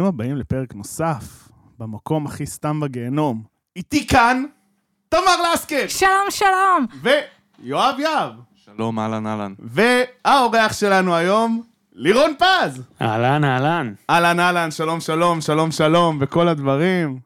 [0.00, 1.48] ברוכים הבאים לפרק נוסף,
[1.78, 3.42] במקום הכי סתם בגיהנום.
[3.76, 4.44] איתי כאן,
[5.08, 5.84] תמר לסקר!
[5.88, 6.86] שלום, שלום.
[7.02, 8.32] ויואב יהב.
[8.54, 9.54] שלום, אהלן, אהלן.
[9.58, 11.62] והאורח שלנו היום,
[11.92, 12.82] לירון פז.
[13.02, 13.94] אהלן, אהלן.
[14.10, 17.18] אהלן אהלן, שלום שלום, שלום שלום, וכל הדברים.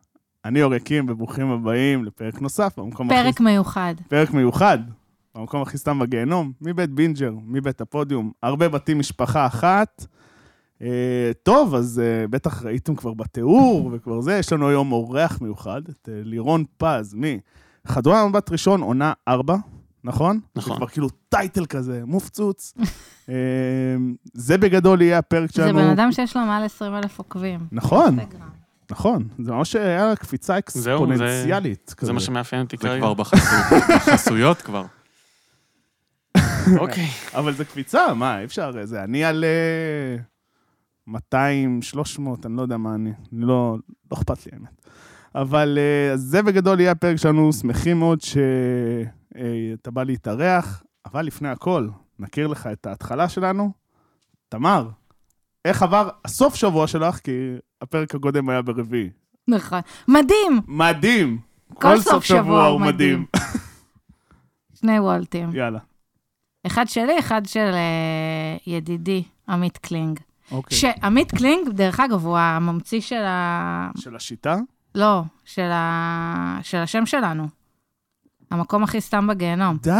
[0.44, 3.22] אני אור יקים, וברוכים הבאים לפרק נוסף, במקום הכי...
[3.22, 3.94] פרק מיוחד.
[4.08, 4.78] פרק מיוחד,
[5.34, 10.06] במקום הכי סתם בגיהנום, מבית בינג'ר, מבית הפודיום, הרבה בתים, משפחה אחת.
[10.82, 10.86] אה,
[11.42, 16.08] טוב, אז אה, בטח ראיתם כבר בתיאור וכבר זה, יש לנו היום אורח מיוחד, את
[16.08, 17.16] אה, לירון פז,
[17.86, 19.56] מחדרי המבט ראשון, עונה ארבע,
[20.04, 20.40] נכון?
[20.56, 20.72] נכון.
[20.72, 22.74] זה כבר כאילו טייטל כזה, מופצוץ.
[23.28, 23.34] אה,
[24.34, 25.78] זה בגדול יהיה הפרק שלנו.
[25.78, 27.60] זה בן אדם שיש לו מעל 20 אלף עוקבים.
[27.72, 28.18] נכון.
[28.90, 29.28] נכון.
[29.38, 31.94] זה ממש היה קפיצה זהו, זה- אקספוננציאלית.
[32.00, 32.20] זה מה.
[32.20, 33.00] שמאפיין אותי זה כרגע.
[33.00, 34.84] כבר בחסו- בחסויות כבר.
[36.78, 37.06] אוקיי.
[37.38, 39.44] אבל זה קפיצה, מה, אי אפשר, זה, אני על
[41.06, 43.76] 200, 300, אני לא יודע מה אני, אני לא,
[44.10, 44.86] לא אכפת לי האמת.
[45.34, 51.88] אבל אה, זה בגדול יהיה הפרק שלנו, שמחים מאוד שאתה בא להתארח, אבל לפני הכל,
[52.18, 53.72] נכיר לך את ההתחלה שלנו.
[54.48, 54.88] תמר,
[55.64, 57.18] איך עבר הסוף שבוע שלך?
[57.18, 57.32] כי
[57.82, 59.10] הפרק הקודם היה ברביעי.
[59.48, 59.80] נכון.
[60.08, 60.60] מדהים!
[60.68, 61.38] מדהים!
[61.74, 63.26] כל סוף שבוע הוא מדהים.
[64.80, 65.50] שני וולטים.
[65.54, 65.78] יאללה,
[66.66, 70.20] אחד שלי, אחד של אה, ידידי, עמית קלינג.
[70.52, 70.78] אוקיי.
[70.78, 73.90] שעמית קלינג, דרך אגב, הוא הממציא של ה...
[73.96, 74.56] של השיטה?
[74.94, 76.58] לא, של, ה...
[76.62, 77.46] של השם שלנו.
[78.50, 79.76] המקום הכי סתם בגיהנום.
[79.82, 79.90] די!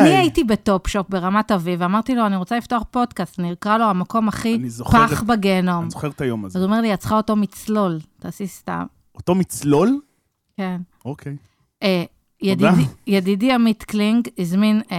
[0.00, 4.28] אני הייתי ב Topshop ברמת אביב, ואמרתי לו, אני רוצה לפתוח פודקאסט, נקרא לו המקום
[4.28, 4.58] הכי
[4.90, 5.82] פח את- בגיהנום.
[5.82, 6.58] אני זוכר את היום הזה.
[6.58, 8.84] אז הוא אומר לי, את צריכה אותו מצלול, תעשי סתם.
[9.14, 10.00] אותו מצלול?
[10.56, 10.80] כן.
[11.04, 11.36] אוקיי.
[11.82, 12.04] אה,
[12.42, 12.66] ידידי,
[13.06, 14.96] ידידי עמית קלינג הזמין אה,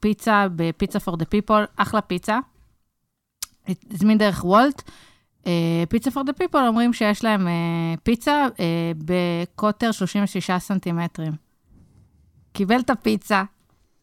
[0.00, 2.38] פיצה בפיצה for the people, אחלה פיצה.
[3.90, 4.82] הזמין דרך Wolt.
[5.46, 5.52] אה,
[5.88, 7.52] פיצה for the people אומרים שיש להם אה,
[8.02, 11.32] פיצה אה, בקוטר 36 סנטימטרים.
[12.52, 13.42] קיבל את הפיצה,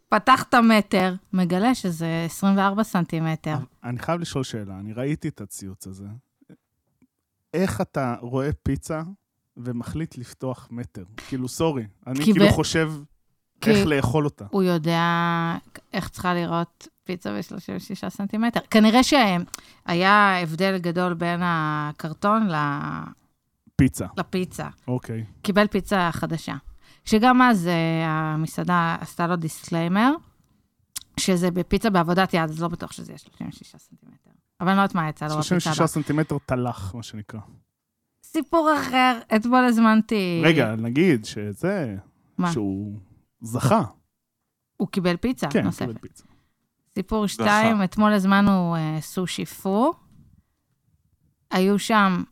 [0.10, 3.56] פתח את המטר, מגלה שזה 24 סנטימטר.
[3.84, 6.06] אני חייב לשאול שאלה, אני ראיתי את הציוץ הזה.
[7.54, 9.02] איך אתה רואה פיצה
[9.58, 11.04] ומחליט לפתוח מטר?
[11.28, 12.92] כאילו, sorry, אני כאילו ב- חושב
[13.62, 14.46] כי- איך לאכול אותה.
[14.52, 15.02] הוא יודע
[15.94, 18.60] איך צריכה לראות פיצה ב-36 סנטימטר.
[18.70, 23.04] כנראה שהיה הבדל גדול בין הקרטון ל-
[23.76, 24.68] פיצה, לפיצה.
[24.88, 25.26] אוקיי.
[25.42, 26.56] קיבל פיצה חדשה.
[27.06, 30.12] שגם אז אה, המסעדה עשתה לו disclaimer,
[31.20, 34.30] שזה בפיצה בעבודת יד, אז לא בטוח שזה יהיה 36 סנטימטר.
[34.60, 35.88] אבל אני לא יודעת מה יצא לו בפיצה 36 הבאה.
[35.88, 37.40] סנטימטר תלח, מה שנקרא.
[38.26, 40.42] סיפור אחר, אתמול הזמנתי...
[40.46, 41.96] רגע, נגיד שזה,
[42.38, 42.52] מה?
[42.52, 43.00] שהוא
[43.42, 43.82] זכה.
[44.78, 45.88] הוא קיבל פיצה כן, נוספת.
[45.88, 46.24] קיבל פיצה.
[46.96, 49.94] סיפור שתיים, אתמול הזמנו אה, סושי פו.
[51.52, 52.24] היו שם,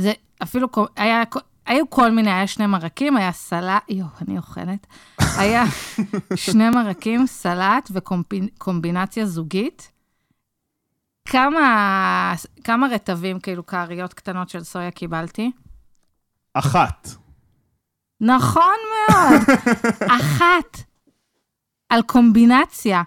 [0.00, 1.22] זה אפילו, היה,
[1.66, 4.86] היו כל מיני, היה שני מרקים, היה סלט, יואו, אני אוכלת.
[5.38, 5.64] היה
[6.34, 9.92] שני מרקים, סלט וקומבינציה זוגית.
[11.24, 12.34] כמה,
[12.64, 15.50] כמה רטבים, כאילו, כעריות קטנות של סויה קיבלתי?
[16.54, 17.08] אחת.
[18.20, 18.74] נכון
[19.08, 19.40] מאוד,
[20.20, 20.78] אחת.
[21.88, 23.02] על קומבינציה.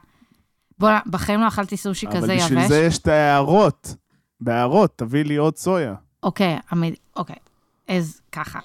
[0.79, 2.43] בוא, בחיים לא אכלתי סושי כזה אבל יבש.
[2.43, 3.95] בשביל זה יש את ההערות.
[4.41, 5.95] בהערות, תביא לי עוד סויה.
[6.23, 7.35] אוקיי, עמיד, אוקיי.
[7.87, 8.59] אז ככה.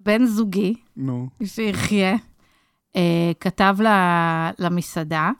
[0.00, 1.28] בן זוגי, נו.
[1.44, 2.14] שיחיה,
[2.96, 3.02] אה,
[3.40, 5.30] כתב ל- למסעדה,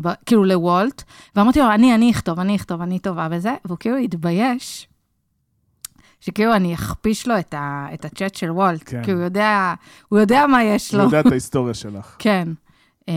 [0.00, 1.02] ב, כאילו לוולט,
[1.36, 4.88] ואמרתי לו, אני, אני אכתוב, אני אכתוב, אני טובה בזה, והוא כאילו התבייש,
[6.20, 9.04] שכאילו אני אכפיש לו את, ה, את הצ'אט של וולט, כן.
[9.04, 9.74] כי הוא יודע,
[10.08, 11.02] הוא יודע מה יש לו.
[11.04, 12.16] יודע את ההיסטוריה שלך.
[12.18, 12.48] כן.
[13.08, 13.14] אה,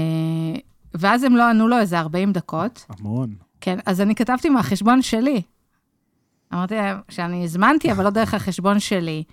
[0.94, 2.86] ואז הם לא ענו לו איזה 40 דקות.
[2.90, 3.36] המון.
[3.62, 5.42] כן, אז אני כתבתי מהחשבון שלי.
[6.54, 9.24] אמרתי להם שאני הזמנתי, אבל לא דרך החשבון שלי.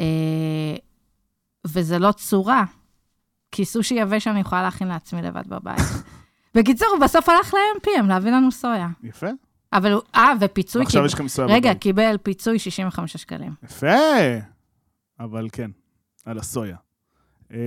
[0.00, 0.76] אה,
[1.66, 2.64] וזה לא צורה,
[3.52, 5.80] כי סושי יבש אני יכולה להכין לעצמי לבד בבית.
[6.54, 8.88] בקיצור, הוא בסוף הלך ל-MPM להביא לנו סויה.
[9.02, 9.26] יפה.
[9.72, 11.74] אבל הוא, אה, ופיצוי עכשיו יש לכם סויה רגע.
[11.74, 13.52] קיבל פיצוי 65 שקלים.
[13.64, 13.86] יפה.
[15.20, 15.70] אבל כן,
[16.24, 16.76] על הסויה.
[17.52, 17.58] אמ,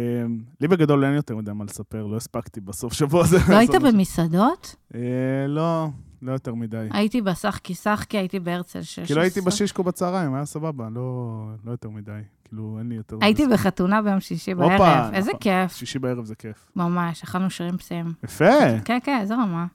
[0.61, 3.37] לי בגדול אין יותר מדי מה לספר, לא הספקתי בסוף שבוע הזה.
[3.49, 3.71] לא היית.
[3.75, 4.75] במסעדות?
[4.95, 4.99] אה,
[5.47, 5.87] לא,
[6.21, 6.87] לא יותר מדי.
[6.91, 9.05] הייתי בסחקי סחקי, הייתי בהרצל 16.
[9.05, 12.11] כאילו הייתי בשישקו בצהריים, היה סבבה, לא לא יותר מדי.
[12.43, 13.15] כאילו, אין לי יותר...
[13.15, 13.47] מדי הייתי.
[13.47, 15.13] בחתונה ביום שישי בערב.
[15.13, 15.39] איזה נכון.
[15.39, 15.71] כיף.
[15.75, 16.71] שישי בערב זה כיף.
[16.75, 18.13] ממש, אכלנו שרימפסים.
[18.23, 18.79] יפה.
[18.85, 19.65] כן, כן, איזה רמה.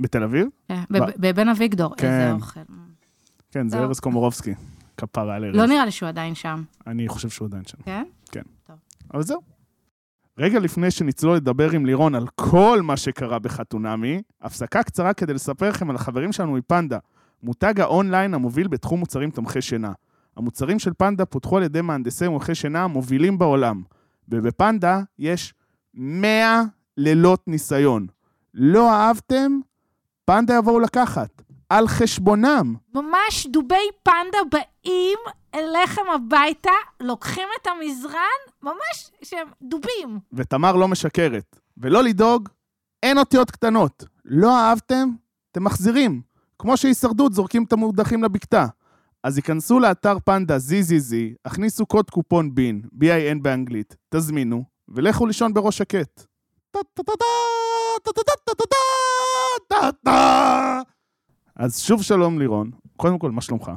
[0.00, 0.48] בתל אביב?
[0.68, 0.82] כן,
[1.18, 2.06] בבן אביגדור, כן.
[2.06, 2.60] איזה אוכל.
[3.50, 3.78] כן, זה.
[3.78, 4.54] ארז קומורובסקי.
[4.96, 5.56] כפרה על ארז.
[5.56, 7.78] לא נראה לי שהוא עדיין שם, אני חושב שהוא עדיין שם.
[7.84, 8.04] כן?
[9.14, 9.40] אבל זהו.
[10.38, 15.68] רגע לפני שנצלול לדבר עם לירון על כל מה שקרה בחתונמי, הפסקה קצרה כדי לספר
[15.68, 16.98] לכם על החברים שלנו מפנדה,
[17.42, 19.92] מותג האונליין המוביל בתחום מוצרים תומכי שינה.
[20.36, 23.82] המוצרים של פנדה פותחו על ידי מהנדסי מומחי שינה המובילים בעולם,
[24.28, 25.54] ובפנדה יש
[25.94, 26.62] 100
[26.96, 28.06] לילות ניסיון.
[28.54, 29.60] לא אהבתם?
[30.24, 31.42] פנדה יבואו לקחת.
[31.68, 32.74] על חשבונם.
[32.94, 35.18] ממש דובי פנדה באים
[35.56, 36.70] אליכם הביתה,
[37.00, 40.18] לוקחים את המזרן, ממש שהם דובים.
[40.32, 41.58] ותמר לא משקרת.
[41.76, 42.48] ולא לדאוג,
[43.02, 44.04] אין אותיות קטנות.
[44.24, 45.08] לא אהבתם?
[45.52, 46.22] אתם מחזירים.
[46.58, 48.66] כמו שהישרדות זורקים את המודחים לבקתה.
[49.22, 51.14] אז היכנסו לאתר פנדה ZZZ,
[51.44, 56.26] הכניסו קוד קופון בין, B-I-N באנגלית, תזמינו, ולכו לישון בראש שקט.
[61.56, 63.70] אז שוב שלום לירון, קודם כל, מה שלומך?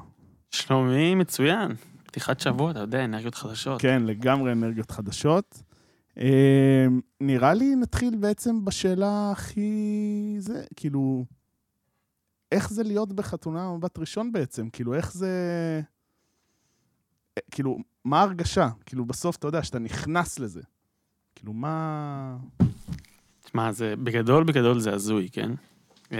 [0.52, 1.76] שלומי מצוין.
[2.04, 3.82] פתיחת שבוע, אתה יודע, אנרגיות חדשות.
[3.82, 5.64] כן, לגמרי אנרגיות חדשות.
[6.18, 6.86] אה,
[7.22, 10.36] נראה לי נתחיל בעצם בשאלה הכי...
[10.40, 11.26] זה, כאילו,
[12.52, 14.70] איך זה להיות בחתונה מבט ראשון בעצם?
[14.70, 15.32] כאילו, איך זה...
[17.38, 18.70] אה, כאילו, מה ההרגשה?
[18.86, 20.62] כאילו, בסוף, אתה יודע, שאתה נכנס לזה.
[21.36, 22.38] כאילו, מה...
[23.44, 25.52] תשמע, זה בגדול, בגדול זה הזוי, כן?
[26.12, 26.18] אמ,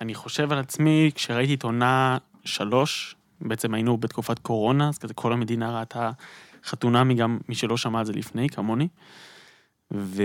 [0.00, 5.32] אני חושב על עצמי, כשראיתי את עונה שלוש, בעצם היינו בתקופת קורונה, אז כזה כל
[5.32, 6.10] המדינה ראתה
[6.64, 8.88] חתונמי, גם מי שלא שמע על זה לפני, כמוני.
[9.92, 10.22] ו...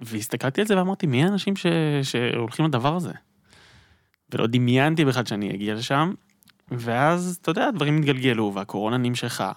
[0.00, 1.66] והסתכלתי על זה ואמרתי, מי האנשים ש...
[2.02, 3.12] שהולכים לדבר הזה?
[4.32, 6.12] ולא דמיינתי בכלל שאני אגיע לשם,
[6.70, 9.52] ואז, אתה יודע, הדברים התגלגלו, והקורונה נמשכה,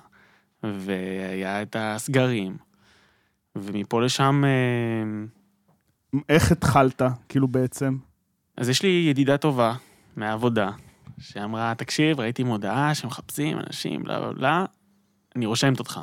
[0.63, 2.57] והיה את הסגרים,
[3.55, 4.43] ומפה לשם...
[4.45, 7.97] אה, איך התחלת, כאילו, בעצם?
[8.57, 9.75] אז יש לי ידידה טובה
[10.15, 10.69] מהעבודה,
[11.19, 14.65] שאמרה, תקשיב, ראיתי מודעה שמחפשים אנשים, בלה בלה בלה,
[15.35, 15.99] אני רושמת אותך.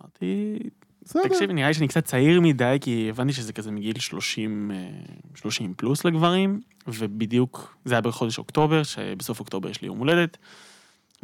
[0.00, 0.58] אמרתי,
[1.02, 1.22] בסדר.
[1.28, 4.90] תקשיב, נראה לי שאני קצת צעיר מדי, כי הבנתי שזה כזה מגיל 30, אה,
[5.34, 10.36] 30 פלוס לגברים, ובדיוק, זה היה בחודש אוקטובר, שבסוף אוקטובר יש לי יום הולדת.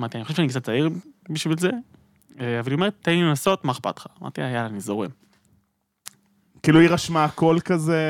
[0.01, 0.91] אמרתי, אני חושב שאני קצת צעיר
[1.31, 1.71] בשביל זה,
[2.41, 4.07] אה, אבל היא אומרת, תן לי לנסות, מה אכפת לך?
[4.23, 5.11] אמרתי לה, יאללה, אני זורם.
[6.63, 8.01] כאילו, היא רשמה הכל כזה,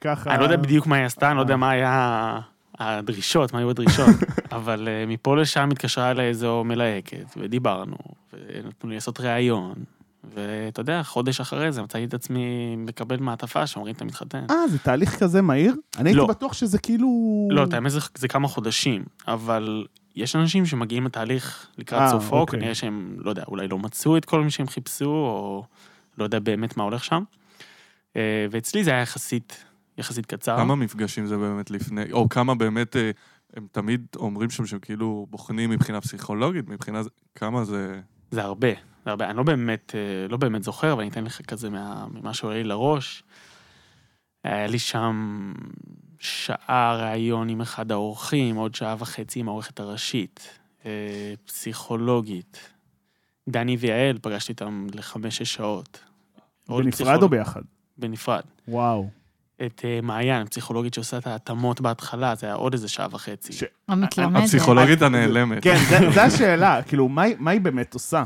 [0.00, 0.30] ככה...
[0.30, 2.40] אני לא יודע בדיוק מה היא עשתה, אני לא יודע מה היה
[2.80, 4.16] הדרישות, מה היו הדרישות,
[4.52, 7.96] אבל אה, מפה לשם התקשרה אליי איזו מלהקת, ודיברנו,
[8.32, 9.74] ונתנו לי לעשות ראיון,
[10.34, 14.44] ואתה יודע, חודש אחרי זה מצאתי את עצמי מקבל מעטפה שאומרים, אתה מתחתן.
[14.50, 15.74] אה, זה תהליך כזה מהיר?
[15.98, 16.26] אני הייתי לא.
[16.26, 17.08] בטוח שזה כאילו...
[17.50, 19.86] לא, את האמת זה, זה כמה חודשים, אבל
[20.16, 22.58] יש אנשים שמגיעים לתהליך לקראת אה, סופו, אוקיי.
[22.58, 25.64] כנראה שהם, לא יודע, אולי לא מצאו את כל מי שהם חיפשו, או
[26.18, 27.22] לא יודע באמת מה הולך שם.
[28.16, 29.64] אה, ואצלי זה היה יחסית,
[29.98, 30.56] יחסית קצר.
[30.56, 33.10] כמה מפגשים זה באמת לפני, או כמה באמת, אה,
[33.56, 38.00] הם תמיד אומרים שם שהם כאילו בוחנים מבחינה פסיכולוגית, מבחינה, זה- כמה זה...
[38.30, 38.68] זה הרבה,
[39.04, 39.30] זה הרבה.
[39.30, 42.56] אני לא באמת, אה, לא באמת זוכר, אבל אני אתן לך כזה מה, ממה שעולה
[42.56, 43.22] לי לראש.
[44.44, 45.52] היה לי שם
[46.18, 50.90] שעה ראיון עם אחד האורחים, עוד שעה וחצי עם העורכת הראשית, אה,
[51.44, 52.70] פסיכולוגית.
[53.48, 56.00] דני ויעל, פגשתי אותם לחמש-שש שעות.
[56.68, 57.62] בנפרד פסיכולוג- או ביחד?
[57.98, 58.42] בנפרד.
[58.68, 59.10] וואו.
[59.66, 63.52] את אה, מעיין, פסיכולוגית שעושה את ההתאמות בהתחלה, זה היה עוד איזה שעה וחצי.
[63.52, 64.42] ש- המתלמדת.
[64.42, 65.62] הפסיכולוגית הנעלמת.
[65.62, 68.24] כן, זה- זה השאלה, כאילו, מה היא- מה היא באמת עושה?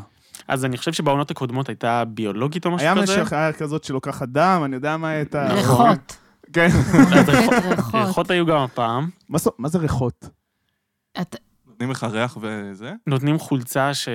[0.48, 3.22] אז אני חושב שבעונות הקודמות הייתה ביולוגית או משהו היה כזה.
[3.22, 5.52] משך, היה כזאת שלוקחת דם, אני יודע מה הייתה...
[5.52, 6.16] ריחות.
[6.52, 6.68] כן.
[7.16, 7.28] אז
[7.94, 8.30] ריחות.
[8.30, 9.08] היו גם הפעם.
[9.28, 10.28] מה זו- מה זה ריחות?
[11.68, 12.92] נותנים לך ריח וזה?
[13.06, 14.08] נותנים חולצה ש...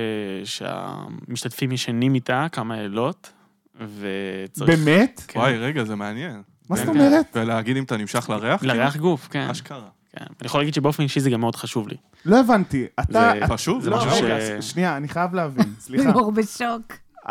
[0.43, 3.31] שהמשתתפים ישנים איתה כמה לילות,
[3.75, 4.69] וצריך...
[4.85, 5.21] באמת?
[5.27, 5.39] כן.
[5.39, 6.41] וואי, רגע, זה מעניין.
[6.69, 6.91] מה זאת כן.
[6.91, 7.25] אומרת?
[7.35, 8.63] ולהגיד אם אתה נמשך לריח?
[8.63, 9.39] לריח גוף, כן.
[9.39, 9.51] כאילו?
[9.51, 9.87] אשכרה.
[10.11, 10.25] כן.
[10.25, 11.95] אני יכול להגיד שבאופן אישי זה גם מאוד חשוב לי.
[12.25, 12.85] לא הבנתי.
[12.99, 13.31] אתה...
[13.39, 13.81] זה- פשוט?
[13.81, 16.03] זה לא, משהו ש- שנייה, אני חייב להבין, סליחה.
[16.09, 16.81] ליאור בשוק.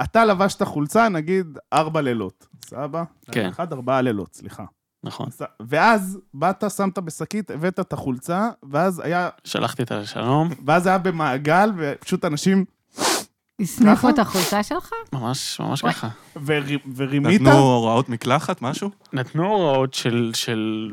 [0.02, 2.46] אתה לבשת חולצה, נגיד, ארבע לילות.
[2.64, 3.04] סבבה?
[3.32, 3.48] כן.
[3.48, 4.64] אחד, ארבעה לילות, סליחה.
[5.04, 5.28] נכון.
[5.62, 11.70] ואז באת, שמת בשקית, הבאת את החולצה, ואז היה, שלחתי אותה לשלום, ואז היה במעגל,
[11.76, 12.64] ופשוט אנשים,
[13.60, 14.10] הסניפו ככה?
[14.10, 14.90] את החולצה שלך?
[15.12, 15.82] ממש ממש.
[15.82, 16.08] ככה.
[16.36, 16.54] ור-
[16.96, 18.90] ורימית, נתנו הוראות מקלחת, משהו?
[19.12, 20.90] נתנו הוראות של, של...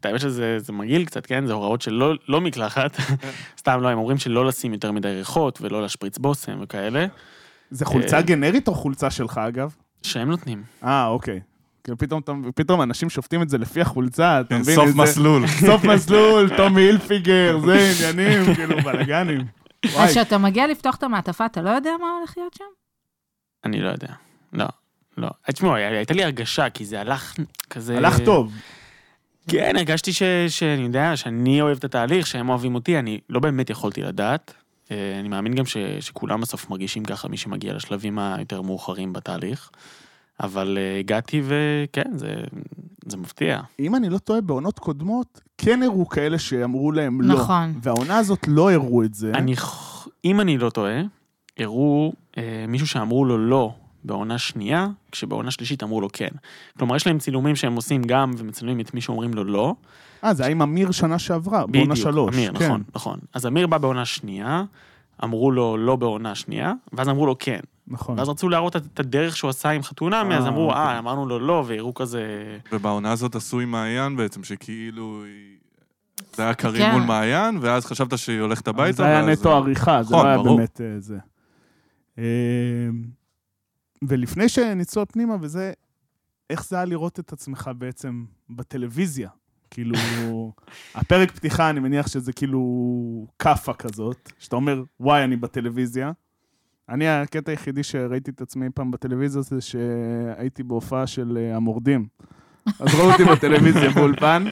[0.00, 1.46] את האמת שזה זה מגעיל קצת, כן?
[1.46, 2.96] זה הוראות של לא, לא מקלחת.
[3.60, 7.06] סתם לא, הם אומרים שלא לשים יותר מדי ריחות ולא להשפריץ בושם וכאלה,
[7.70, 9.74] זה חולצה אה, גנרית או חולצה שלך, אגב?
[10.02, 10.62] שהם נותנים.
[10.84, 11.40] אה, אוקיי.
[11.84, 11.98] כאילו
[12.54, 14.74] פתאום, אנשים שופטים את זה לפי החולצה, אתה כן, מבין?
[14.74, 15.46] סוף מסלול.
[15.66, 19.40] סוף מסלול, טומי הילפיגר, זה עניינים, כאילו, בלאגנים.
[19.86, 22.64] אז כשאתה מגיע לפתוח את המעטפה, אתה לא יודע מה הולך להיות שם?
[23.64, 24.08] אני לא יודע.
[24.52, 24.64] לא,
[25.16, 25.28] לא.
[25.52, 27.34] תשמעו, היה- הייתה לי הרגשה, כי זה הלך
[27.70, 27.96] כזה...
[27.96, 28.52] הלך טוב.
[29.50, 33.70] כן, הרגשתי ש, שאני יודע, שאני אוהב את התהליך, שהם אוהבים אותי, אני לא באמת
[33.70, 34.54] יכולתי לדעת.
[34.90, 39.70] אה, אני מאמין גם ש, שכולם בסוף מרגישים ככה, מי שמגיע לשלבים היותר מאוחרים בתהליך.
[40.40, 42.34] אבל אה, הגעתי וכן, זה,
[43.06, 43.60] זה מפתיע.
[43.80, 47.34] אם אני לא טועה, בעונות קודמות, כן הראו כאלה שאמרו להם לא.
[47.34, 47.74] נכון.
[47.82, 49.32] והעונה הזאת לא הראו את זה.
[49.34, 49.54] אני,
[50.24, 51.02] אם אני לא טועה,
[51.58, 56.28] הראו אה, מישהו שאמרו לו לא בעונה שנייה, כשבעונה שלישית אמרו לו כן.
[56.78, 59.74] כלומר, יש להם צילומים שהם עושים גם ומצלמים את מי שאומרים לו לא.
[60.24, 62.34] אה, זה היה עם אמיר שנה שעברה, בעונה בדיוק, שלוש.
[62.34, 62.64] אמיר, כן.
[62.64, 63.18] נכון, נכון.
[63.34, 64.64] אז אמיר בא בעונה שנייה,
[65.24, 67.60] אמרו לו לא בעונה שנייה, ואז אמרו לו כן.
[67.90, 68.18] נכון.
[68.18, 70.80] ואז רצו להראות את הדרך שהוא עשה עם חתונמי, אז אה, אמרו, אוקיי.
[70.82, 72.22] אה, אמרנו לו לא, והראו כזה...
[72.72, 75.24] ובעונה הזאת עשו עם מעיין בעצם, שכאילו...
[75.24, 75.58] היא-
[76.34, 76.92] זה היה קרים כן.
[76.92, 78.96] מול מעיין, ואז חשבת שהיא הולכת הביתה.
[78.96, 80.42] זה היה נטו עריכה, זה נכון, לא היה.
[80.42, 81.18] באמת אה, זה.
[82.18, 82.24] אה,
[84.02, 85.72] ולפני שנצלול פנימה וזה,
[86.50, 89.28] איך זה היה לראות את עצמך בעצם בטלוויזיה?
[89.70, 89.94] כאילו,
[90.94, 96.12] הפרק פתיחה, אני מניח שזה כאילו כאפה כזאת, שאתה אומר, וואי, אני בטלוויזיה.
[96.88, 102.06] אני, הקטע היחידי שראיתי את עצמי פעם בטלוויזיה זה שהייתי בהופעה של אה, המורדים.
[102.80, 104.44] אז ראו אותי בטלוויזיה באולפן,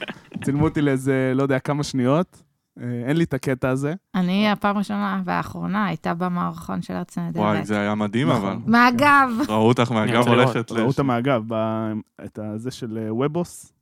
[0.43, 2.43] צילמו אותי לאיזה, לא יודע, כמה שניות.
[2.81, 3.93] אה, אין לי את הקטע הזה.
[4.15, 7.43] אני, הפעם הראשונה והאחרונה, הייתה במערכון של ארץ נהדרת.
[7.43, 8.45] וואי, זה היה מדהים, נכון.
[8.45, 8.71] אבל.
[8.71, 9.29] מהגב.
[9.49, 10.27] ראו אותך מהגב.
[10.27, 11.91] הולכת ראו אותה מהגב, ב-
[12.25, 13.73] את הזה של אה, ובוס,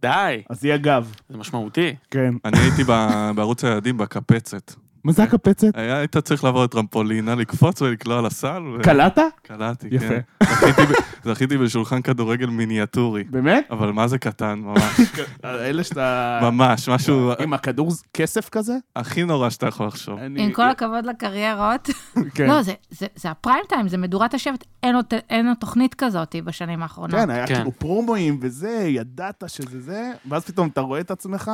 [0.00, 1.94] די, אז היא הגב, זה משמעותי.
[2.10, 2.34] כן.
[2.44, 4.72] אני הייתי ב- בערוץ הילדים בקפצת.
[5.04, 5.66] מה זה הקפצת?
[5.74, 8.62] היה- היית צריך לעבור את טרמפולינה, לקפוץ ולקלוע לסל.
[8.62, 9.18] ו- קלעת?
[9.42, 10.08] קלעתי, יפה.
[10.08, 10.20] כן.
[10.44, 10.94] זכיתי ב-
[11.28, 13.24] זכיתי בשולחן כדורגל מיניאטורי.
[13.24, 13.66] באמת?
[13.70, 15.00] אבל מה זה קטן, ממש.
[15.44, 16.38] אלה שאתה...
[16.42, 18.72] ממש, משהו עם הכדור כסף כזה?
[18.96, 20.18] הכי נורא שאתה יכול לחשוב.
[20.18, 21.88] אני- עם כל הכבוד לקריירות.
[22.34, 22.46] כן.
[22.46, 24.64] לא, זה- זה זה הפריים טיים, זה מדורת השבט.
[24.82, 27.20] אין עוד- אין עוד תוכנית כזאת בשנים האחרונות.
[27.20, 27.54] כן, היה כן.
[27.54, 31.50] כאילו פרומואים וזה, ידעת שזה זה, ואז פתאום אתה רואה את עצמך,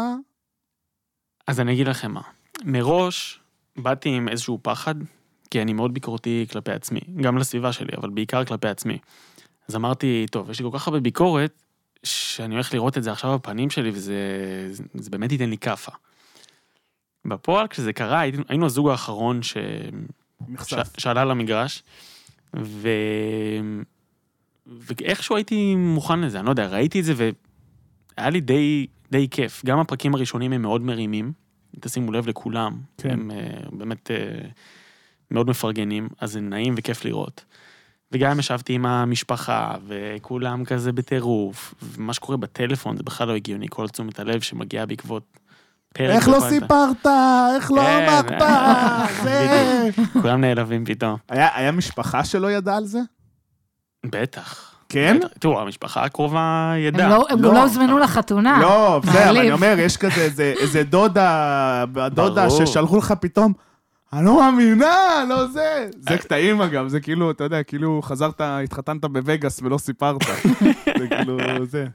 [1.46, 2.20] אז אני אגיד לכם מה.
[2.64, 3.40] מראש
[3.76, 4.94] באתי עם איזשהו פחד,
[5.50, 8.98] כי אני מאוד ביקורתי כלפי עצמי, גם לסביבה שלי, אבל בעיקר כלפי עצמי.
[9.68, 11.62] אז אמרתי, טוב, יש לי כל כך הרבה ביקורת,
[12.02, 14.14] שאני הולך לראות את זה עכשיו בפנים שלי, וזה
[14.70, 15.92] זה, זה באמת ייתן לי כאפה.
[17.24, 19.56] בפועל, כשזה קרה, היינו, היינו הזוג האחרון ש...
[20.66, 20.74] ש...
[20.98, 21.82] שעלה למגרש,
[22.56, 22.88] ו...
[24.66, 29.64] ואיכשהו הייתי מוכן לזה, אני לא יודע, ראיתי את זה והיה לי די, די כיף.
[29.64, 31.32] גם הפרקים הראשונים הם מאוד מרימים,
[31.80, 33.10] תשימו לב לכולם, כן.
[33.10, 34.46] הם uh, באמת uh,
[35.30, 37.44] מאוד מפרגנים, אז זה נעים וכיף לראות.
[38.12, 43.88] וגם ישבתי עם המשפחה, וכולם כזה בטירוף, ומה שקורה בטלפון זה בכלל לא הגיוני, כל
[43.88, 45.38] תשומת הלב שמגיעה בעקבות
[45.94, 46.16] פרק.
[46.16, 46.40] איך לא.
[46.48, 47.06] סיפרת?
[47.56, 48.42] איך לא כן, אמרת?
[49.24, 49.88] זה...
[50.22, 51.16] כולם נעלבים פתאום.
[51.28, 53.00] היה משפחה שלא ידעה על זה?
[54.06, 54.77] בטח.
[54.88, 55.18] כן?
[55.40, 57.08] תראו, המשפחה הקרובה הם ידעה.
[57.08, 57.54] לא- הם גם לא.
[57.54, 58.58] לא הוזמנו לחתונה.
[58.62, 59.30] לא, בסדר.
[59.40, 62.50] אני אומר, יש כזה איזה- איזה דודה, דודה.
[62.50, 63.52] ששלחו לך פתאום,
[64.12, 64.94] אני לא מאמינה,
[65.28, 65.88] לא זה.
[66.00, 70.20] זה קטעים אגב, זה כאילו, אתה יודע, כאילו חזרת, התחתנת בווגאס ולא סיפרת.
[70.98, 71.86] זה כאילו, זה.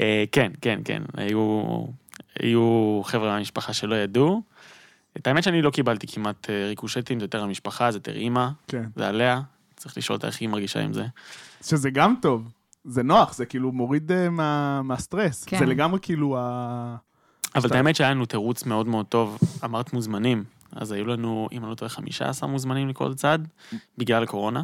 [0.00, 1.02] אה, כן, כן, כן.
[1.16, 1.62] היו,
[2.40, 4.42] היו חבר'ה מהמשפחה שלא ידעו.
[5.16, 8.82] את האמת שאני לא קיבלתי כמעט אה, ריקושטים, זה יותר המשפחה, זה יותר אימא, כן.
[8.96, 9.40] זה עליה.
[9.76, 11.04] צריך לשאול אותה איך היא מרגישה עם זה.
[11.62, 12.52] שזה גם טוב.
[12.84, 15.44] זה נוח, זה כאילו מוריד אה, מה- מהסטרס.
[15.44, 15.58] כן.
[15.58, 16.96] זה לגמרי כאילו ה...
[17.54, 19.38] אבל את האמת שהיה לנו תירוץ מאוד מאוד טוב.
[19.64, 23.38] אמרת מוזמנים, אז היו לנו, אם אני לא טועה, 15 מוזמנים לכל צד,
[23.98, 24.62] בגלל הקורונה.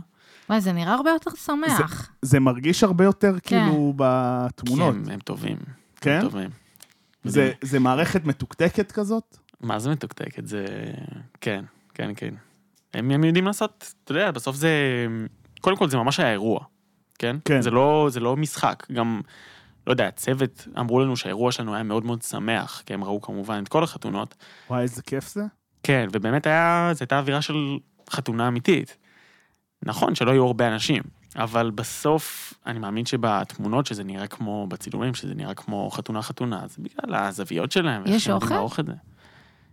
[0.48, 2.10] וואי, זה נראה הרבה יותר שמח.
[2.22, 3.40] זה מרגיש הרבה יותר כן.
[3.64, 4.94] כאילו בתמונות.
[4.94, 5.56] הם, הם טובים.
[6.00, 6.10] כן?
[6.16, 6.50] הם טובים.
[7.24, 9.36] זה- זה מערכת מתוקתקת כזאת?
[9.60, 10.46] מה זה מתוקתקת?
[10.46, 10.66] זה...
[11.40, 12.34] כן, כן, כן.
[12.94, 14.70] הם, הם יודעים לעשות, אתה יודע, בסוף זה...
[15.60, 16.60] קודם כל זה ממש היה אירוע,
[17.16, 17.36] כן?
[17.44, 17.60] כן.
[17.62, 18.86] זה לא, זה לא משחק.
[18.92, 19.20] גם,
[19.86, 23.62] לא יודע, הצוות אמרו לנו שהאירוע שלנו היה מאוד מאוד שמח, כי הם ראו כמובן
[23.62, 24.34] את כל החתונות.
[24.70, 25.42] וואי, איזה כיף זה.
[25.82, 27.54] כן, ובאמת היה, זו הייתה אווירה של
[28.10, 28.96] חתונה אמיתית.
[29.82, 31.02] נכון שלא היו הרבה אנשים,
[31.36, 36.76] אבל בסוף, אני מאמין שבתמונות שזה נראה כמו, בצילומים שזה נראה כמו חתונה חתונה, זה
[36.82, 38.02] בגלל הזוויות שלהם.
[38.06, 38.54] יש אוכל?
[38.54, 38.92] לערוך את זה.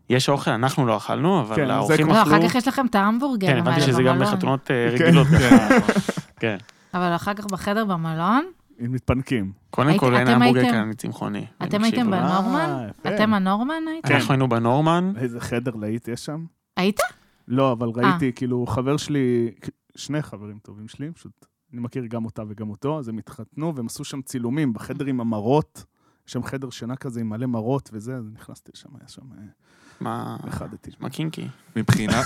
[0.10, 2.38] יש אוכל, אנחנו לא אכלנו, אבל כן, האורחים כמו- לא, אכלו.
[2.38, 4.20] אחר כך יש לכם את ההמבורגרים כן, הבנתי שזה גם.
[4.20, 5.04] בחתונות אה, כן.
[5.06, 5.28] רגילות.
[5.28, 5.92] ככה.
[6.40, 6.58] כן.
[6.94, 8.46] אבל אחר כך בחדר במלון,
[8.80, 9.52] הם מתפנקים.
[9.70, 11.46] קודם כל אין המבורגר כאן צמחוני.
[11.64, 12.12] אתם הייתם.
[12.12, 12.90] בנורמן?
[13.06, 13.16] אה.
[13.16, 14.16] אתם הנורמן הייתם?
[14.16, 16.46] אנחנו היינו בנורמן, איזה חדר להיט יש שם?
[16.78, 17.00] היית?
[17.48, 18.10] לא, אבל אה.
[18.10, 19.52] ראיתי, כאילו, חבר שלי,
[19.96, 23.86] שני חברים טובים שלי, פשוט, אני מכיר גם אותה וגם אותו, אז הם התחתנו והם
[23.86, 25.86] עשו שם צילומים בחדר עם המראות,
[26.28, 29.38] יש שם חדר שינה כזה עם מלא מראות וזה, אז נכנסתי לשם, היה שם, אה,
[30.00, 30.38] מה...
[31.00, 31.48] מה קינקי?
[31.76, 32.26] מבחינת,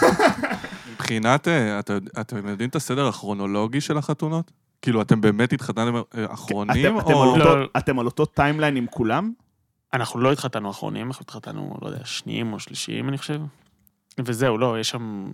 [0.91, 1.79] מבחינת, אה,
[2.21, 4.51] אתם יודעים את הסדר הכרונולוגי של החתונות?
[4.81, 7.37] כאילו, אתם באמת התחתנתם אה, אחרונים, או...
[7.37, 7.55] לא.
[7.77, 9.31] אתם על אותו timeline עם כולם?
[9.93, 13.41] אנחנו לא התחתנו אחרונים, אנחנו התחתנו, לא יודע, שניים או שלישיים, אני חושב.
[14.19, 15.31] וזהו, לא, יש שם...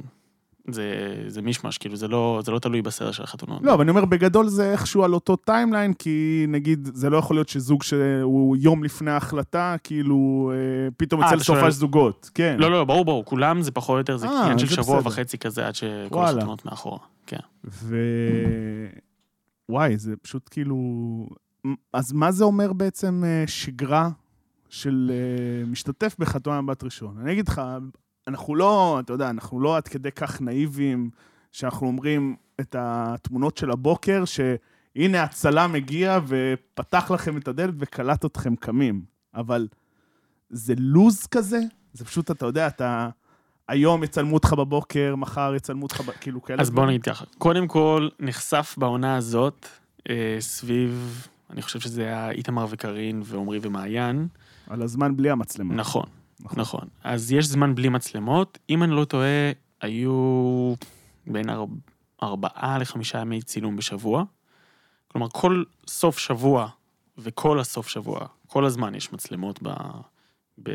[0.72, 0.84] זה,
[1.28, 3.62] זה מישמש, כאילו, זה לא, זה לא תלוי בסדר של החתונות.
[3.64, 7.36] לא, אבל אני אומר, בגדול זה איכשהו על אותו timeline, כי נגיד, זה לא יכול
[7.36, 12.30] להיות שזוג שהוא יום לפני ההחלטה, כאילו, אה, פתאום אה, אצל שואל- סופש זוגות.
[12.34, 12.56] כן.
[12.60, 15.08] לא, לא, ברור, ברור, כולם זה פחות או יותר, זה אה, עניין של שבוע בסדר.
[15.10, 16.24] וחצי כזה עד שכל.
[16.26, 17.00] החתונות מאחורה.
[17.28, 17.38] כן.
[17.66, 17.98] ו...
[19.70, 20.78] וואי, זה פשוט כאילו...
[21.94, 24.10] אז מה זה אומר בעצם אה, שגרה
[24.70, 27.18] של אה, משתתף בחתונה ממבט ראשון?
[27.22, 27.62] אני אגיד לך,
[28.28, 31.10] אנחנו לא, אתה יודע, אנחנו לא עד כדי כך נאיבים,
[31.52, 38.56] שאנחנו אומרים את התמונות של הבוקר, שהנה הצלם הגיע ופתח לכם את הדלת וקלט אתכם
[38.56, 39.02] קמים.
[39.36, 39.68] אבל
[40.50, 41.60] זה לוז כזה?
[41.94, 43.10] זה פשוט, אתה יודע, אתה...
[43.68, 46.02] היום יצלמו אותך בבוקר, מחר יצלמו אותך.
[46.22, 46.62] כאילו כאלה...
[46.62, 46.86] אז בוא.
[46.86, 49.68] נגיד ככה, קודם כל, נחשף בעונה הזאת,
[50.10, 54.28] אה, סביב, אני חושב שזה היה איתמר וקארין ועמרי ומעיין.
[54.70, 55.76] על הזמן בלי המצלמה.
[55.76, 56.06] נכון,
[56.44, 56.60] נכון.
[56.60, 56.88] נכון.
[57.04, 58.58] אז יש זמן בלי מצלמות.
[58.70, 60.74] אם אני לא טועה, היו
[61.28, 61.76] בין ארבע-
[62.24, 64.24] ארבעה לחמישה ימי צילום בשבוע.
[65.08, 66.70] כלומר, כל סוף שבוע
[67.18, 69.70] וכל הסוף שבוע, כל הזמן יש מצלמות ב...
[70.64, 70.70] ב...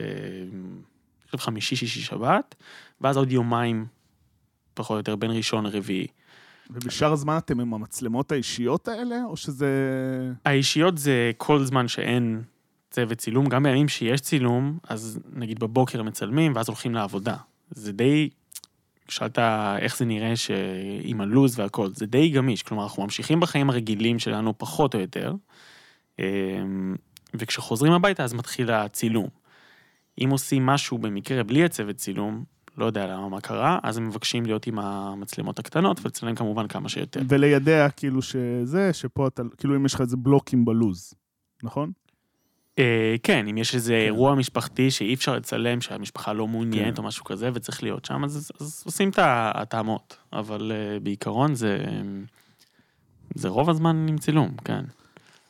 [1.24, 2.54] חושב חמישי, שישי, שבת,
[3.00, 3.86] ואז עוד יומיים,
[4.74, 6.06] פחות או יותר, בין ראשון לרביעי.
[6.70, 9.68] ובשאר הזמן אתם עם המצלמות האישיות האלה, או שזה...
[10.44, 12.42] האישיות זה כל זמן שאין
[12.98, 17.36] צוות צילום, גם בימים שיש צילום, אז נגיד בבוקר מצלמים, ואז הולכים לעבודה.
[17.70, 18.28] זה די,
[19.08, 19.38] שאלת
[19.78, 20.50] איך זה נראה ש...
[21.02, 25.34] עם הלו"ז והכל, זה די גמיש, כלומר, אנחנו ממשיכים בחיים הרגילים שלנו פחות או יותר,
[26.18, 26.96] אמ,
[27.34, 29.28] וכשחוזרים הביתה אז מתחיל הצילום.
[30.24, 32.44] אם עושים משהו במקרה בלי הצוות צילום,
[32.76, 36.88] לא יודע למה מה קרה, אז הם מבקשים להיות עם המצלמות הקטנות, ולצלם כמובן כמה
[36.88, 37.20] שיותר.
[37.28, 41.14] וליידע כאילו שזה, שפה אתה, כאילו אם יש לך איזה בלוקים בלוז,
[41.62, 41.92] נכון?
[42.78, 44.04] אה, כן, אם יש איזה כן.
[44.04, 47.02] אירוע משפחתי שאי אפשר לצלם, שהמשפחה לא מעוניינת כן.
[47.02, 50.16] או משהו כזה וצריך להיות שם, אז, אז עושים את ההתאמות.
[50.32, 51.84] אבל אה, בעיקרון זה,
[53.34, 54.84] זה רוב הזמן עם צילום, כן.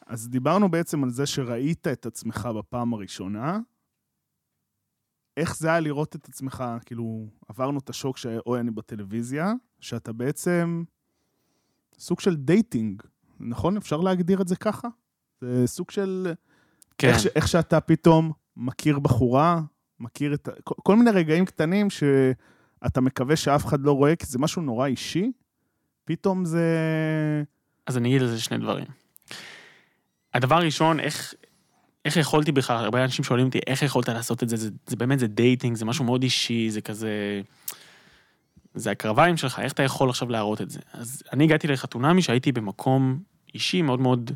[0.06, 3.58] אז דיברנו בעצם על זה שראית את עצמך בפעם הראשונה.
[5.36, 10.84] איך זה היה לראות את עצמך, כאילו, עברנו את השוק שאוי, אני בטלוויזיה, שאתה בעצם
[11.98, 13.02] סוג של dating,
[13.40, 13.76] נכון?
[13.76, 14.88] אפשר להגדיר את זה ככה?
[15.40, 16.32] זה סוג של...
[16.98, 19.60] כן, איך, איך שאתה פתאום מכיר בחורה,
[20.00, 20.48] מכיר את...
[20.64, 24.86] כל, כל מיני רגעים קטנים שאתה מקווה שאף אחד לא רואה, כי זה משהו נורא
[24.86, 25.32] אישי,
[26.04, 26.66] פתאום זה...
[27.86, 28.86] אז אני אגיד על זה שני דברים.
[30.34, 31.34] הדבר הראשון, איך,
[32.04, 34.56] איך יכולתי בכלל, הרבה אנשים שואלים אותי, איך יכולת לעשות את זה?
[34.56, 37.40] זה, זה באמת, זה dating, זה משהו מאוד אישי, זה כזה...
[38.74, 40.80] זה הקרביים שלך, איך אתה יכול עכשיו להראות את זה?
[40.92, 43.18] אז אני הגעתי לחתונמי שהייתי במקום
[43.54, 44.30] אישי מאוד מאוד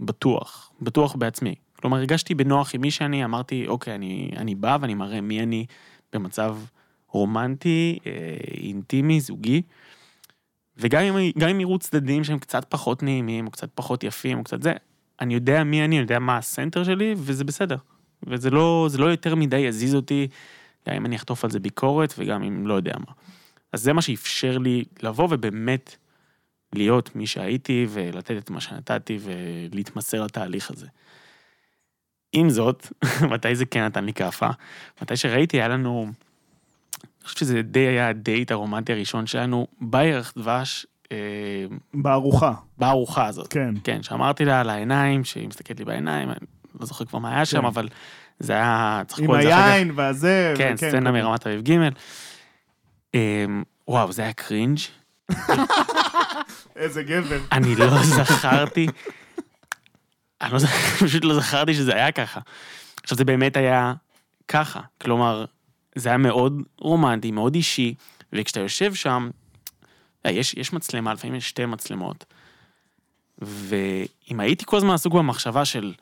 [0.00, 1.54] בטוח, בטוח בעצמי.
[1.80, 5.66] כלומר, הרגשתי בנוח עם מי שאני, אמרתי, אוקיי, אני, אני בא ואני מראה מי אני
[6.12, 6.58] במצב
[7.08, 8.12] רומנטי, אה,
[8.54, 9.62] אינטימי, זוגי.
[10.76, 11.16] וגם אם,
[11.50, 14.72] אם יראו צדדים שהם קצת פחות נעימים, או קצת פחות יפים, או קצת זה,
[15.20, 17.76] אני יודע מי אני, אני יודע מה הסנטר שלי, וזה בסדר.
[18.26, 20.28] וזה לא, לא יותר מדי יזיז אותי,
[20.88, 23.12] גם אם אני אחטוף על זה ביקורת, וגם אם לא יודע מה.
[23.72, 25.96] אז זה מה שאפשר לי לבוא ובאמת
[26.74, 30.86] להיות מי שהייתי, ולתת את מה שנתתי, ולהתמסר לתהליך הזה.
[32.38, 32.86] עם זאת,
[33.32, 34.48] מתי זה כן נתן לי כאפה?
[35.02, 36.12] מתי שראיתי, היה לנו, אני
[37.24, 41.16] חושב שזה די היה הדייט הרומנטי הראשון שלנו, בירח דבש, אה,
[41.94, 43.52] בארוחה, בארוחה הזאת.
[43.52, 43.74] כן.
[43.84, 46.36] כן, שאמרתי לה על העיניים, שהיא מסתכלת לי בעיניים, אני
[46.80, 47.64] לא זוכר כבר מה היה שם, כן.
[47.66, 47.88] אבל
[48.38, 49.30] זה היה, עם.
[49.30, 50.54] היין והזה.
[50.56, 51.88] כן, וכן, סצנה כל- מרמת אביב ג'.
[53.14, 54.78] אמ, וואו, זה היה קרינג'.
[56.76, 57.38] איזה גבר.
[57.52, 58.86] אני לא זכרתי,
[60.40, 60.58] אני לא
[61.04, 62.40] פשוט לא זכרתי שזה היה ככה.
[63.02, 63.94] עכשיו, זה באמת היה
[64.48, 64.80] ככה.
[65.00, 65.44] כלומר,
[65.94, 67.94] זה היה מאוד רומנטי, מאוד אישי,
[68.32, 69.30] וכשאתה יושב שם,
[70.26, 72.24] אה, יש, יש מצלמה, לפעמים יש שתי מצלמות,
[73.38, 75.94] ואם הייתי כל הזמן עסוק במחשבה של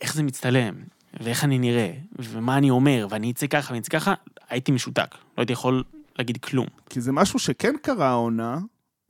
[0.00, 0.74] איך זה מצטלם,
[1.20, 4.14] ואיך אני נראה, ומה אני אומר, ואני אצא ככה ואני אצא ככה,
[4.48, 5.14] הייתי משותק.
[5.14, 5.84] לא הייתי יכול
[6.18, 6.66] להגיד כלום.
[6.90, 8.58] כי זה משהו שכן קרה העונה,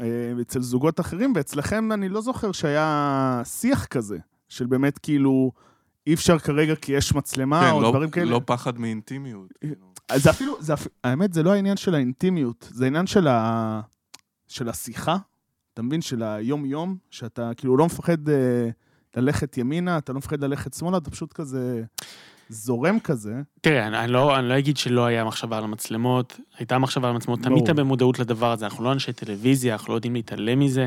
[0.00, 0.06] אה,
[0.40, 4.18] אצל זוגות אחרים, ואצלכם אני לא זוכר שהיה שיח כזה,
[4.50, 5.52] של באמת כאילו,
[6.06, 8.30] אי אפשר כרגע כי יש מצלמה, כן, או לא, דברים כאלה.
[8.30, 9.48] לא פחד מאינטימיות.
[9.60, 9.74] כאילו.
[10.08, 13.80] אז זה אפילו, זה, אפ- האמת, זה לא העניין של האינטימיות, זה העניין של, ה,
[14.48, 15.16] של השיחה,
[15.74, 16.00] אתה מבין?
[16.00, 18.68] של היום-יום, שאתה כאילו לא מפחד אה,
[19.16, 21.82] ללכת ימינה, אתה לא מפחד ללכת שמאלה, אתה פשוט כזה
[22.48, 23.34] זורם כזה.
[23.60, 27.14] תראה, אני, אני, לא, אני לא אגיד שלא היה מחשבה על המצלמות, הייתה מחשבה על
[27.14, 27.40] המצלמות.
[27.42, 30.86] תמיד הייתה במודעות לדבר הזה, אנחנו לא אנשי טלוויזיה, אנחנו לא יודעים להתעלם מזה.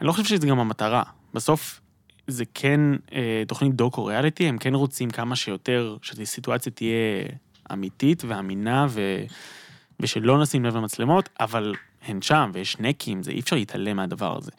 [0.00, 1.02] אני לא חושב שזה גם המטרה.
[1.34, 1.80] בסוף,
[2.26, 2.80] זה כן
[3.12, 7.24] אה, תוכנית דוקו ריאליטי, הם כן רוצים כמה שיותר, שהסיטואציה תהיה
[7.72, 9.24] אמיתית ואמינה, ו,
[10.00, 11.74] ושלא נשים לב למצלמות, אבל
[12.06, 14.50] הן שם, ויש נקים, זה אי אפשר להתעלם מהדבר הזה.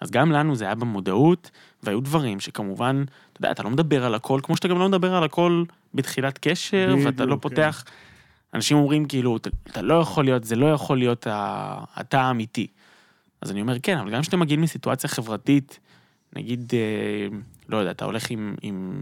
[0.00, 1.50] אז גם לנו זה היה במודעות,
[1.82, 5.14] והיו דברים שכמובן, אתה יודע, אתה לא מדבר על הכל, כמו שאתה גם לא מדבר
[5.14, 7.40] על הכל בתחילת קשר, בדיוק, ואתה לא כן.
[7.40, 7.84] פותח...
[8.54, 12.66] אנשים אומרים כאילו, אתה, אתה לא יכול להיות, זה לא יכול להיות ה- אתה האמיתי.
[13.40, 15.80] אז אני אומר, כן, אבל גם כשאתה מגיע מסיטואציה חברתית,
[16.36, 18.94] נגיד, אה, לא יודע, אתה הולך עם, עם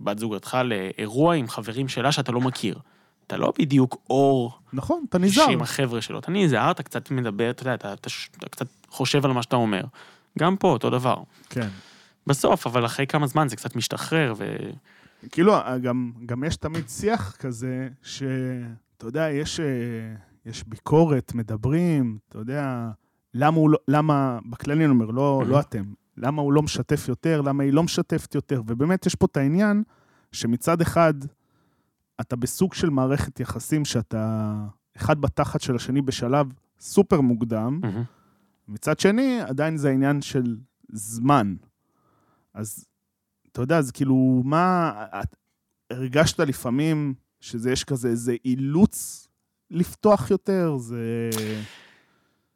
[0.00, 2.78] בת זוגתך לאירוע עם חברים שלה שאתה לא מכיר.
[3.26, 5.44] אתה לא בדיוק אור נכון, אתה נזהר.
[5.44, 6.18] אישי עם החבר'ה שלו.
[6.18, 9.56] אתה נזהר, אתה קצת מדבר, אתה יודע, אתה, אתה, אתה קצת חושב על מה שאתה
[9.56, 9.84] אומר.
[10.38, 11.16] גם פה, אותו דבר.
[11.48, 11.68] כן.
[12.26, 14.56] בסוף, אבל אחרי כמה זמן זה קצת משתחרר, ו...
[15.30, 19.66] כאילו, גם, גם יש תמיד שיח כזה, שאתה יודע, יש, אה,
[20.46, 22.88] יש ביקורת, מדברים, אתה יודע,
[23.34, 25.82] למה הוא לא, למה, בכללי אני אומר, לא, לא אתם,
[26.22, 29.82] למה הוא לא משתף יותר, למה היא לא משתפת יותר, ובאמת יש פה את העניין
[30.32, 31.14] שמצד אחד,
[32.20, 34.54] אתה בסוג של מערכת יחסים שאתה
[34.96, 38.02] אחד בתחת של השני בשלב סופר מוקדם, מהמם.
[38.68, 40.56] מצד שני, עדיין זה העניין של
[40.92, 41.54] זמן.
[42.54, 42.84] אז
[43.52, 44.92] אתה יודע, זה כאילו, מה...
[45.22, 45.36] את,
[45.90, 49.28] הרגשת לפעמים שזה יש כזה איזה אילוץ
[49.70, 50.76] לפתוח יותר?
[50.76, 51.30] זה...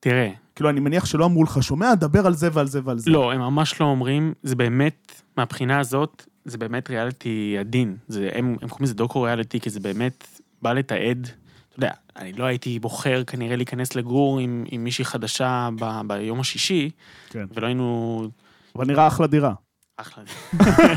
[0.02, 3.10] תראה, כאילו, אני מניח שלא אמרו לך, שומע, דבר על זה ועל זה ועל זה.
[3.10, 7.96] לא, הם ממש לא אומרים, זה באמת, מהבחינה הזאת, זה באמת ריאליטי עדין.
[8.08, 11.28] זה, הם, הם קוראים לזה דוקו ריאליטי, כי זה באמת בא לתעד.
[11.68, 16.40] אתה יודע, אני לא הייתי בוחר כנראה להיכנס לגור עם, עם מישהי חדשה ב, ביום
[16.40, 16.90] השישי,
[17.30, 17.44] כן.
[17.54, 18.28] ולא היינו...
[18.76, 19.54] אבל נראה אחלה דירה.
[19.96, 20.24] אחלה,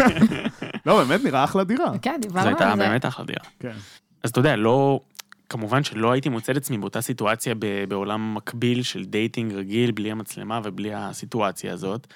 [0.86, 1.98] לא, באמת, נראה אחלה דירה.
[2.02, 2.84] כן, זו דיברנו הייתה על זה.
[2.84, 3.46] באמת אחלה דירה.
[3.60, 3.74] כן.
[4.24, 5.00] אז אתה יודע, לא...
[5.50, 7.54] כמובן שלא הייתי מוצא את עצמי באותה סיטואציה
[7.88, 12.08] בעולם מקביל של dating רגיל, בלי המצלמה ובלי הסיטואציה הזאת.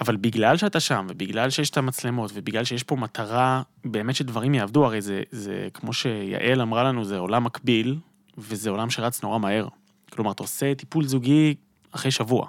[0.00, 4.84] אבל בגלל שאתה שם, ובגלל שיש את המצלמות, ובגלל שיש פה מטרה באמת שדברים יעבדו,
[4.84, 7.98] הרי זה, זה כמו שיעל אמרה לנו, זה עולם מקביל,
[8.38, 9.68] וזה עולם שרץ נורא מהר.
[10.12, 11.54] כלומר, אתה עושה טיפול זוגי
[11.92, 12.48] אחרי שבוע.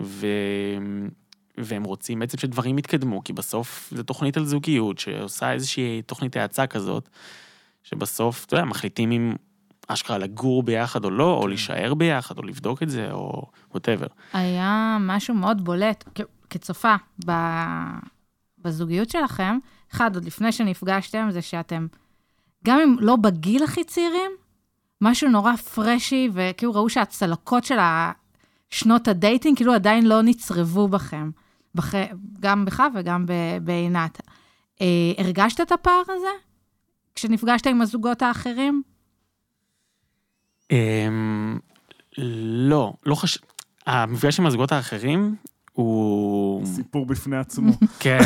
[0.00, 0.26] ו...
[1.58, 6.66] והם רוצים בעצם שדברים יתקדמו, כי בסוף זו תוכנית על זוגיות שעושה איזושהי תוכנית האצה
[6.66, 7.08] כזאת,
[7.82, 9.34] שבסוף, אתה יודע, מחליטים אם
[9.88, 14.06] אשכרה לגור ביחד או לא, או להישאר ביחד, או לבדוק את זה, או whatever.
[14.32, 16.94] היה משהו מאוד בולט, כ- כצופה
[17.26, 17.98] ב-
[18.58, 19.58] בזוגיות שלכם,
[19.92, 21.86] אחד, עוד לפני שנפגשתם, זה שאתם,
[22.64, 24.30] גם אם לא בגיל הכי צעירים,
[25.00, 27.78] משהו נורא freshy, וכאילו ראו שהצלקות של
[28.70, 31.30] שנות ה dating כאילו עדיין לא נצרבו בכם,
[31.74, 31.94] בח...
[32.40, 33.26] גם בך וגם
[33.62, 34.20] בעינת.
[34.80, 34.86] אה,
[35.18, 36.49] הרגשת את הפער הזה
[37.14, 38.82] כשנפגשת עם הזוגות האחרים?
[40.70, 41.58] אמ,
[42.18, 43.38] לא, לא חש...
[43.86, 45.36] המפגש עם הזוגות האחרים
[45.72, 46.66] הוא...
[46.66, 47.72] סיפור בפני עצמו.
[48.00, 48.18] כן.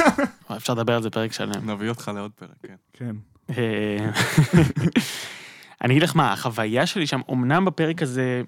[0.56, 1.70] אפשר לדבר על זה פרק שלם.
[1.70, 2.76] נביא אותך לעוד פרק, כן.
[2.92, 3.16] כן.
[3.50, 4.10] אה,
[5.82, 8.42] אני אגיד לך מה, החוויה שלי שם, אמנם בפרק הזה,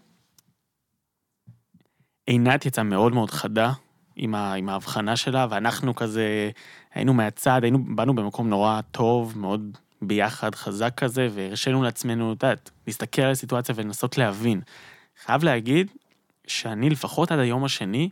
[2.26, 3.72] עינת יצאה מאוד מאוד חדה
[4.18, 6.50] עם, ה, עם ההבחנה שלה, ואנחנו כזה,
[6.94, 12.70] היינו מהצד, היינו, באנו במקום נורא טוב, מאוד ביחד, חזק כזה, והרשינו לעצמנו, את יודעת,
[12.86, 14.60] להסתכל על הסיטואציה ולנסות להבין.
[15.24, 15.90] חייב להגיד
[16.46, 18.10] שאני לפחות עד היום השני,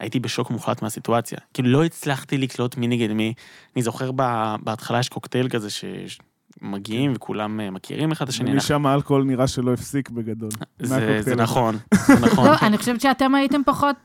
[0.00, 1.38] הייתי בשוק מוחלט מהסיטואציה.
[1.54, 3.34] כאילו לא הצלחתי לקלוט מי נגד מי.
[3.76, 8.52] אני זוכר ב- בהתחלה יש קוקטייל כזה שמגיעים וכולם אה, מכירים אחד את השני.
[8.52, 10.50] ומשם האלכוהול נראה שלא הפסיק בגדול.
[10.78, 11.36] זה.
[11.36, 12.46] נכון, זה נכון.
[12.48, 13.96] לא, אני חושבת שאתם הייתם פחות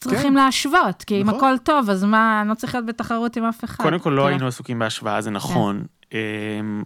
[0.00, 1.38] צריכים להשוות, כי אם נכון.
[1.38, 3.84] הכל טוב, אז מה, אני לא צריך להיות בתחרות עם אף אחד.
[3.84, 4.28] קודם כל לא כאילו.
[4.28, 5.84] היינו עסוקים בהשוואה, זה נכון.
[6.12, 6.82] אמ,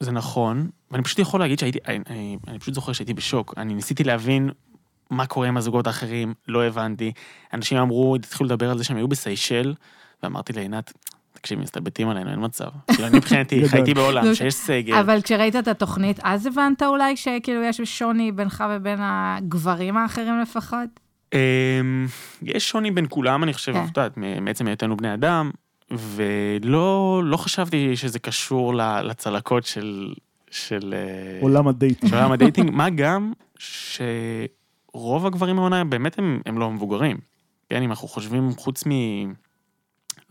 [0.00, 3.54] זה נכון, ואני פשוט יכול להגיד שהייתי, אני, אני, אני פשוט זוכר שהייתי בשוק.
[3.56, 4.50] אני ניסיתי להבין
[5.10, 7.12] מה קורה עם הזוגות האחרים, לא הבנתי.
[7.52, 9.74] אנשים אמרו, התחילו לדבר על זה שהם היו בסיישל,
[10.22, 10.92] ואמרתי לעינת,
[11.32, 12.68] תקשיבי, מסתלבטים עלינו, אין מצב.
[12.92, 13.68] כאילו, אני מבחינתי.
[13.68, 14.94] חייתי בעולם לא, שיש סגל.
[14.94, 21.01] אבל כשראית את התוכנית, אז הבנת אולי שכאילו יש שוני בינך ובין הגברים האחרים לפחות?
[21.32, 22.06] אמ,
[22.42, 23.84] יש שוני בין כולם, אני חושב, כן.
[23.84, 25.50] את יודעת, מעצם היותנו בני אדם,
[25.90, 30.14] ולא לא חשבתי שזה קשור לצלקות של...
[30.50, 32.10] של אה, עולם ה dating.
[32.10, 37.16] של עולם ה dating, מה גם שרוב הגברים העונה באמת הם, הם לא מבוגרים.
[37.68, 38.90] כן, אם אנחנו חושבים חוץ מ...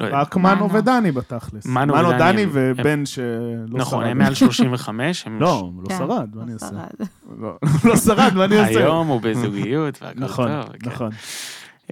[0.10, 0.74] לא רק מנו מנו.
[0.74, 1.66] ודני בתכלס.
[1.66, 3.24] מנו מנו ודני דני הם- ובן שלא
[3.70, 3.78] שרד.
[3.82, 5.40] נכון, הם מעל 35, הם...
[5.42, 6.68] לא, הוא לא כן, שרד, מה אני לא אעשה?
[6.70, 7.08] שרד.
[7.40, 7.58] לא
[7.90, 8.80] לא שרד, מה אני אעשה?
[8.80, 10.72] היום הוא בזוגיות והכל נכון, טוב.
[10.80, 10.90] כן.
[10.90, 11.10] נכון.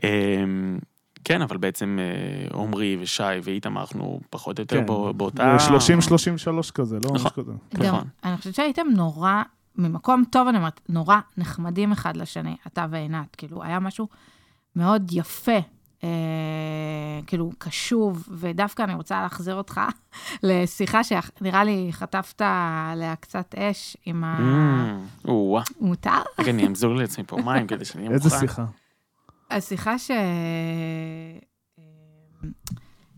[0.03, 0.79] אמ,
[1.23, 4.85] כן, אבל בעצם אה, עמרי ושי ואיתמר, אנחנו פחות או יותר כן.
[4.85, 5.57] בא- באותה...
[6.67, 7.01] 30-33 כזה, לא?
[7.01, 7.15] נכון.
[7.15, 7.51] משהו כזה.
[7.75, 8.03] גם, נכון.
[8.23, 9.41] אני חושבת שהייתם נורא,
[9.77, 13.35] ממקום טוב, אני אומרת, נורא נחמדים אחד לשני, אתה ועינת.
[13.35, 14.07] כאילו, היה משהו
[14.75, 15.57] מאוד יפה
[16.03, 16.09] אה,
[17.27, 19.81] כאילו, קשוב, ודווקא אני רוצה להחזיר אותך
[20.43, 24.37] לשיחה שנראה לי חטפת עליה קצת אש עם ה...
[24.37, 25.63] Mm, או-אה.
[25.79, 26.21] מותר?
[26.39, 28.25] רגע, אני אמזוג לעצמי פה מים כדי שאני אהיה מוכן.
[28.25, 28.65] איזה שיחה?
[29.51, 30.11] השיחה ש...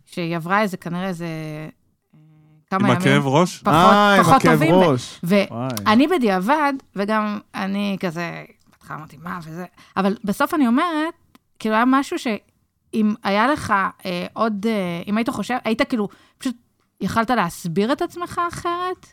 [0.06, 1.26] שהיא עברה איזה, כנראה איזה...
[1.26, 2.20] אה,
[2.70, 2.98] כמה עם ימים.
[2.98, 3.58] הכאב ראש?
[3.58, 4.74] פחות, אה, עם פחות הכאב טובים.
[4.74, 5.20] ראש.
[5.24, 9.66] ואני בדיעבד, וגם אני כזה, בהתחלה אמרתי, מה וזה,
[9.98, 11.14] אבל בסוף אני אומרת,
[11.60, 12.20] כאילו היה משהו
[12.92, 13.74] שאם היה לך
[14.06, 16.56] אה, עוד, אה, אם היית חושב, היית כאילו, פשוט
[17.02, 19.08] יכלת להסביר את עצמך אחרת?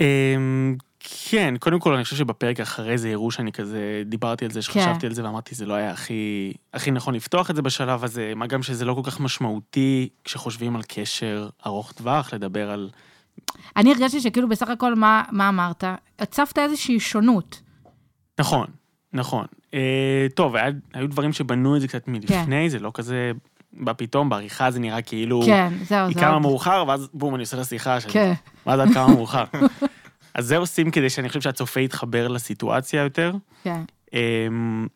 [0.00, 4.62] אמ, כן, קודם כל, אני חושב שבפרק אחרי זה הראו שאני כזה, דיברתי על זה,
[4.62, 8.32] שחשבתי על זה ואמרתי, זה לא היה הכי, הכי נכון לפתוח את זה בשלב הזה,
[8.36, 12.90] מה גם שזה לא כל כך משמעותי כשחושבים על קשר ארוך טווח, לדבר על...
[13.76, 15.84] אני הרגשתי שכאילו בסך הכל, מה, מה אמרת?
[16.18, 17.60] הצפת איזושהי שונות.
[18.38, 18.66] נכון,
[19.12, 19.46] נכון.
[19.74, 23.32] אה, טוב, היה, היו דברים שבנו את זה קצת מלפני, זה לא כזה
[23.72, 25.42] בא פתאום, בעריכה זה נראה כאילו...
[25.46, 26.38] כן, זהו, היא קמה.
[26.38, 28.32] מאוחר, ואז בום, אני עושה לה שיחה, שאני, כן,
[28.66, 29.44] מה זה עד כמה מאוחר.
[30.34, 33.32] אז זה עושים כדי שאני חושב שהצופה יתחבר לסיטואציה יותר.
[33.62, 33.80] כן.
[34.12, 34.86] אמ,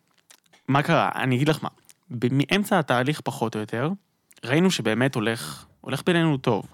[0.67, 1.09] מה קרה?
[1.15, 1.69] אני אגיד לך מה.
[2.31, 3.89] מאמצע התהליך פחות או יותר,
[4.45, 6.65] ראינו שבאמת הולך, הולך בינינו טוב.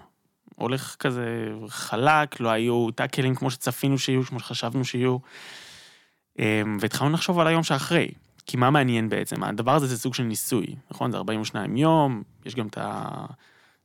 [0.56, 5.16] הולך כזה חלק, לא היו טאקלים כמו שצפינו שיהיו, כמו שחשבנו שיהיו.
[6.38, 8.08] אמ, והתחלנו לחשוב על היום שאחרי.
[8.46, 9.44] כי מה מעניין בעצם?
[9.44, 11.10] הדבר הזה זה סוג של ניסוי, נכון?
[11.10, 13.04] זה 42 יום, יש גם את ה...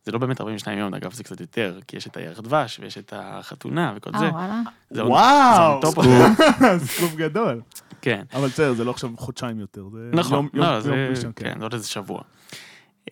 [0.06, 2.98] זה לא באמת 42 יום, אגב, זה קצת יותר, כי יש את הירח דבש ויש
[2.98, 4.26] את החתונה וכל זה.
[4.26, 4.62] אה, וואלה.
[4.90, 5.86] זה וואו, it.
[6.86, 7.62] סקופ גדול.
[8.02, 8.24] כן.
[8.34, 9.84] אבל בסדר, זה לא עכשיו חודשיים יותר.
[9.92, 12.22] זה נכון, יום- לא, יום זה, ראשון, כן, זה עוד איזה שבוע.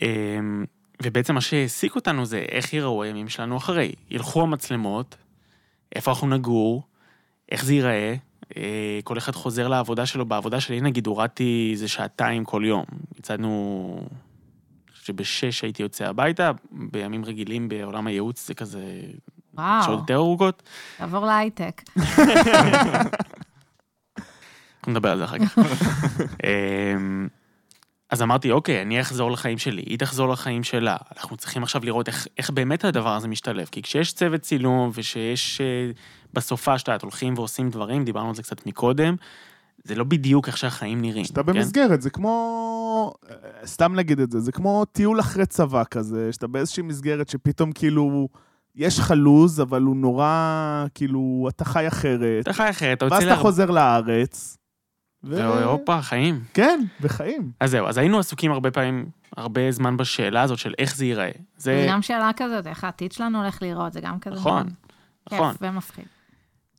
[0.01, 0.65] אמ,
[1.03, 3.91] ובעצם מה שהעסיק אותנו זה איך ייראו הימים שלנו אחרי.
[4.09, 5.15] ילכו המצלמות,
[5.95, 6.83] איפה אנחנו נגור,
[7.51, 8.15] איך זה ייראה, אה,
[9.03, 12.85] כל אחד חוזר לעבודה שלו, בעבודה שלי נגיד הורדתי איזה שעתיים כל יום.
[13.19, 14.01] יצאנו,
[14.93, 19.01] שבשש הייתי יוצא הביתה, בימים רגילים בעולם הייעוץ זה כזה
[19.53, 20.63] וואו, שעות יותר ארוכות.
[20.97, 21.81] תעבור להייטק.
[24.77, 25.57] אנחנו נדבר על זה אחר כך.
[26.43, 27.27] אמ,
[28.09, 30.97] אז אמרתי, אוקיי, אני אחזור לחיים שלי, היא תחזור לחיים שלה.
[31.17, 33.67] אנחנו צריכים עכשיו לראות איך, איך באמת הדבר הזה משתלב.
[33.71, 35.61] כי כשיש צוות צילום ושיש
[36.33, 39.15] בסופה שאתה הולכים ועושים דברים, דיברנו על זה קצת מקודם,
[39.83, 41.23] זה לא בדיוק איך שהחיים נראים.
[41.23, 41.53] כשאתה כן?
[41.53, 43.13] במסגרת, זה כמו,
[43.65, 48.27] סתם נגיד את זה, זה כמו טיול אחרי צבא כזה, שאתה באיזושהי מסגרת שפתאום כאילו,
[48.75, 53.11] יש לך לוז, אבל הוא נורא, כאילו, אתה חי אחרת, אתה חי אחרת, אתה ואז
[53.11, 53.41] יוצא אתה להר...
[53.41, 54.57] חוזר לארץ.
[55.23, 56.43] ו- והופה, חיים.
[56.53, 57.51] כן, בחיים.
[57.59, 59.05] אז זהו, אז היינו עסוקים הרבה פעמים,
[59.37, 61.31] הרבה זמן בשאלה הזאת של איך זה ייראה.
[61.35, 61.85] זה זה...
[61.89, 64.69] גם שאלה כזאת, איך העתיד שלנו הולך להיראות, זה גם כזה נכון,
[65.31, 65.51] נכון.
[65.51, 66.05] כיף ומפחיד.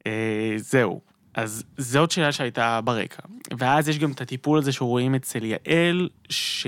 [0.07, 1.01] אה, זהו.
[1.35, 3.23] אז זאת שאלה שהייתה ברקע.
[3.59, 6.67] ואז יש גם את הטיפול הזה שרואים אצל יעל, ש...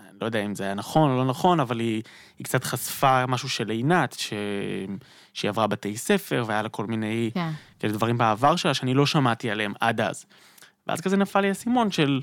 [0.00, 2.02] אני לא יודע אם זה היה נכון או לא נכון, אבל היא,
[2.38, 4.32] היא קצת חשפה משהו של עינת, ש...
[5.32, 7.50] שהיא עברה בתי ספר, והיה לה כל מיני כן.
[7.80, 10.26] כאלה דברים בעבר שלה שאני לא שמעתי עליהם עד אז.
[10.86, 12.20] ואז כזה נפל לי האסימון של,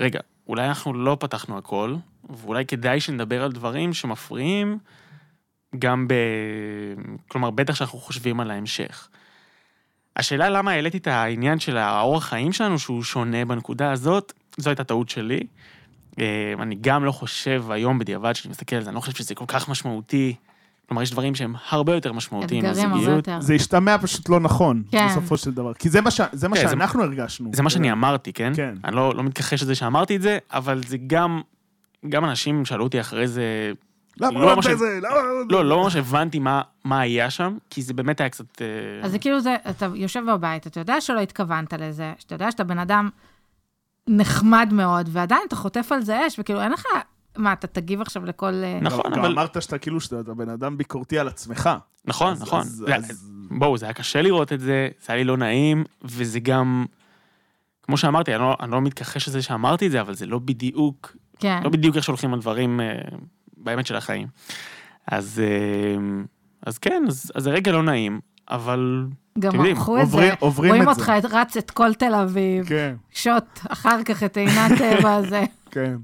[0.00, 1.94] רגע, אולי אנחנו לא פתחנו הכל,
[2.30, 4.78] ואולי כדאי שנדבר על דברים שמפריעים
[5.78, 6.14] גם ב...
[7.28, 9.08] כלומר, בטח שאנחנו חושבים על ההמשך.
[10.16, 14.84] השאלה למה העליתי את העניין של האורח חיים שלנו, שהוא שונה בנקודה הזאת, זו הייתה
[14.84, 15.40] טעות שלי.
[16.20, 16.24] אה,
[16.58, 19.44] אני גם לא חושב היום בדיעבד, כשאני מסתכל על זה, אני לא חושב שזה כל
[19.48, 20.34] כך משמעותי.
[20.88, 23.16] כלומר, יש דברים שהם הרבה יותר משמעותיים אתגרים הרבה לזוגיות.
[23.28, 23.40] יותר.
[23.40, 25.06] זה השתמע פשוט לא נכון, כן.
[25.10, 25.74] בסופו של דבר.
[25.74, 27.50] כי זה מה ש- זה מה כן, זה- שאנחנו הרגשנו.
[27.54, 28.52] זה מה שאני אמרתי, כן?
[28.56, 28.74] כן.
[28.84, 31.40] אני לא, לא מתכחש לזה שאמרתי את זה, אבל זה גם,
[32.08, 33.72] גם אנשים שאלו אותי אחרי זה,
[34.20, 34.98] למה לא אמרת מה ש- את זה?
[35.02, 35.16] למה...
[35.50, 38.62] לא, לא ממש הבנתי מה, מה היה שם, כי זה באמת היה קצת...
[38.62, 38.66] אה,
[39.02, 42.64] אז זה כאילו זה, אתה יושב בבית, אתה יודע שלא התכוונת לזה, שאתה יודע שאתה
[42.64, 43.08] בן אדם
[44.08, 46.84] נחמד מאוד, ועדיין אתה חוטף על זה אש, וכאילו אין לך,
[47.36, 48.52] מה, אתה תגיב עכשיו לכל...
[48.64, 49.32] אה, נכון, אבל...
[49.32, 51.70] אמרת שאתה כאילו, שאתה אתה בן אדם ביקורתי על עצמך.
[52.04, 52.62] נכון, נכון.
[53.50, 56.86] בואו, זה היה קשה לראות את זה, זה היה לי לא נעים, וזה גם...
[57.82, 61.16] כמו שאמרתי, אני לא, אני לא מתכחש לזה שאמרתי את זה, אבל זה לא בדיוק,
[61.38, 61.60] כן.
[61.64, 62.94] לא בדיוק איך שהולכים הדברים אה,
[63.60, 64.28] באמת של החיים.
[65.06, 66.22] אז, אה,
[66.66, 68.20] אז כן, אז, אז זה רגע לא נעים,
[68.50, 69.06] אבל
[69.38, 72.66] גם יודעים, ערכו את זה, עוברים- עוברים רואים את אותך רץ את כל תל אביב,
[72.68, 75.44] כן, שוט אחר כך את עינת טבע הזה.
[75.70, 75.96] כן.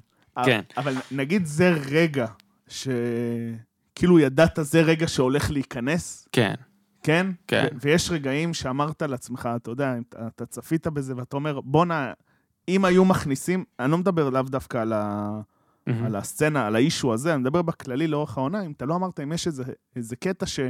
[0.45, 0.61] כן.
[0.77, 2.27] אבל נגיד זה רגע
[2.69, 6.55] שכאילו ידעת זה רגע שהולך להיכנס, כן,
[7.03, 7.27] כן?
[7.49, 7.67] כן.
[7.73, 12.13] ו- ויש רגעים שאמרת לעצמך, אתה יודע, אתה- אתה צפית בזה ואתה אומר, בואנה,
[12.69, 15.31] אם היו מכניסים, אני לא מדבר לאו דווקא על, ה,
[15.87, 16.07] מהמם.
[16.07, 19.33] על הסצנה, על האישו הזה, אני מדבר בכללי לאורך העונה, אם אתה לא אמרת, אם
[19.33, 19.65] יש איזה,
[19.97, 20.61] איזה קטע ש...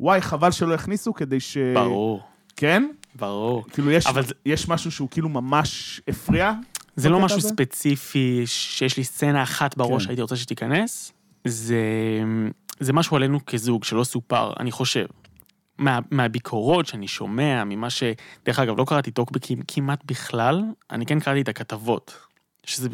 [0.00, 1.56] וואי, חבל שלא הכניסו כדי ש...
[1.74, 2.22] ברור,
[2.56, 2.88] כן?
[3.14, 3.64] ברור.
[3.70, 6.52] כאילו, יש, אבל יש משהו שהוא כאילו ממש הפריע?
[6.96, 7.48] זה לא משהו הזה?
[7.48, 10.00] ספציפי שיש לי סצנה אחת בראש כן.
[10.00, 11.12] שהייתי רוצה שתיכנס.
[11.44, 11.82] זה,
[12.80, 15.06] זה משהו עלינו כזוג שלא סופר, אני חושב.
[15.78, 18.02] מה, מהביקורות שאני שומע, ממה ש...
[18.44, 22.16] דרך אגב, לא קראתי טוקבקים כמעט בכלל, אני כן קראתי את הכתבות,
[22.64, 22.88] שזה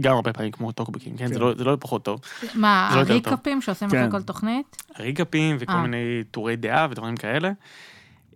[0.00, 1.26] גם הרבה פעמים כמו טוקבקים, כן?
[1.26, 1.32] כן.
[1.32, 2.20] זה, לא, זה לא פחות טוב.
[2.54, 3.00] מה, לא.
[3.00, 3.98] הריקאפים שעושים כן.
[3.98, 4.82] אחרי כל תוכנית?
[4.98, 5.82] ריקאפים וכל אה.
[5.82, 7.52] מיני טורי דעה ודברים כאלה.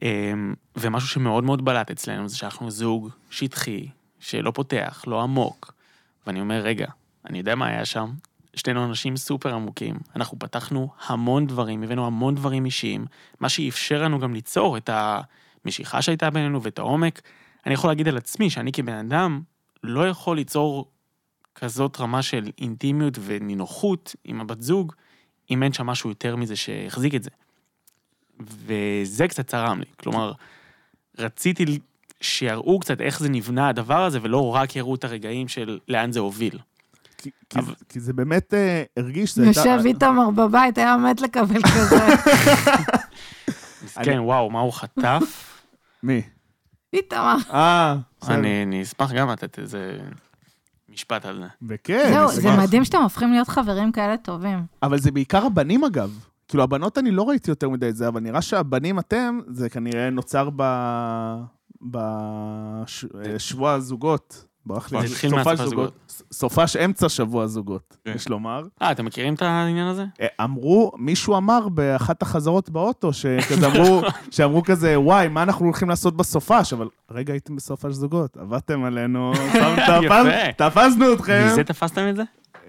[0.03, 3.89] אמ, ומשהו שמאוד מאוד בלט אצלנו זה שאנחנו זוג שטחי,
[4.21, 5.75] שלא פותח, לא עמוק.
[6.27, 6.87] ואני אומר, רגע,
[7.27, 8.11] אני יודע מה היה שם.
[8.57, 13.07] שנינו אנשים סופר עמוקים, אנחנו פתחנו המון דברים, הבאנו המון דברים אישיים,
[13.41, 17.21] מה שאפשר לנו גם ליצור את המשיכה שהייתה בינינו ואת העומק.
[17.67, 19.41] אני יכול להגיד על עצמי שאני כבן אדם
[19.83, 20.91] לא יכול ליצור
[21.55, 24.93] כזאת רמה של אינטימיות ונינוחות עם הבת זוג,
[25.51, 27.31] אם אין שם משהו יותר מזה שהחזיק את זה.
[28.41, 29.87] וזה קצת צרם לי.
[30.01, 30.33] כלומר,
[31.19, 31.79] רציתי
[32.21, 36.21] שיראו קצת איך זה נבנה הדבר הזה, ולא רק יראו את הרגעים של לאן זה
[36.21, 36.59] הוביל.
[37.19, 39.37] כי- אבל- זה- כי זה באמת אה, הרגיש.
[39.39, 41.97] יושב איתמר בבית, היה מת לקבל כזה.
[44.05, 45.61] כן, וואו, מה הוא חטף?
[46.03, 46.23] מי?
[46.93, 47.37] איתמר.
[47.53, 47.97] אה,
[48.29, 49.99] אני אשמח גם לתת איזה
[50.95, 51.47] משפט על זה.
[51.69, 52.57] וכן, זהו, זה.
[52.57, 54.59] מדהים שאתם הופכים להיות חברים כאלה טובים.
[54.83, 56.19] אבל זה בעיקר הבנים אגב.
[56.49, 60.11] כאילו, הבנות אני לא ראיתי יותר מדי את זה, אבל נראה שהבנים אתם, זה כנראה
[60.11, 60.63] נוצר ב...
[61.83, 64.45] בשבוע הזוגות.
[64.67, 65.09] ברח לי.
[65.09, 66.15] סופש מהסופש הזוגות.
[66.33, 68.13] סופש אמצע שבוע הזוגות, כן.
[68.15, 68.63] יש לומר.
[68.83, 70.05] אה, אתם מכירים את העניין הזה?
[70.21, 75.89] אה, אמרו, מישהו אמר באחת החזרות באוטו, שכזה אמרו, שאמרו כזה, וואי, מה אנחנו הולכים
[75.89, 76.73] לעשות בסופש?
[76.73, 79.33] אבל רגע, הייתם בסופש זוגות, עבדתם עלינו,
[80.57, 81.47] תפסנו אתכם.
[81.47, 82.23] מזה תפסתם את זה?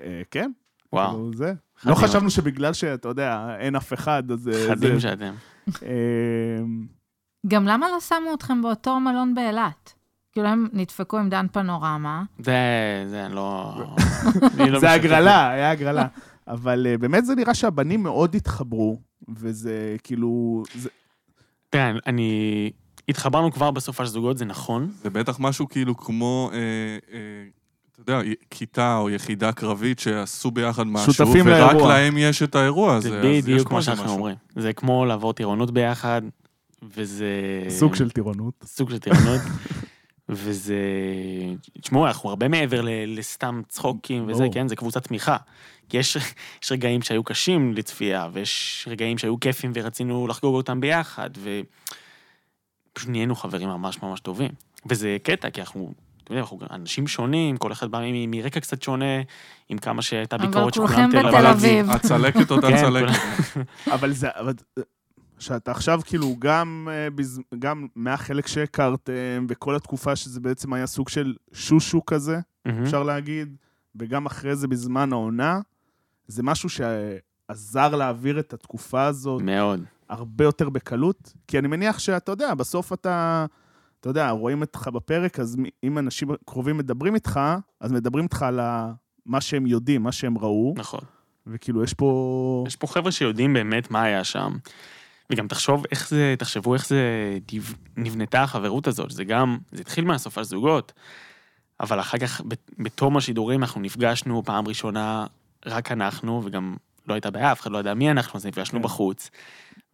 [0.04, 0.52] אה, כן,
[0.94, 1.54] וואו, כאילו, זה.
[1.86, 4.48] לא חשבנו שבגלל שאתה יודע, אין אף אחד, אז...
[4.48, 5.34] אה, חדים שאתם.
[5.84, 5.90] אה,
[7.48, 9.94] גם למה לא שמו אתכם באותו מלון באילת?
[10.36, 12.24] כאילו הם נדפקו עם דן פנורמה.
[12.40, 12.54] זה,
[13.08, 13.74] זה לא...
[14.72, 14.92] לא זה.
[14.92, 16.08] הגרלה, היה הגרלה.
[16.48, 19.00] אבל אה, באמת זה נראה שהבנים מאוד התחברו,
[19.36, 20.64] וזה כאילו...
[21.70, 22.72] תראה, אני...
[23.10, 24.92] התחברנו כבר בסוף של זוגות, זה נכון.
[25.04, 26.58] זה בטח משהו כאילו כמו, אה,
[27.14, 27.20] אה,
[27.92, 28.20] אתה יודע,
[28.50, 31.94] כיתה או יחידה קרבית שעשו ביחד משהו, שותפים ורק לאירוע.
[31.94, 33.10] להם יש את האירוע הזה.
[33.10, 34.12] זה בדיוק מה שאנחנו.
[34.12, 34.36] אומרים.
[34.56, 36.22] זה כמו לעבור טירונות ביחד,
[36.84, 37.30] וזה...
[37.70, 38.54] סוג של טירונות.
[38.66, 39.42] סוג של טירונות.
[40.30, 40.76] וזה...
[41.82, 44.54] תשמעו, אנחנו הרבה מעבר ל- לסתם צחוקים וזה, ברור.
[44.54, 44.68] כן?
[44.68, 45.38] זה קבוצת תמיכה.
[45.90, 46.18] כי יש,
[46.64, 51.30] יש רגעים שהיו קשים לצפייה, ויש רגעים שהיו כיפים ורצינו לחגוג אותם ביחד,
[52.92, 54.52] ופשוט נהיינו חברים ממש ממש טובים.
[54.86, 58.82] וזה קטע, כי אנחנו, אתה יודע, אנחנו אנשים שונים, כל אחד בא מ- מרקע קצת
[58.84, 59.06] שונה,
[59.70, 61.90] עם כמה שהייתה אבל ביקורת כולכם שכולם בתל תל אביב.
[61.90, 63.14] הצלקת אותה כן, צלקת.
[63.92, 64.28] אבל זה...
[64.36, 64.54] אבל-
[65.40, 67.08] שאתה עכשיו כאילו גם, אה,
[67.60, 72.84] גם מהחלק שהכרתם, וכל התקופה שזה בעצם היה סוג של שושו כזה, מהמם.
[72.84, 73.56] אפשר להגיד,
[73.96, 75.60] וגם אחרי זה בזמן העונה,
[76.28, 79.84] זה משהו שעזר להעביר את התקופה הזאת מאוד.
[80.10, 83.46] הרבה יותר בקלות, כי אני מניח שאתה יודע, בסוף אתה,
[84.00, 87.40] אתה יודע, רואים אותך בפרק, אז אם אנשים קרובים מדברים איתך,
[87.80, 88.60] אז מדברים איתך על
[89.26, 91.00] מה שהם יודעים, מה שהם ראו, נכון.
[91.48, 92.64] וכאילו יש פה...
[92.68, 94.58] יש פה חבר'ה שיודעים באמת מה היה שם.
[95.30, 97.00] וגם תחשוב איך זה, תחשבו איך זה
[97.54, 99.12] נב- נבנתה החברות הזאת.
[99.12, 100.94] זה גם, זה התחיל מהסופש זוגות,
[101.80, 102.42] אבל אחר כך,
[102.78, 105.26] בתום השידורים, אנחנו נפגשנו פעם ראשונה,
[105.66, 106.76] רק אנחנו, וגם
[107.08, 108.84] לא הייתה בעיה, אף אחד לא ידע מי אנחנו, אז נפגשנו כן.
[108.86, 109.30] בחוץ.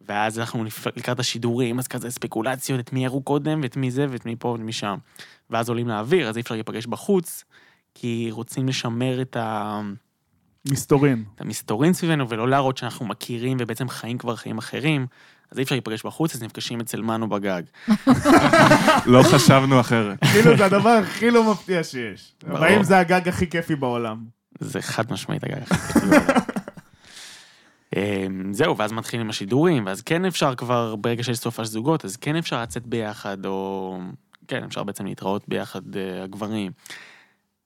[0.00, 0.64] ואז אנחנו
[0.96, 4.48] לקראת השידורים, אז כזה ספקולציות, את מי הראו קודם, ואת מי זה, ואת מי פה,
[4.48, 4.98] ואת מי שם.
[5.50, 7.44] ואז עולים לאוויר, אז אי אפשר להיפגש בחוץ,
[7.94, 9.80] כי רוצים לשמר את ה...
[10.70, 11.24] מסתורין.
[11.34, 15.06] את המסתורין סביבנו, ולא להראות שאנחנו מכירים ובעצם חיים כבר חיים אחרים,
[15.50, 17.62] אז אי אפשר להיפגש בחוץ, אז נפגשים אצל מנו בגג.
[19.06, 20.18] לא חשבנו אחרת.
[20.32, 22.32] כאילו זה הדבר הכי לא מפתיע שיש.
[22.42, 24.24] והאם זה הגג הכי כיפי בעולם.
[24.60, 26.26] זה חד משמעית הגג הכי כיף בעולם.
[27.96, 32.36] אמ, זהו, ואז מתחילים השידורים, ואז כן אפשר כבר, ברגע שיש סופש זוגות, אז כן
[32.36, 33.98] אפשר לצאת ביחד, או...
[34.48, 36.72] כן, אפשר בעצם להתראות ביחד, אה, הגברים.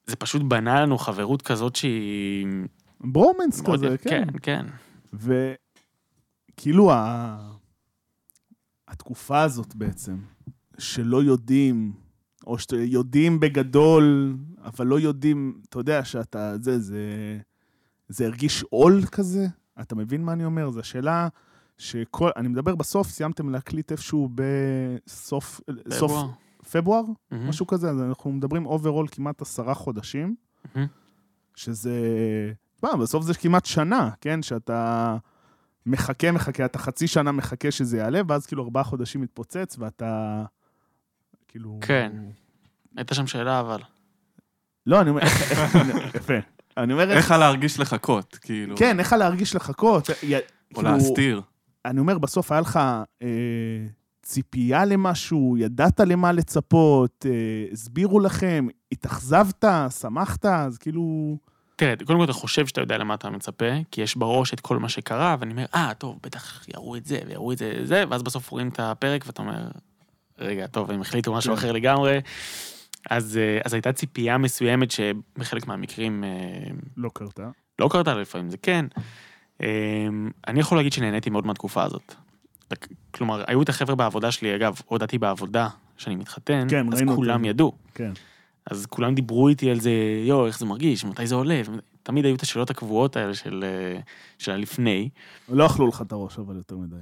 [0.06, 2.46] זה פשוט בנה לנו חברות כזאת שהיא...
[3.00, 4.08] ברומנס כזה, יפה.
[4.10, 4.24] כן.
[4.42, 4.66] כן,
[5.12, 5.36] כן.
[6.52, 7.56] וכאילו ה...
[8.88, 10.16] התקופה הזאת בעצם,
[10.78, 11.92] שלא יודעים,
[12.46, 17.00] או שיודעים בגדול, אבל לא יודעים, אתה יודע שאתה, זה, זה,
[18.08, 19.46] זה הרגיש עול כזה?
[19.80, 20.70] אתה מבין מה אני אומר?
[20.70, 21.28] זו השאלה
[21.78, 25.60] שכל, אני מדבר בסוף, סיימתם להקליט איפשהו בסוף,
[25.90, 26.28] סוף פברואר.
[26.70, 30.36] פברואר, מהמם, משהו כזה, אז אנחנו מדברים overall כמעט עשרה חודשים.
[30.74, 30.86] מהמם.
[31.56, 31.92] שזה...
[32.82, 34.42] מה, בסוף זה כמעט שנה, כן?
[34.42, 35.16] שאתה
[35.86, 40.42] מחכה, מחכה, אתה חצי שנה מחכה שזה יעלה, ואז כאילו ארבעה חודשים מתפוצץ, ואתה...
[41.48, 41.78] כאילו...
[41.80, 42.12] כן.
[42.96, 43.80] הייתה שם שאלה, אבל...
[44.86, 45.22] לא, אני אומר,
[46.14, 46.34] יפה.
[46.76, 47.30] אני אומר, איך...
[47.30, 48.76] להרגיש לחכות, כאילו.
[48.76, 50.10] כן, איך להרגיש לחכות.
[50.10, 51.42] או כאילו, להסתיר.
[51.84, 52.80] אני אומר, בסוף היה לך
[53.22, 53.28] אה,
[54.22, 59.64] ציפייה למשהו, ידעת למה לצפות, אה, הסבירו לכם, התאכזבת,
[60.00, 61.36] שמחת, אז כאילו...
[61.76, 64.78] תראה, קודם כל אתה חושב שאתה יודע למה אתה מצפה, כי יש בראש את כל
[64.78, 68.22] מה שקרה, ואני אומר, אה, טוב, בטח יראו את זה, ויראו את זה, זה, ואז
[68.22, 69.68] בסוף רואים את הפרק, ואתה אומר,
[70.38, 71.58] רגע, טוב, הם החליטו משהו כן.
[71.58, 72.20] אחר לגמרי.
[73.10, 76.30] אז, אה, אז הייתה ציפייה מסוימת שבחלק מהמקרים אה,
[76.96, 77.50] לא קרתה.
[77.78, 78.86] לא קרתה, לפעמים זה כן.
[79.62, 80.06] אה,
[80.46, 82.14] אני יכול להגיד שנהניתי מאוד מהתקופה הזאת.
[83.10, 87.50] כלומר, היו את החבר'ה בעבודה שלי, אגב, הודעתי בעבודה שאני מתחתן, כן, אז כולם אותו.
[87.50, 87.72] ידעו.
[87.94, 88.12] כן.
[88.70, 89.90] אז כולם דיברו איתי על זה,
[90.26, 91.62] יואו, איך זה מרגיש, מתי זה עולה,
[92.02, 94.00] תמיד היו את השאלות הקבועות האלה של, אה,
[94.38, 95.08] של הלפני.
[95.48, 96.96] לא אכלו לך את הראש, אבל יותר מדי.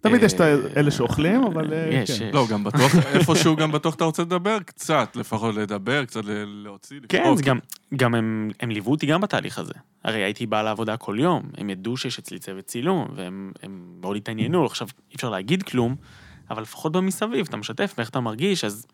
[0.00, 0.40] תמיד יש את
[0.76, 1.72] אלה שאוכלים, אבל...
[1.72, 2.26] אה, יש, כן.
[2.26, 2.34] יש.
[2.34, 7.00] לא, גם בטוח, איפשהו גם בטוח אתה רוצה לדבר קצת, לפחות לדבר, קצת ל- להוציא,
[7.08, 7.36] כן, לכתוב.
[7.36, 7.58] זה גם,
[7.96, 9.72] גם הם, הם ליוו אותי גם בתהליך הזה.
[10.04, 14.16] הרי הייתי בא לעבודה כל יום, הם ידעו שיש אצלי צוות צילום, והם הם מאוד
[14.16, 15.96] התעניינו, עכשיו אי אפשר להגיד כלום,
[16.50, 18.86] אבל לפחות במסביב, אתה משתף באיך אתה מרגיש, אז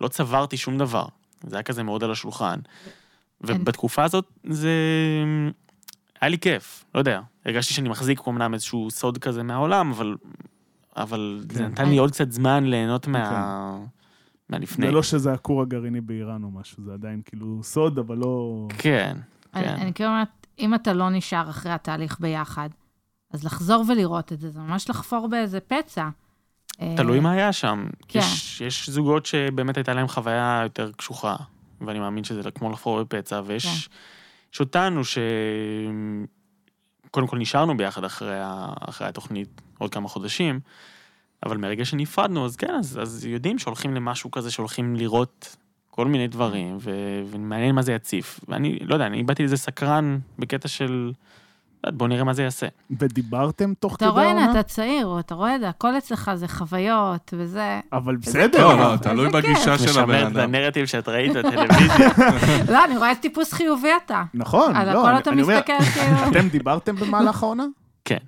[0.00, 1.06] לא צברתי שום דבר.
[1.46, 2.58] זה היה כזה מאוד על השולחן.
[3.40, 4.70] ובתקופה הזאת זה...
[6.20, 7.20] היה לי כיף, לא יודע.
[7.44, 10.16] הרגשתי שאני מחזיק אמנם איזשהו סוד כזה מהעולם, אבל,
[10.96, 11.64] אבל זה כן.
[11.64, 13.78] נתן לי עוד קצת זמן ליהנות מה...
[14.48, 14.86] מהלפני.
[14.86, 18.66] זה לא שזה הכור הגרעיני באיראן או משהו, זה עדיין כאילו סוד, אבל לא...
[18.78, 19.16] כן,
[19.54, 19.70] אני, כן.
[19.70, 22.68] אני כאילו אומרת, אם אתה לא נשאר אחרי התהליך ביחד,
[23.32, 26.08] אז לחזור ולראות את זה, זה ממש לחפור באיזה פצע.
[26.96, 27.86] תלוי מה היה שם.
[28.08, 28.18] כן.
[28.18, 31.36] יש, יש זוגות שבאמת הייתה להם חוויה יותר קשוחה,
[31.80, 33.88] ואני מאמין שזה כמו לחפור בפצע, ויש
[34.52, 34.64] כן.
[34.64, 35.18] אותנו ש...
[37.10, 38.72] קודם כל נשארנו ביחד אחרי, ה...
[38.80, 40.60] אחרי התוכנית עוד כמה חודשים,
[41.46, 45.56] אבל מרגע שנפרדנו, אז כן, אז, אז יודעים שהולכים למשהו כזה, שהולכים לראות
[45.90, 46.90] כל מיני דברים, ו...
[47.30, 48.40] ומעניין מה זה יציף.
[48.48, 51.12] ואני, לא יודע, אני באתי לזה סקרן בקטע של,
[51.92, 52.66] בוא נראה מה זה יעשה.
[53.00, 54.60] ודיברתם תוך אתה כדי רואה, הנה, העונה?
[54.60, 57.80] אתה צעיר, אתה רואה את זה, הכל אצלך זה חוויות וזה.
[57.92, 58.68] אבל בסדר.
[58.68, 58.92] לא.
[58.92, 60.54] לא, תלוי בגישה של הבן משמר את אדם.
[60.54, 62.08] הנרטיב שאת ראית בטלוויזיה.
[62.72, 64.22] לא, אני רואה טיפוס חיובי אתה.
[64.34, 66.16] נכון, על לא, הכל אני- אתה מסתכל כאילו...
[66.30, 67.64] אתם דיברתם במהלך העונה?
[68.04, 68.18] כן.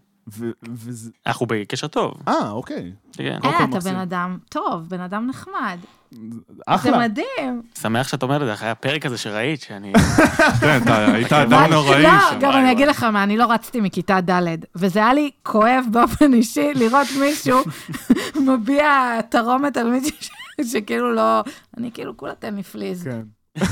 [1.26, 2.14] אנחנו בקשר טוב.
[2.28, 2.92] אה, אוקיי.
[3.12, 3.38] כן.
[3.44, 3.78] אה, אתה.
[3.90, 5.78] בן אדם טוב, בן אדם נחמד.
[6.10, 6.98] זה אחלה.
[6.98, 7.62] מדהים.
[7.78, 9.92] שמח שאת אומרת את זה, אחרי הפרק הזה שראית, שאני...
[10.60, 11.32] כן, אתה היית?
[11.32, 12.10] אדם נוראי לא.
[12.40, 12.88] גם אני אגיד.
[12.88, 17.58] לך מה, אני לא רצתי מכיתה ד', וזה היה לי כואב באופן אישי לראות מישהו
[18.48, 20.16] מביע תרעומת על מישהו
[20.62, 21.42] שכאילו לא...
[21.76, 23.04] אני כאילו, כולה תן לי פליז.
[23.04, 23.22] כן.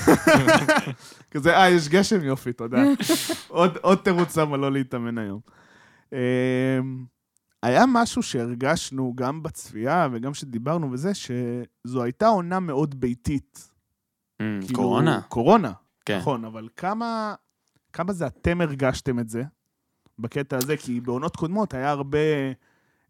[1.31, 2.83] כזה, אה, יש גשם, יופי, תודה.
[3.49, 5.41] עוד עוד תירוץ למה לא להתאמן היום.
[7.67, 13.71] היה משהו שהרגשנו גם בצפייה וגם שדיברנו וזה, שזו הייתה עונה מאוד ביתית.
[14.41, 15.21] אמ, כאילו, קורונה.
[15.29, 15.73] קורונה,
[16.05, 16.19] כן.
[16.19, 17.35] נכון, אבל כמה,
[17.93, 19.43] כמה זה אתם הרגשתם את זה
[20.19, 20.77] בקטע הזה?
[20.77, 22.19] כי בעונות קודמות היה הרבה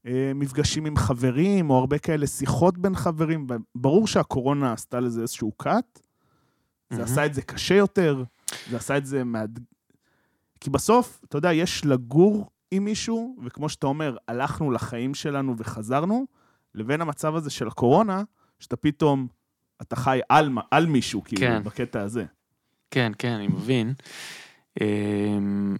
[0.06, 5.52] אה, מפגשים עם חברים, או הרבה כאלה שיחות בין חברים, וברור שהקורונה עשתה לזה איזשהו
[5.62, 5.66] cut.
[6.90, 7.02] זה מהמם.
[7.02, 8.24] עשה את זה קשה יותר,
[8.70, 9.60] זה עשה את זה מעד...
[10.60, 16.26] כי בסוף, אתה יודע, יש לגור עם מישהו, וכמו שאתה אומר, הלכנו לחיים שלנו וחזרנו,
[16.74, 18.22] לבין המצב הזה של הקורונה,
[18.60, 19.26] שאתה פתאום,
[19.82, 21.62] אתה חי על, על מישהו, כאילו, כן.
[21.64, 22.24] בקטע הזה.
[22.90, 23.94] כן, כן, אני מבין.
[24.80, 25.76] אמ,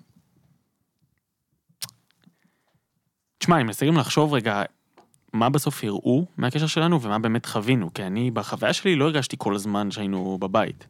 [3.39, 4.63] תשמע, אני מנסה גם לחשוב רגע,
[5.33, 9.55] מה בסוף הראו מהקשר שלנו ומה באמת חווינו, כי אני, בחוויה שלי לא הרגשתי כל
[9.55, 10.87] הזמן שהיינו בבית.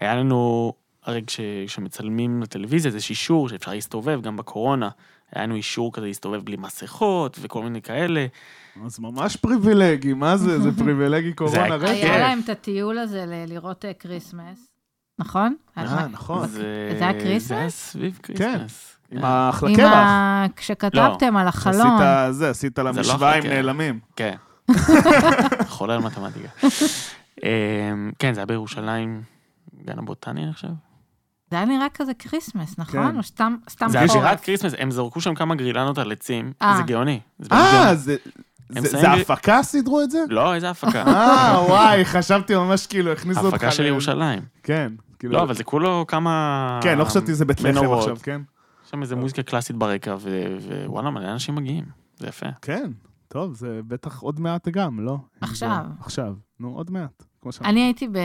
[0.00, 0.72] היה לנו,
[1.02, 4.88] הרי כש- כשמצלמים לטלוויזיה, זה אישור שאפשר להסתובב, גם בקורונה.
[5.34, 8.26] היה לנו אישור כזה להסתובב בלי מסכות וכל מיני כאלה.
[8.84, 10.60] אז ממש פריבילגי, מה זה?
[10.60, 11.90] זה פריבילגי קורונה רגע.
[11.90, 12.20] היה כן.
[12.20, 14.68] להם את הטיול הזה לראות אה, Christmas,
[15.18, 15.54] נכון?
[15.78, 16.42] אה, נכון.
[16.42, 16.48] אה,
[16.98, 17.48] זה היה Christmas?
[17.48, 18.98] זה היה סביב Christmas.
[19.10, 19.24] עם כן.
[19.24, 19.94] ההחלקה על קרח.
[19.94, 20.46] ה...
[20.56, 22.02] כשכתבתם על החלון.
[22.02, 23.46] עשית זה, עשית לה לא משוואה עם.
[23.46, 24.00] נעלמים.
[24.16, 24.34] כן.
[25.68, 26.48] חולה על מתמטיקה.
[27.44, 29.22] אמ, כן, זה היה בירושלים,
[29.84, 30.68] גן הבוטני, אני חושב.
[31.50, 33.10] זה היה נראה כזה Christmas, נכון?
[33.10, 33.16] כן.
[33.16, 34.22] או סתם סתם זה היה חורף?
[34.22, 36.76] שירת Christmas, הם זרקו שם כמה גירלנדות על עצים, אה.
[36.76, 37.20] זה גאוני.
[37.52, 37.94] אה.
[37.94, 38.16] זה...
[38.82, 40.18] זה הפקה סידרו את זה?
[40.28, 41.02] לא, איזה הפקה.
[41.06, 43.54] אה, וואי, חשבתי ממש כאילו, הכניסו אותך...
[43.54, 44.40] הפקה של ירושלים.
[44.62, 44.92] כן.
[45.18, 46.80] כאילו- לא, אבל זה כולו כמה...
[46.82, 47.92] כן, לא חשבתי שזה בית לחם.
[47.92, 48.40] עכשיו, כן?
[48.84, 50.16] יש שם איזה מוזיקה קלאסית ברקע,
[50.84, 51.84] ווואלה, מלא אנשים מגיעים.
[52.18, 52.46] זה יפה.
[52.62, 52.90] כן.
[53.28, 55.16] טוב, זה בטח עוד מעט גם, לא?
[55.40, 55.84] עכשיו.
[56.00, 56.34] עכשיו.
[56.60, 57.22] נו, עוד מעט.
[57.42, 57.50] כמו.
[57.64, 58.18] אני הייתי ב...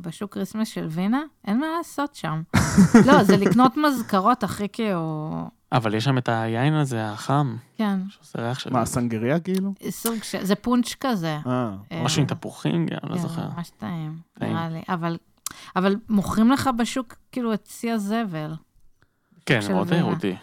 [0.00, 2.42] בשוק Christmas של וינה, אין מה לעשות שם.
[3.06, 5.32] לא, זה לקנות מזכרות הכי כאילו...
[5.72, 8.70] אבל יש שם את היין הזה, החם, כן, שעושה ריח של...
[8.72, 9.74] מה, הסנגריה כאילו?
[9.88, 10.44] סוג של...
[10.44, 11.38] זה פונץ' כזה.
[11.46, 11.70] אה.
[11.92, 13.48] אה, משהו עם תפוחים, גם, לא כן, זוכר.
[13.56, 14.18] ממש טעים.
[14.40, 14.82] נראה לי.
[14.88, 15.16] אבל
[15.76, 18.54] אבל מוכרים לך בשוק, כאילו, את שיא הזבל.
[19.46, 19.88] כן, מאוד.
[19.88, 20.36] תיירותי.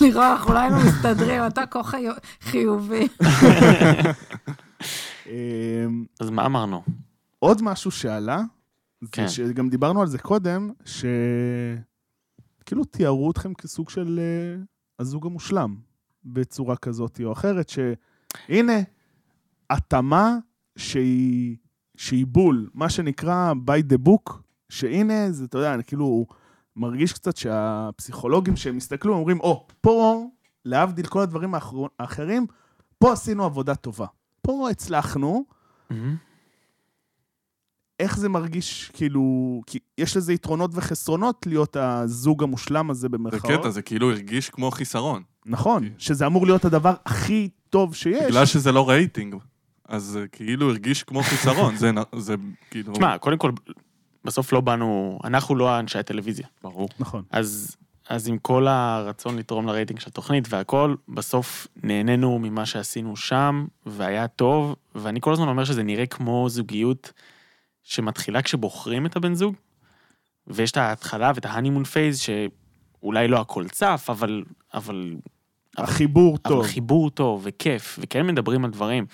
[0.00, 2.06] לראות, אנחנו לא היינו מסתדרים, אתה כה חי-
[2.40, 3.08] חיובי.
[5.26, 5.32] אמ,
[6.20, 6.82] אז מה אמרנו?
[7.38, 8.40] עוד משהו שעלה,
[9.00, 9.28] זה כן.
[9.28, 14.62] שגם דיברנו על זה קודם, שכאילו תיארו אתכם כסוג של אה,
[14.98, 15.76] הזוג המושלם,
[16.24, 18.72] בצורה כזאת או אחרת, שהנה,
[19.70, 20.36] התאמה
[20.76, 21.56] שהיא,
[21.96, 24.32] שהיא בול, מה שנקרא by the book,
[24.68, 26.26] שהנה, זה, אתה יודע, אני כאילו
[26.76, 30.26] מרגיש קצת שהפסיכולוגים שהם הסתכלו, אומרים, או, פה,
[30.64, 32.46] להבדיל כל הדברים האחר- האחרים,
[32.98, 34.06] פה עשינו עבודה טובה.
[34.48, 35.44] פה הצלחנו,
[35.90, 36.16] מהמם.
[38.00, 39.22] איך זה מרגיש, כאילו,
[39.66, 43.60] כי יש לזה יתרונות וחסרונות להיות הזוג המושלם הזה זה במרכאות.
[43.60, 45.22] קטע, זה כאילו הרגיש כמו חיסרון.
[45.46, 48.22] נכון, שזה אמור להיות הדבר הכי טוב שיש.
[48.22, 49.36] בגלל שזה לא רייטינג,
[49.88, 51.76] אז זה כאילו הרגיש כמו חיסרון.
[51.76, 52.34] זה זה
[52.70, 52.92] כאילו...
[52.92, 53.52] תשמע, קודם כל,
[54.24, 56.46] בסוף לא באנו, אנחנו לא אנשי הטלוויזיה.
[56.62, 56.88] ברור.
[56.98, 57.22] נכון.
[57.30, 57.76] אז,
[58.08, 64.28] אז עם כל הרצון לתרום לרייטינג של התוכנית והכל, בסוף נהנינו ממה שעשינו שם, והיה
[64.28, 67.12] טוב, ואני כל הזמן אומר שזה נראה כמו זוגיות
[67.82, 69.54] שמתחילה כשבוחרים את הבן זוג,
[70.46, 74.44] ויש את ההתחלה ואת ה honeymoon phase, שאולי לא הכל צף, אבל...
[74.74, 75.16] אבל
[75.76, 76.66] החיבור אבל טוב.
[76.66, 79.06] חיבור טוב וכיף, וכן מדברים על דברים.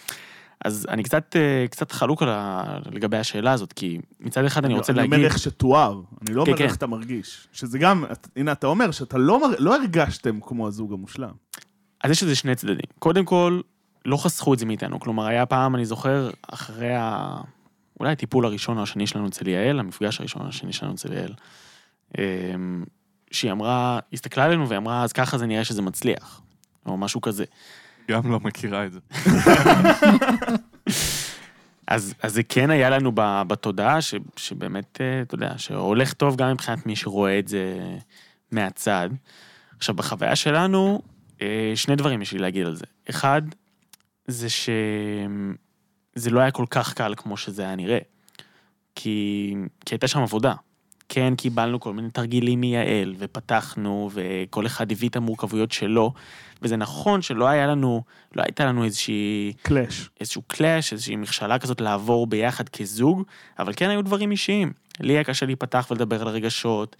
[0.64, 2.64] אז אני קצת, אה, קצת חלוק על ה...
[2.92, 5.14] לגבי השאלה הזאת, כי מצד אחד אני רוצה אני להגיד...
[5.14, 6.64] אומר איך שתואר, אני לא כן, אומר כן.
[6.64, 7.48] איך אתה מרגיש.
[7.52, 8.04] שזה גם,
[8.36, 11.32] הנה, אתה אומר שאתה לא מר- לא הרגשתם כמו הזוג המושלם.
[12.04, 12.86] אז יש לזה שני צדדים.
[12.98, 13.60] קודם כל,
[14.04, 15.00] לא חסכו את זה מאיתנו.
[15.00, 17.36] כלומר, היה פעם, אני זוכר, אחרי ה...
[18.00, 21.34] אולי הטיפול הראשון או השני שלנו אצל יעל, המפגש הראשון או השני שלנו אצל יעל,
[22.18, 22.84] אמ,
[23.30, 26.40] שהיא אמרה, הסתכלה עלינו והיא אמרה, אז ככה זה נראה שזה מצליח,
[26.86, 27.44] או משהו כזה.
[28.10, 29.00] גם לא מכירה את זה.
[31.86, 33.98] אז, זה כן היה לנו בתודעה,
[34.36, 37.78] שבאמת, אה, אתה יודע, שהולך טוב גם מבחינת מי שרואה את זה
[38.52, 39.08] מהצד.
[39.76, 41.02] עכשיו, בחוויה שלנו,
[41.42, 42.84] אה, שני דברים יש לי להגיד על זה.
[43.10, 43.42] אחד,
[44.26, 47.98] זה שזה לא היה כל כך קל כמו שזה היה נראה.
[48.94, 49.54] כי,
[49.86, 50.54] כי הייתה שם עבודה.
[51.08, 56.12] כן, קיבלנו כל מיני תרגילים מיעל, ופתחנו, וכל אחד הביא את המורכבויות שלו,
[56.62, 58.02] וזה נכון שלא היה לנו,
[58.36, 59.52] לא הייתה לנו איזושהי...
[59.62, 60.10] קלאש.
[60.20, 63.22] איזשהו קלאש, איזושהי מכשלה כזאת לעבור ביחד כזוג,
[63.58, 64.72] אבל כן היו דברים אישיים.
[65.00, 66.96] לי היה קשה להיפתח ולדבר על הרגשות.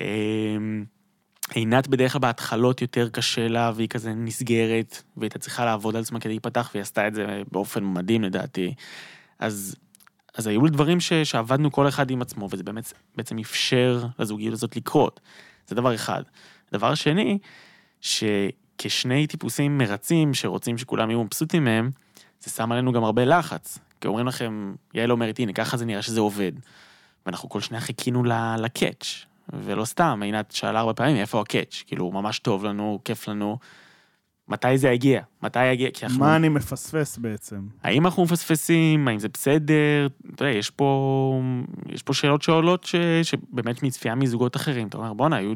[0.00, 0.84] אמ,
[1.54, 6.20] עינת בדרך כלל בהתחלות יותר קשה לה, והיא כזה נסגרת, והייתה צריכה לעבוד על עצמה
[6.20, 8.74] כדי להיפתח, והיא עשתה את זה באופן מדהים לדעתי.
[9.38, 9.76] אז,
[10.38, 14.52] אז היו לי דברים ש, שעבדנו כל אחד עם עצמו, וזה באמת בעצם אפשר לזוגיות
[14.52, 15.20] הזאת לקרות.
[15.66, 16.22] זה דבר אחד.
[16.72, 17.38] דבר שני,
[18.00, 21.90] שכשני טיפוסים מרצים שרוצים שכולם יהיו מבסוטים מהם,
[22.40, 23.78] זה שם עלינו גם הרבה לחץ.
[24.00, 26.52] כי אומרים לכם, יעל אומרת, הנה, ככה זה נראה שזה עובד.
[27.26, 28.24] ואנחנו כל שניה חיכינו
[28.58, 31.82] לקאץ', ולא סתם, עינת שאלה הרבה פעמים, איפה הקאץ'?
[31.86, 33.58] כאילו, ממש טוב לנו, כיף לנו.
[34.48, 35.22] מתי זה יגיע?
[35.42, 35.90] מתי יגיע?
[35.94, 36.20] כי אנחנו...
[36.20, 37.60] מה אני מפספס בעצם?
[37.82, 39.08] האם אנחנו מפספסים?
[39.08, 40.08] האם זה בסדר?
[40.34, 41.42] אתה יודע, יש פה,
[41.88, 44.88] יש פה שאלות שעולות ש, שבאמת מצפייה מזוגות אחרים.
[44.88, 45.52] אתה אומר, בואנה, היו...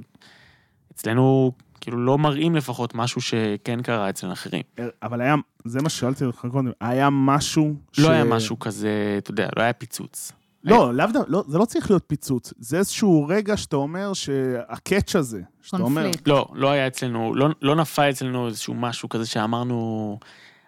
[0.93, 4.63] אצלנו כאילו לא מראים לפחות משהו שכן קרה אצל אחרים.
[5.03, 5.35] אבל היה,
[5.65, 7.99] זה מה ששאלתי אותך קודם, היה משהו ש...
[7.99, 10.33] לא היה משהו כזה, אתה יודע, לא היה פיצוץ.
[10.65, 12.53] לא, לאו דווקא, לא, זה לא צריך להיות פיצוץ.
[12.59, 16.11] זה איזשהו רגע שאתה אומר שהקאץ' הזה, שאתה אומר.
[16.27, 20.19] לא, לא היה אצלנו, לא, לא נפל אצלנו איזשהו משהו כזה שאמרנו,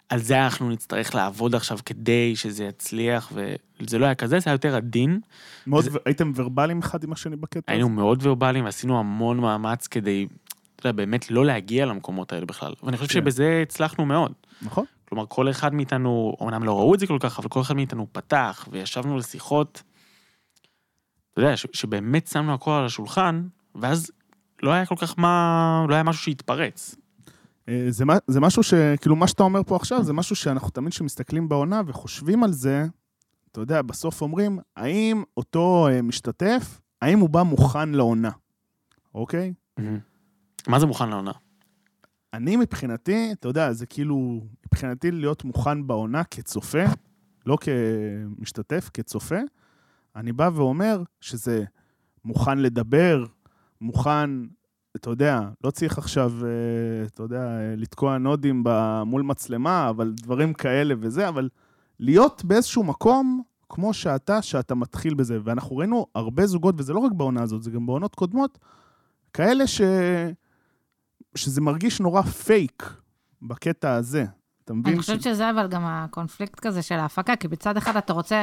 [0.08, 3.32] על זה אנחנו נצטרך לעבוד עכשיו כדי שזה יצליח,
[3.80, 5.20] וזה לא היה כזה, זה היה יותר עדין.
[5.66, 7.94] מאוד, זה- הייתם ורבליים אחד עם השני בקטע היינו הזה?
[7.94, 10.26] מאוד ורבליים ועשינו המון מאמץ כדי,
[10.76, 12.72] אתה יודע, באמת לא להגיע למקומות האלה בכלל.
[12.82, 13.20] ואני חושב כן.
[13.20, 14.32] שבזה הצלחנו מאוד.
[14.64, 14.84] נכון.
[15.08, 18.06] כלומר, כל אחד מאיתנו, אומנם לא ראו את זה כל כך, אבל כל אחד מאיתנו
[18.12, 19.82] פתח, וישבנו לשיחות,
[21.32, 24.10] אתה יודע, ש- שבאמת שמנו הכל על השולחן, ואז
[24.62, 26.96] לא היה כל כך מה, לא היה משהו שהתפרץ.
[27.68, 28.74] אה, זה, זה משהו ש...
[29.00, 32.86] כאילו, מה שאתה אומר פה עכשיו, זה משהו שאנחנו תמיד כשמסתכלים בעונה וחושבים על זה,
[33.52, 38.30] אתה יודע, בסוף אומרים, האם אותו אה, משתתף, האם הוא בא מוכן לעונה,
[39.14, 39.52] אוקיי?
[40.66, 41.32] מה זה מוכן לעונה?
[42.34, 46.84] אני מבחינתי, אתה יודע, זה כאילו, מבחינתי להיות מוכן בעונה כצופה,
[47.46, 49.38] לא כמשתתף, כצופה,
[50.16, 51.64] אני בא ואומר שזה
[52.24, 53.24] מוכן לדבר,
[53.80, 54.30] מוכן,
[54.96, 58.64] אתה יודע, לא צריך עכשיו, אה, אתה יודע, לתקוע nudes
[59.06, 61.48] מול מצלמה, אבל דברים כאלה וזה, אבל
[62.00, 65.38] להיות באיזשהו מקום, כמו שאתה, שאתה מתחיל בזה.
[65.44, 68.58] ואנחנו ראינו הרבה זוגות, וזה לא רק בעונה הזאת, זה גם בעונות קודמות,
[69.32, 69.80] כאלה ש...
[71.34, 72.92] שזה מרגיש נורא פייק
[73.42, 74.24] בקטע הזה.
[74.64, 74.92] אתה מבין?
[74.92, 78.42] אני חושבת שזה אבל גם הקונפליקט כזה של ההפקה, כי בצד אחד אתה רוצה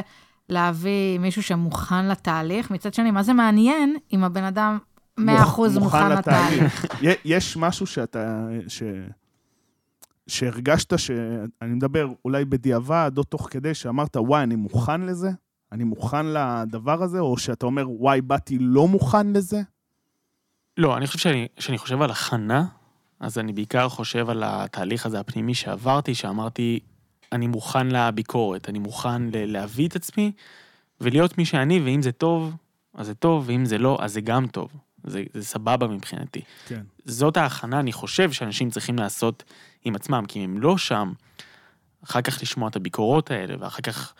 [0.49, 2.71] להביא מישהו שמוכן לתהליך.
[2.71, 4.77] מצד שני, מה זה מעניין אם הבן אדם
[5.19, 6.85] 100% מוכ- מוכן לתהליך?
[7.25, 8.83] יש משהו שאתה, ש...
[10.27, 11.11] שהרגשת ש...
[11.61, 15.29] אני מדבר אולי בדיעבד או תוך כדי שאמרת, וואי, אני מוכן לזה?
[15.71, 17.19] אני מוכן לדבר הזה?
[17.19, 19.61] או שאתה אומר, וואי, באתי לא מוכן לזה?
[20.77, 22.65] לא, אני חושב שאני, שאני חושב על הכנה,
[23.21, 26.79] אז אני בעיקר חושב על התהליך הזה הפנימי שעברתי, שאמרתי,
[27.31, 30.31] אני מוכן לביקורת, אני מוכן להביא את עצמי
[31.01, 32.55] ולהיות מי שאני, ואם זה טוב,
[32.93, 34.71] אז זה טוב, ואם זה לא, אז זה גם טוב.
[35.03, 36.41] זה, זה סבבה מבחינתי.
[36.67, 36.81] כן.
[37.05, 39.43] זאת ההכנה, אני חושב, שאנשים צריכים לעשות
[39.83, 41.13] עם עצמם, כי אם הם לא שם,
[42.03, 44.13] אחר כך לשמוע את הביקורות האלה, ואחר כך,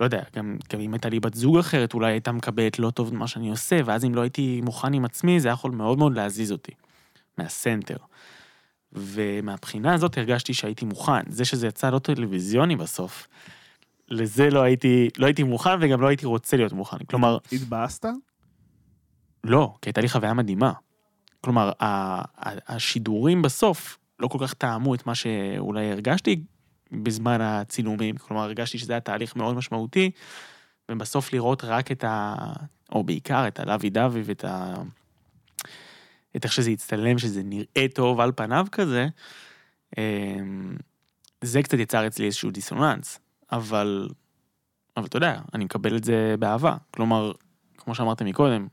[0.00, 3.14] לא יודע, גם, גם אם הייתה לי בת זוג אחרת, אולי הייתה מקבלת לא טוב
[3.14, 6.16] מה שאני עושה, ואז אם לא הייתי מוכן עם עצמי, זה היה יכול מאוד מאוד
[6.16, 6.72] להזיז אותי,
[7.38, 7.96] מהסנטר.
[8.94, 11.22] ומהבחינה הזאת הרגשתי שהייתי מוכן.
[11.28, 13.28] זה שזה יצא לא טלוויזיוני בסוף,
[14.08, 16.96] לזה לא הייתי, לא הייתי מוכן וגם לא הייתי רוצה להיות מוכן.
[17.10, 18.06] כלומר, התבאסת?
[19.44, 20.72] לא, כי הייתה לי חוויה מדהימה.
[21.40, 21.72] כלומר,
[22.68, 26.42] השידורים בסוף לא כל כך טעמו את מה שאולי הרגשתי
[26.92, 28.16] בזמן הצילומים.
[28.16, 30.10] כלומר, הרגשתי שזה היה תהליך מאוד משמעותי,
[30.90, 32.34] ובסוף לראות רק את ה...
[32.92, 34.74] או בעיקר את הלוי דווי ואת ה...
[36.36, 39.06] את איך שזה הצטלם, שזה נראה טוב על פניו כזה,
[39.98, 40.76] אמ,
[41.44, 43.20] זה קצת יצר אצלי איזשהו דיסוננס.
[43.52, 44.08] אבל,
[44.96, 46.76] אבל אתה יודע, אני מקבל את זה באהבה.
[46.90, 47.32] כלומר,
[47.78, 48.66] כמו שאמרת מקודם,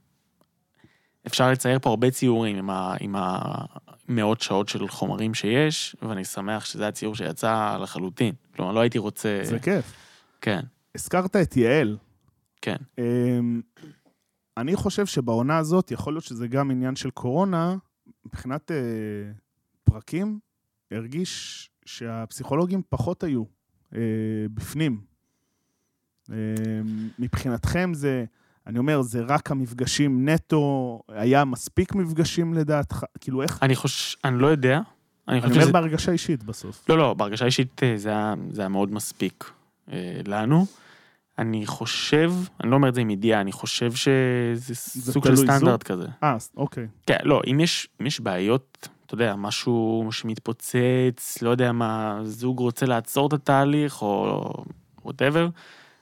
[1.27, 6.65] אפשר לצייר פה הרבה ציורים עם, ה, עם המאות שעות של חומרים שיש, ואני שמח
[6.65, 8.33] שזה הציור שיצא לחלוטין.
[8.55, 9.39] כלומר, לא הייתי רוצה...
[9.43, 9.93] זה כיף.
[10.41, 10.61] כן,
[10.95, 11.97] הזכרת את יעל.
[12.61, 12.75] כן.
[14.61, 17.75] אני חושב שבעונה הזאת, יכול להיות שזה גם עניין של קורונה,
[18.25, 18.77] מבחינת אה,
[19.83, 20.39] פרקים,
[20.91, 23.43] הרגיש שהפסיכולוגים פחות היו
[23.95, 23.99] אה,
[24.53, 25.01] בפנים.
[26.31, 26.35] אה,
[27.19, 28.25] מבחינתכם זה,
[28.67, 33.03] אני אומר, זה רק המפגשים נטו, היה מספיק מפגשים לדעתך?
[33.19, 33.59] כאילו, איך?
[33.61, 34.75] אני חושב, אני לא יודע.
[35.27, 35.73] אני אני חושב אומר שזה...
[35.73, 36.89] בהרגשה אישית בסוף.
[36.89, 39.51] לא, לא, בהרגשה אישית אה, זה היה, זה היה מאוד מספיק
[39.91, 40.65] אה, לנו.
[41.39, 45.83] אני חושב, אני לא אומר את זה עם ידיעה, אני חושב שזה סוג של סטנדרט?
[45.83, 46.07] כזה.
[46.23, 46.87] אה, אוקיי.
[47.05, 52.59] כן, לא, אם יש, אם יש בעיות, אתה יודע, משהו שמתפוצץ, לא יודע מה, זוג
[52.59, 54.53] רוצה לעצור את התהליך, או
[55.05, 55.47] ווטאבר,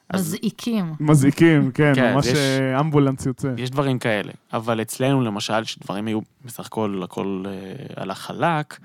[0.10, 0.94] אז מזעיקים.
[1.00, 3.54] מזעיקים, כן, כן, ממש יש- אה, אמבולנס יוצא.
[3.58, 4.32] יש דברים כאלה.
[4.54, 7.52] אבל אצלנו, למשל, שדברים היו בסך הכל, הכל אה,
[8.04, 8.80] הלך חלק,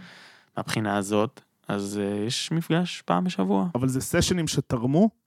[0.57, 3.67] מהבחינה הזאת, אז אה, יש מפגש פעם בשבוע.
[3.75, 5.24] אבל זה סשנים שתרמו?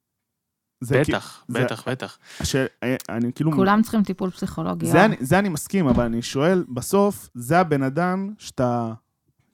[0.82, 2.18] זה כי- בטח, זה- בטח, בטח.
[2.44, 2.56] ש...
[2.56, 3.52] אה, אני כאילו...
[3.52, 4.86] כולם צריכים טיפול פסיכולוגי.
[4.86, 5.06] זה.
[5.06, 8.94] אני, זה אני מסכים, אבל אני שואל, בסוף, זה הבן אדם שאתה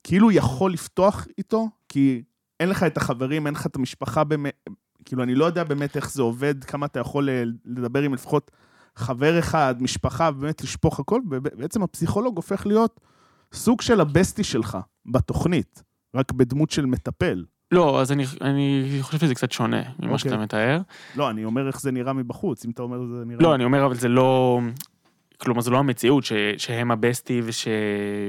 [0.04, 2.24] כאילו יכול לפתוח איתו, כי
[2.60, 4.54] אין לך את החברים, אין לך את המשפחה באמת,
[5.06, 8.52] כאילו, אני לא יודע באמת איך זה עובד, כמה אתה יכול אה, לדבר עם לפחות
[8.96, 13.00] חבר אחד, משפחה, ובאמת לשפוך הכל, ובעצם הפסיכולוג הופך להיות
[13.54, 15.84] סוג של הבסטי שלך בתוכנית,
[16.16, 17.46] רק בדמות של מטפל.
[17.74, 20.18] לא, אז אני, אני חושב שזה קצת שונה ממה אוקיי.
[20.18, 20.82] שאתה מתאר.
[21.16, 23.42] לא, אני אומר איך זה נראה מבחוץ, אם אתה אומר זה נראה...
[23.42, 24.60] לא, אני אומר, אבל זה לא...
[25.38, 27.68] כלומר, זו לא המציאות ש, שהם הבסטי וש,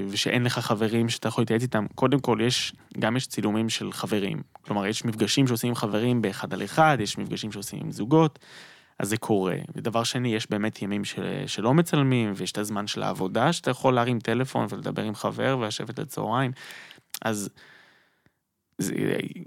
[0.09, 1.87] ושאין לך חברים שאתה יכול להתייעץ איתם.
[1.95, 4.43] קודם כל, יש, גם יש צילומים של חברים.
[4.63, 8.39] כלומר, יש מפגשים שעושים עם חברים באחד על אחד, יש מפגשים שעושים עם זוגות,
[8.99, 9.57] אז זה קורה.
[9.77, 13.95] ודבר שני, יש באמת ימים של, שלא מצלמים, ויש את הזמן של העבודה, שאתה יכול
[13.95, 16.53] להרים טלפון ולדבר עם חבר ולשבת לצהריים.
[17.23, 17.51] אז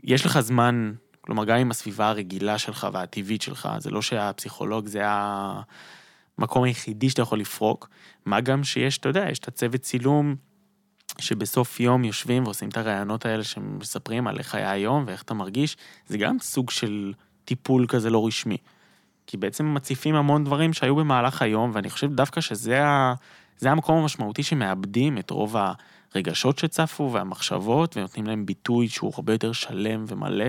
[0.03, 5.01] יש לך זמן, כלומר, גם עם הסביבה הרגילה שלך והטבעית שלך, זה לא שהפסיכולוג זה
[6.37, 7.89] המקום היחידי שאתה יכול לפרוק,
[8.25, 10.35] מה גם שיש, אתה יודע, יש את הצוות צילום
[11.19, 15.77] שבסוף יום יושבים ועושים את הרעיונות האלה שמספרים על איך היה היום ואיך אתה מרגיש,
[16.07, 17.13] זה גם סוג של
[17.45, 18.57] טיפול כזה לא רשמי.
[19.27, 23.13] כי בעצם מציפים המון דברים שהיו במהלך היום, ואני חושב דווקא שזה ה...
[23.57, 25.55] זה המקום המשמעותי שמאבדים את רוב
[26.13, 30.45] הרגשות שצפו והמחשבות, ונותנים להם ביטוי שהוא הרבה יותר שלם ומלא.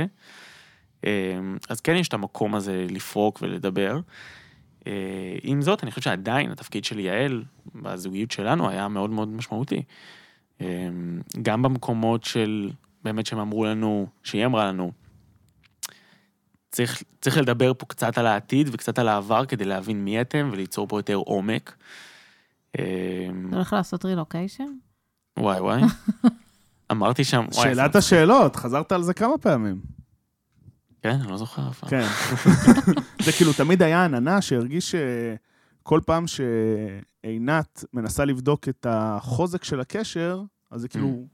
[1.04, 1.38] אה,
[1.68, 4.00] אז כן יש את המקום הזה לפרוק ולדבר.
[4.86, 4.92] אה,
[5.42, 7.44] עם זאת, אני חושב שעדיין התפקיד של יעל
[7.74, 9.82] בזוגיות שלנו היה מאוד מאוד משמעותי.
[10.60, 10.88] אה,
[11.42, 12.70] גם במקומות של,
[13.04, 14.92] באמת שהם אמרו לנו, שהיא אמרה לנו,
[16.70, 20.86] צריך, צריך לדבר פה קצת על העתיד וקצת על העבר כדי להבין מי אתם וליצור
[20.86, 21.74] פה יותר עומק.
[22.78, 24.72] אה, אתה הולך לעשות רילוקיישן?
[25.38, 25.82] וואי וואי.
[26.92, 29.80] אמרתי שם, וואי, שאלת השאלות, חזרת על זה כמה פעמים.
[31.02, 31.90] כן, אני לא זוכר אף פעם.
[31.90, 32.06] כן.
[33.24, 40.42] זה כאילו תמיד היה עננה שהרגיש שכל פעם שעינת מנסה לבדוק את החוזק של הקשר,
[40.70, 41.26] אז זה כאילו,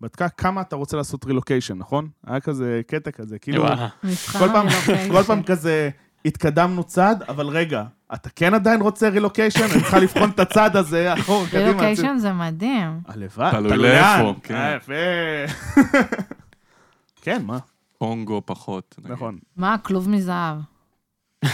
[0.00, 2.08] בדקה כמה אתה רוצה לעשות רילוקיישן, נכון?
[2.26, 3.66] היה כזה קטע כזה, כאילו.
[5.12, 5.90] כל פעם כזה,
[6.24, 7.82] התקדמנו צעד, אבל רגע,
[8.14, 9.60] אתה כן עדיין רוצה רילוקיישן?
[9.62, 11.64] אני צריכה לבחון את הצעד הזה אחורה, קדימה.
[11.64, 13.00] רילוקיישן זה מדהים.
[13.08, 14.34] הלוואי, תלוי לאיפה.
[14.42, 14.54] כן.
[14.54, 14.92] אה, יפה.
[17.22, 17.58] כן, מה?
[17.98, 18.96] קונגו פחות.
[19.08, 19.38] נכון.
[19.56, 20.56] מה, כלוב מזהב.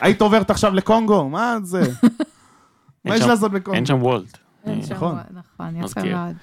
[0.00, 1.28] היית עוברת עכשיו לקונגו?
[1.28, 1.80] מה זה?
[3.04, 3.76] מה יש לעשות בקונגו?
[3.76, 4.38] אין שם וולט.
[4.66, 5.16] אין שם- נכון.
[5.32, 6.02] נכון, יפה.
[6.02, 6.36] מאוד.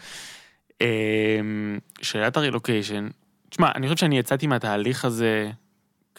[0.82, 0.88] אמ,
[2.02, 3.08] שאלת הרילוקיישן,
[3.50, 5.52] תשמע, אני חושב שאני יצאתי מהתהליך הזה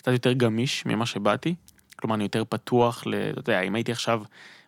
[0.06, 1.54] קצת יותר גמיש ממה שבאתי.
[1.96, 3.14] כלומר, אני יותר פתוח ל...
[3.14, 4.22] אתה יודע, אם הייתי עכשיו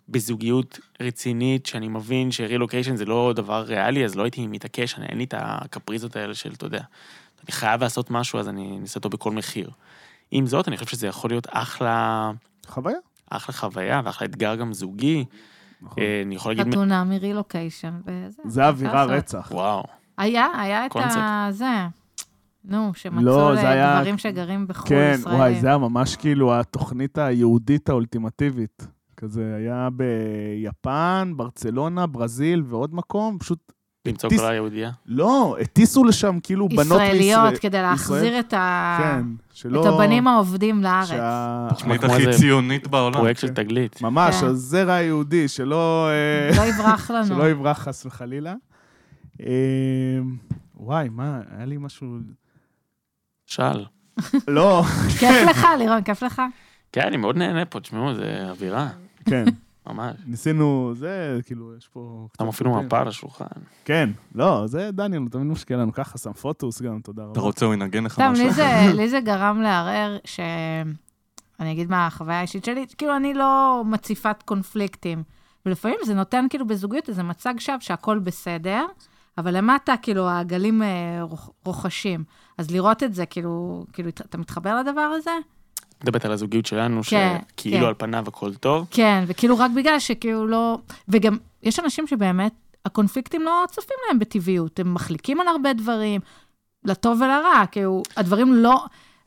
[0.08, 5.18] בזוגיות רצינית, שאני מבין שרילוקיישן זה לא דבר ריאלי, אז לא הייתי מתעקש, אני- אין
[5.18, 6.78] לי את הקפריזות האלה של, אתה יודע,
[7.44, 9.70] אני חייב לעשות משהו, אז אני אעשה אותו בכל מחיר.
[10.30, 12.30] עם זאת, אני חושב שזה יכול להיות אחלה,
[12.66, 12.96] חוויה.
[13.30, 15.24] אחלה חוויה ואחלה אתגר גם זוגי.
[15.82, 16.02] נכון.
[16.02, 18.42] אה, אני יכול להגיד, חתונה מרילוקיישן וזה.
[18.44, 19.04] זה אווירה.
[19.04, 19.48] רצח.
[19.50, 19.84] וואו,
[20.18, 20.96] היה, היה את.
[20.96, 21.48] ה...
[21.50, 21.64] זה.
[22.68, 25.40] נו, לא, שמצאו זה היה- שגרים בחו"ל, כן, ישראלים.
[25.40, 28.86] וואי, זה היה ממש כאילו התוכנית היהודית האולטימטיבית.
[29.16, 33.72] כזה היה ביפן, ברצלונה, ברזיל ועוד מקום, פשוט...
[34.06, 34.90] למצוא הטיס- כל היהודייה.
[35.06, 37.12] לא, הטיסו לשם כאילו בנות ישראליות,
[37.42, 37.56] לישראל.
[37.56, 39.80] כדי להחזיר את ה- כן, שלא...
[39.82, 41.08] את הבנים העובדים לארץ.
[41.08, 43.14] שה- תוכנית כמו הכי ציונית בעולם.
[43.18, 43.54] פרויקט של כן.
[43.54, 44.02] תגלית.
[44.02, 44.46] ממש, כן.
[44.46, 46.08] הזרע היהודי, שלא...
[46.08, 47.26] אה, לא יברח לנו.
[47.26, 48.54] שלא יברח חס וחלילה.
[49.40, 49.46] אה,
[50.76, 52.06] וואי, מה, היה לי משהו...
[53.48, 53.84] שאל.
[54.48, 54.82] לא,
[55.18, 56.42] כיף לך, לירון, כיף לך?
[56.92, 58.88] כן, אני מאוד נהנה פה, תשמעו, זה אווירה,
[59.24, 59.44] כן,
[59.86, 60.16] ממש.
[60.26, 62.28] ניסינו, זה, כאילו, יש פה...
[62.38, 62.82] שם אפילו.
[62.82, 63.44] מפה על השולחן.
[63.84, 67.32] כן, לא, זה דניאל, הוא תמיד משקיע לנו ככה, שם פוטוס גם, תודה רבה.
[67.32, 68.44] אתה רוצה, הוא ינגן לך סתם, משהו?
[68.44, 70.40] לי זה- לי זה גרם לערער ש...
[71.60, 75.22] אני אגיד מה החוויה האישית שלי, כאילו, אני לא מציפת קונפליקטים.
[75.66, 78.84] ולפעמים זה נותן כאילו בזוגיות איזה מצג שווא שהכל בסדר,
[79.38, 80.88] אבל למטה, כאילו, העגלים אה,
[81.22, 82.24] רוח- רוחשים.
[82.58, 85.30] אז לראות את זה, כאילו, כאילו, אתה מתחבר לדבר הזה?
[86.02, 87.86] מדברת על הזוגיות שלנו, כן, שכאילו כן.
[87.86, 88.86] על פניו הכל טוב.
[88.90, 90.78] כן, וכאילו רק בגלל שכאילו לא...
[91.08, 92.52] וגם, יש אנשים שבאמת,
[92.84, 96.20] הקונפליקטים לא צופים להם בטבעיות, הם מחליקים על הרבה דברים,
[96.84, 98.84] לטוב ולרע, כאילו, הדברים לא...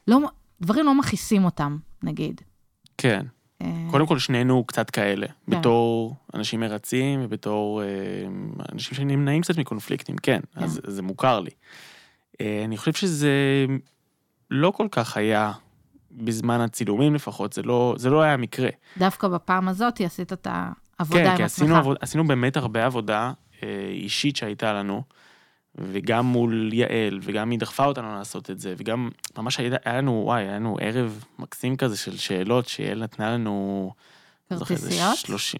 [0.08, 0.20] לא
[0.62, 2.42] דברים לא מכעיסים אותם, נגיד.
[2.98, 3.26] כן.
[3.62, 5.28] אה, קודם כל, שנינו קצת כאלה.
[5.28, 5.60] כן.
[5.60, 7.88] בתור אנשים מרצים ובתור אה,
[8.72, 10.64] אנשים שנמנעים קצת מקונפליקטים, כן, כן.
[10.64, 11.52] אז זה מוכר לי.
[12.42, 13.66] אה, אני חושב שזה
[14.52, 15.52] לא כל כך היה,
[16.12, 18.70] בזמן הצילומים לפחות, זה לא, זה לא היה מקרה.
[18.98, 21.64] דווקא בפעם הזאת עשית את העבודה כן, עם כי עצמך.
[21.64, 23.34] עשינו, עבוד, עשינו באמת הרבה עבודה
[23.64, 25.04] אה, אישית שהייתה לנו,
[25.76, 30.22] וגם מול יעל, וגם היא דחפה אותנו לעשות את זה, וגם ממש היה, היה לנו,
[30.26, 33.92] וואי, היה לנו ערב מקסים כזה של שאלות, שיעל נתנה לנו...
[34.50, 35.18] כרטיסיות?
[35.18, 35.60] 30...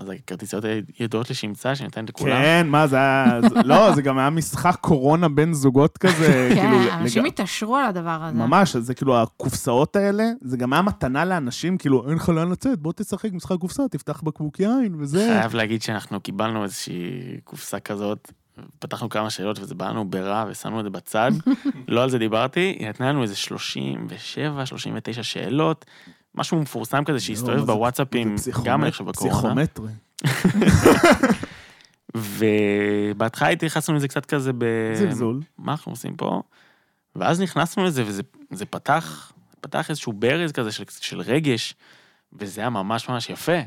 [0.00, 0.64] מה זה, כרטיסיות
[1.00, 2.42] ידועות לשמצה שניתן לכולם?
[2.42, 3.40] כן, מה, זה היה...
[3.64, 6.92] לא, זה גם היה משחק קורונה בין זוגות כזה, כן, כאילו...
[6.92, 8.38] אנשים התעשרו על הדבר הזה.
[8.38, 12.50] ממש, אז זה כאילו הקופסאות האלה, זה גם היה מתנה לאנשים, כאילו, אין לך לאן
[12.50, 15.36] לצאת, בוא תשחק משחק קופסה, תפתח בקבוק יין, וזה...
[15.40, 18.32] חייב להגיד שאנחנו קיבלנו איזושהי קופסה כזאת,
[18.78, 21.32] פתחנו כמה שאלות וזה בא לנו ברע ושמנו את זה בצד.
[21.88, 25.84] לא על זה דיברתי, היא נתנה לנו איזה 37, 39 שאלות,
[26.34, 29.66] משהו מפורסם כזה שהסתובב לא, בוואטסאפים, גם אני חושב בקורונה.
[29.66, 29.92] פסיכומטרי.
[32.16, 34.64] ובהתחלה התייחסנו לזה קצת כזה ב...
[34.94, 35.40] זלזול.
[35.58, 36.42] מה אנחנו עושים פה?
[37.16, 41.74] ואז נכנסנו לזה, וזה זה פתח, פתח איזשהו ברז כזה של, של רגש,
[42.32, 43.58] וזה היה ממש ממש יפה.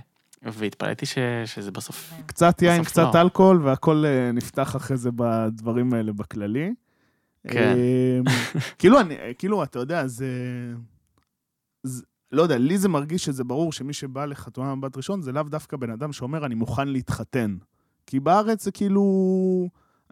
[0.43, 2.13] והתפלאתי ש, שזה בסוף...
[2.25, 3.21] קצת יין, בסוף קצת לא.
[3.21, 6.73] אלכוהול, והכל אה, נפתח אחרי זה בדברים האלה בכללי.
[7.47, 7.75] כן.
[7.77, 8.19] אה,
[8.79, 10.27] כאילו, אני, כאילו, אתה יודע, זה...
[11.83, 12.03] זה-
[12.33, 15.77] לא יודע, לי זה מרגיש שזה ברור שמי שבא לחתונה מבט ראשון, זה לאו דווקא
[15.77, 17.57] בן אדם שאומר, אני מוכן להתחתן.
[18.05, 19.03] כי בארץ זה כאילו...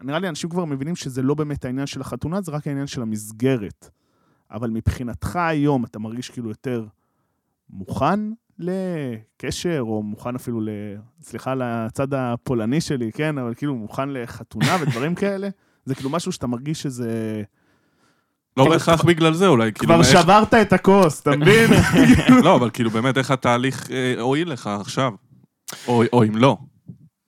[0.02, 3.02] נראה לי אנשים כבר מבינים שזה לא באמת העניין של החתונה, זה רק העניין של
[3.02, 3.90] המסגרת.
[4.50, 6.86] אבל מבחינתך היום, אתה מרגיש כאילו יותר
[7.70, 8.20] מוכן
[8.58, 10.68] לקשר, או מוכן אפילו ל...
[11.20, 13.38] סליחה על הצד הפולני שלי, כן?
[13.38, 15.48] אבל כאילו מוכן לחתונה ודברים כאלה?
[15.84, 17.42] זה כאילו משהו שאתה מרגיש שזה...
[18.56, 19.94] לא בהכרח בגלל זה, אולי כאילו...
[19.94, 21.70] כבר שברת את הכוס, אתה מבין?
[22.44, 25.12] לא, אבל כאילו באמת איך התהליך אה, הועיל לך עכשיו.
[25.88, 26.56] או או אם לא.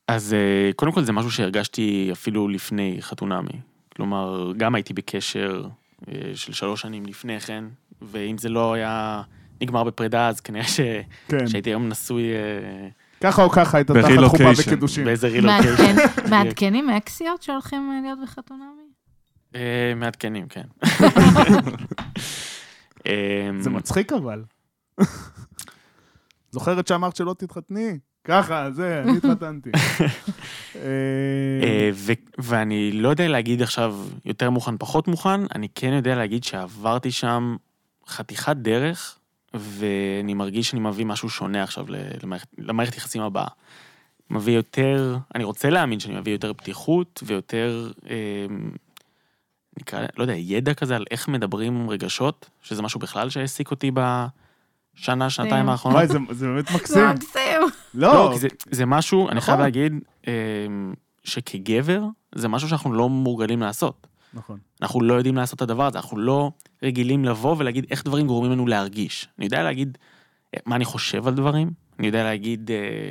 [0.09, 3.61] אז אה, קודם כל זה משהו שהרגשתי אפילו לפני חתונמי.
[3.97, 5.65] כלומר, גם הייתי בקשר
[6.09, 7.65] אה, של שלוש שנים לפני כן,
[8.03, 9.23] ואם זה לא היה
[9.63, 10.81] נגמר בפרידה, אז כנראה ש...
[11.29, 11.47] כן.
[11.47, 12.25] שהייתי היום נשוי
[13.21, 14.45] ככה או ככה היית תחת חופה.
[14.59, 15.05] וקידושים.
[15.05, 15.97] באיזה רילוקיישן.
[15.97, 18.84] מעדכן- מעדכנים אקסיות שהולכים להיות בחתונמי?
[19.55, 20.67] אה, מעדכנים, כן.
[23.07, 24.45] אה, זה מצחיק אבל.
[26.51, 27.99] זוכרת שאמרת שלא תתחתני?
[28.25, 29.71] ככה, זה, אני התחתנתי.
[30.77, 30.81] אה,
[31.63, 31.91] אה,
[32.39, 37.57] ואני לא יודע להגיד עכשיו יותר מוכן, פחות מוכן, אני כן יודע להגיד שעברתי שם
[38.09, 39.19] חתיכת דרך,
[39.55, 41.87] ואני מרגיש שאני מביא משהו שונה עכשיו
[42.59, 43.49] למערכת יחסים הבאה.
[44.31, 48.17] מביא יותר, אני רוצה להאמין שאני מביא יותר פתיחות ויותר, אה,
[49.81, 55.31] נקרא, לא יודע, ידע כזה על איך מדברים רגשות, שזה משהו בכלל שהעסיק אותי בשנה,
[55.31, 55.69] שנתיים.
[55.69, 55.97] האחרונות.
[55.97, 57.09] וואי, זה- זה באמת זה מקסים.
[57.09, 57.61] מקסים.
[57.95, 59.65] לא, לא, כי זה, זה משהו, אני חייב נכון.
[59.65, 59.93] להגיד,
[60.29, 60.33] אה,
[61.25, 62.03] שכגבר,
[62.35, 64.07] זה משהו שאנחנו לא מורגלים לעשות.
[64.35, 64.59] נכון.
[64.83, 66.51] אנחנו לא יודעים לעשות את הדבר הזה, אנחנו לא
[66.83, 69.29] רגילים לבוא ולהגיד איך דברים גורמים לנו להרגיש.
[69.39, 69.99] אני יודע להגיד
[70.55, 73.11] אה, מה אני חושב על דברים, אני יודע להגיד, אה,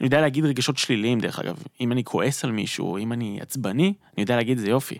[0.00, 1.56] אני יודע להגיד רגשות שליליים דרך אגב.
[1.80, 4.98] אם אני כועס על מישהו, אם אני עצבני, אני יודע להגיד זה יופי.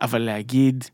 [0.00, 0.84] אבל להגיד,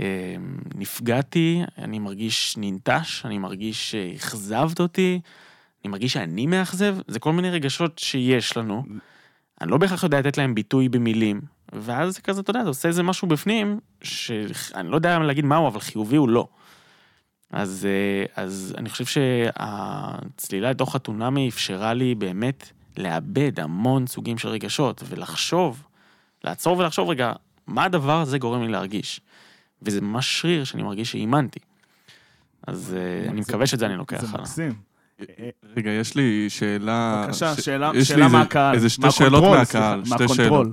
[0.00, 0.36] אה,
[0.74, 5.20] נפגעתי, אני מרגיש ננטש, אני מרגיש שאכזבת אותי,
[5.84, 8.82] אני מרגיש שאני מאכזב, זה כל מיני רגשות שיש לנו.
[9.60, 11.40] אני לא בהכרח יודע לתת להם ביטוי במילים,
[11.72, 15.66] ואז זה כזה, אתה יודע, אתה עושה איזה משהו בפנים, שאני לא יודע להגיד מהו,
[15.66, 16.48] אבל חיובי הוא לא.
[17.50, 24.48] אז, אה, אז אני חושב שהצלילה לתוך הטונאמי אפשרה לי באמת לאבד המון סוגים של
[24.48, 25.82] רגשות, ולחשוב,
[26.44, 27.32] לעצור ולחשוב רגע,
[27.68, 29.20] מה הדבר הזה גורם לי להרגיש?
[29.82, 31.58] וזה ממש שריר שאני מרגיש שאימנתי.
[32.66, 34.40] אז אה, אני זה- מקווה שאת זה אני לוקח זה הלאה.
[34.40, 34.72] מקסים.
[35.76, 37.22] רגע, יש לי שאלה...
[37.26, 37.54] בבקשה,
[38.04, 38.74] שאלה מהקהל.
[38.74, 40.28] איזה שתי שאלות מהקהל, שתי.
[40.28, 40.68] שאלות.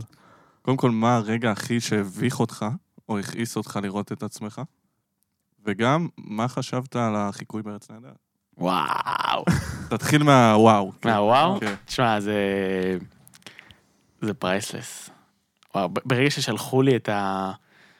[0.61, 2.65] קודם כל, מה הרגע הכי שהביך אותך,
[3.09, 4.61] או הכעיס אותך לראות את עצמך?
[5.65, 8.17] וגם, מה חשבת על החיקוי בארץ נהדרת?
[8.57, 9.45] וואו.
[9.89, 10.91] תתחיל מהוואו.
[11.01, 11.09] כן.
[11.09, 11.59] מהוואו?
[11.59, 11.73] כן.
[11.85, 12.37] תשמע, זה...
[14.21, 15.09] זה priceless.
[15.75, 17.51] וואו, ברגע ששלחו לי את ה...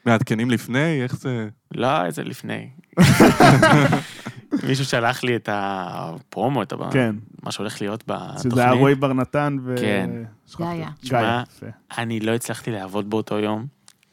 [0.05, 1.03] מעדכנים לפני?
[1.03, 1.47] איך זה...
[1.71, 2.69] לא, זה לפני.
[4.67, 6.75] מישהו שלח לי את הפרומו, את ה...
[6.91, 8.53] כן, מה שהולך להיות בתוכנית.
[8.53, 9.75] שזה היה רועי בר נתן ו...
[9.79, 10.09] כן.
[10.57, 11.65] גיא, שמע, יפה.
[11.97, 13.65] אני לא הצלחתי לעבוד באותו יום.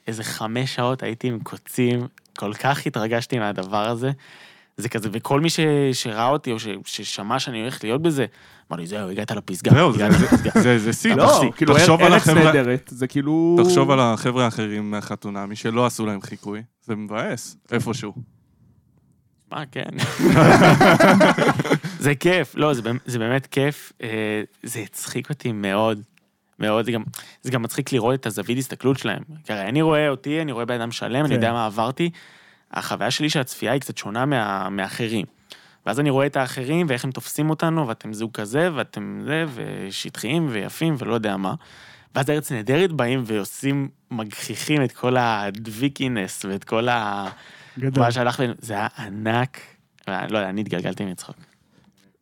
[0.06, 2.06] איזה חמש שעות הייתי עם קוצים,
[2.38, 4.10] כל כך התרגשתי מהדבר הזה.
[4.76, 5.60] זה כזה, וכל מי ש...
[5.92, 6.68] שראה אותי או ש...
[6.84, 8.26] ששמע שאני הולך להיות בזה,
[8.72, 9.70] אמר לי, זהו, הגעת לפסגה.
[9.70, 11.14] זהו, זה- הגעת זה- לפסגה." זה- זה שיא.
[11.14, 13.56] לא, תחשוב- כאילו תחשוב על ארץ החבר'ה- נהדרת, זה כאילו...
[13.64, 16.62] תחשוב על החבר'ה האחרים מהחתונמי שלא עשו להם חיקוי.
[16.82, 18.12] זה מבאס, איפשהו.
[19.52, 19.82] מה, כן.
[21.98, 23.92] זה כיף, לא, זה, באמת- זה באמת כיף.
[24.02, 26.00] אה, זה הצחיק אותי מאוד,
[26.58, 26.84] מאוד.
[26.84, 27.02] זה גם,
[27.42, 29.22] זה גם מצחיק לראות את הזווית הסתכלות שלהם.
[29.44, 31.34] כי הרי אני רואה אותי, אני רואה בן אדם שלם, אני כן.
[31.34, 32.10] יודע מה עברתי.
[32.72, 35.26] החוויה שלי של הצפייה היא קצת שונה מה, מאחרים.
[35.86, 40.48] ואז אני רואה את האחרים ואיך הם תופסים אותנו, ואתם זוג כזה, ואתם זה, ושטחיים
[40.50, 41.54] ויפים ולא יודע מה.
[42.14, 47.28] ואז ארץ נהדרת באים ועושים, מגחיכים את כל הדביקינס ואת כל ה...
[47.78, 48.04] גדול.
[48.04, 49.58] מה שהלך שם, זה היה ענק.
[50.08, 51.36] לא יודע, אני התגלגלתי מצחוק.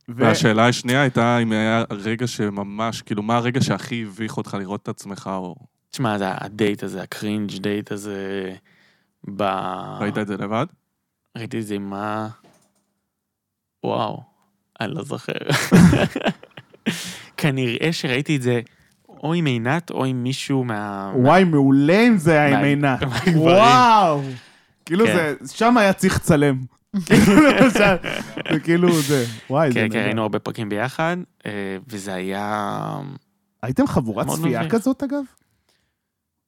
[0.09, 4.83] ו- והשאלה השנייה הייתה אם היה רגע שממש, כאילו, מה הרגע שהכי הביך אותך לראות
[4.83, 5.55] את עצמך, או
[5.91, 8.53] תשמע, זה הדייט הזה, ה cringe date הזה,
[9.37, 9.43] ב...
[10.01, 10.67] ראית את זה לבד?
[11.39, 12.29] ראיתי את זה עם מה...
[13.85, 14.23] וואו,
[14.81, 15.33] אני לא זוכר.
[17.37, 18.61] כנראה שראיתי את זה
[19.09, 21.13] או עם עינת או עם מישהו מה...
[21.17, 23.01] וואי, מעולה אם זה היה עם עינת.
[23.35, 24.23] וואו.
[24.85, 25.35] כאילו כן.
[25.41, 26.65] זה, שם היה צריך לצלם.
[27.07, 27.71] כאילו,
[28.51, 29.25] זה כאילו זה.
[29.51, 30.07] וואי, זה כן, כן, נהדר.
[30.07, 31.17] ראינו הרבה פרקים ביחד,
[31.47, 33.01] אה, וזה היה...
[33.63, 34.69] הייתם חבורת צפייה.
[34.69, 35.23] כזאת, אגב?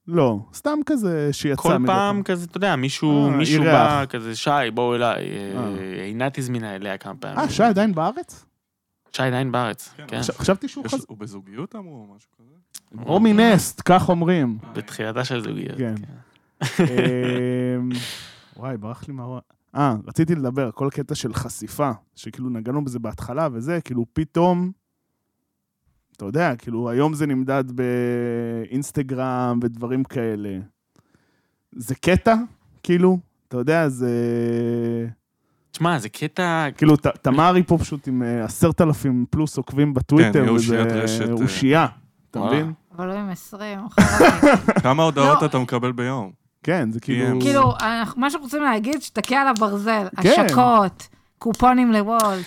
[0.07, 3.63] לא, סתם כזה שיצא כל מדי פעם כזה, אתה יודע, מישהו, אה, מישהו.
[3.63, 5.27] בא, כזה, שי, בואו אליי.
[5.29, 5.57] אה,
[5.99, 6.03] אה.
[6.03, 7.39] עינת הזמינה אליה כמה פעמים.
[7.39, 8.45] אה, שי עדיין בארץ?
[9.11, 10.03] שי עדיין בארץ, כן.
[10.07, 10.19] כן.
[10.21, 11.03] חש- חשבתי שהוא חזר.
[11.07, 13.03] הוא בזוגיות אמרו, או משהו כזה?
[13.05, 14.57] או מנסט, כך אומרים.
[14.73, 15.77] בתחילתה של זוגיות.
[15.77, 15.95] כן.
[16.75, 16.83] כן.
[17.79, 17.89] אמ,
[18.57, 19.23] וואי, ברח לי מה...
[19.75, 24.71] אה, רציתי לדבר, כל קטע של חשיפה, שכאילו נגענו בזה בהתחלה וזה, כאילו פתאום,
[26.17, 30.57] אתה יודע, כאילו היום זה נמדד באינסטגרם ודברים כאלה.
[31.75, 32.35] זה קטע,
[32.83, 34.09] כאילו, אתה יודע, זה...
[35.71, 36.67] תשמע, זה קטע...
[36.77, 41.27] כאילו, ת- תמרי פה פשוט עם אה, עשרת אלפים פלוס עוקבים בטוויטר, היא וזה רשת,
[41.27, 41.33] אה.
[41.33, 41.85] אושייה,
[42.31, 42.39] אתה.
[42.39, 42.73] מבין?
[42.97, 44.51] אבל לא עם 20, חרבי.
[44.81, 45.45] כמה הודעות לא.
[45.47, 46.31] אתה מקבל ביום?
[46.63, 47.25] כן, זה כאילו...
[47.27, 50.29] הם- כאילו, אנחנו- מה שאנחנו רוצים להגיד, שתכה על הברזל, כן.
[50.47, 51.07] השקות,
[51.39, 52.45] קופונים לוולט.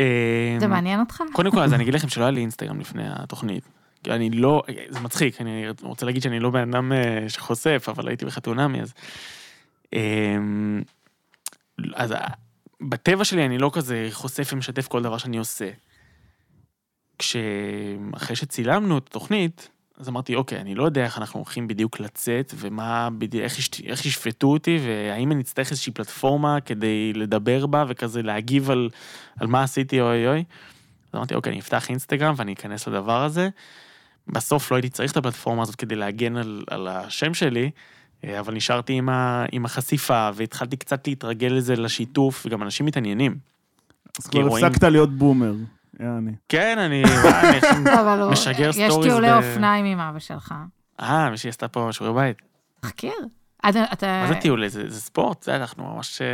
[0.00, 1.22] אה, זה מעניין אותך?
[1.32, 3.64] קודם כל, אז אני אגיד לכם שלא היה לי אינסטגרם לפני התוכנית.
[4.06, 8.24] אני לא, זה מצחיק, אני רוצה להגיד שאני לא בן אדם אה, שחושף, אבל הייתי
[8.24, 8.94] בחתונמי, אז...
[9.92, 10.82] אמ,
[11.94, 12.14] אז
[12.80, 15.70] בטבע שלי אני לא כזה חושף ומשתף כל דבר שאני עושה.
[17.18, 19.68] כשאחרי שצילמנו את התוכנית,
[20.00, 23.82] אז אמרתי, אוקיי, אני לא יודע איך אנחנו הולכים בדיוק לצאת, ומה, בדיוק, איך, יש-
[23.86, 28.88] איך ישפטו אותי, והאם אני אצטרך איזושהי פלטפורמה כדי לדבר בה, וכזה להגיב על,
[29.40, 30.44] על מה עשיתי, אוי אוי.
[31.12, 33.48] אז אמרתי, אוקיי, אני אפתח אינסטגרם ואני אכנס לדבר הזה.
[34.28, 37.70] בסוף לא הייתי צריך את הפלטפורמה הזאת כדי להגן על, על השם שלי,
[38.24, 43.36] אה, אבל נשארתי עם, ה, עם החשיפה, והתחלתי קצת להתרגל לזה, לשיתוף, וגם אנשים מתעניינים.
[44.20, 45.52] אז כבר רואים- הפסקת להיות בומר.
[46.00, 46.32] יעני.
[46.48, 47.58] כן, אני אני
[48.32, 50.54] משגר יש stories טיולי ב- אופניים עם אבא שלך.
[51.00, 52.36] אה, מישהי עשתה פה שיעורי בית.
[52.80, 53.12] תחקיר.
[53.68, 53.84] אתה-
[54.22, 54.68] מה זה טיול?
[54.68, 56.22] זה, זה ספורט, זה אנחנו ממש...
[56.22, 56.26] אה,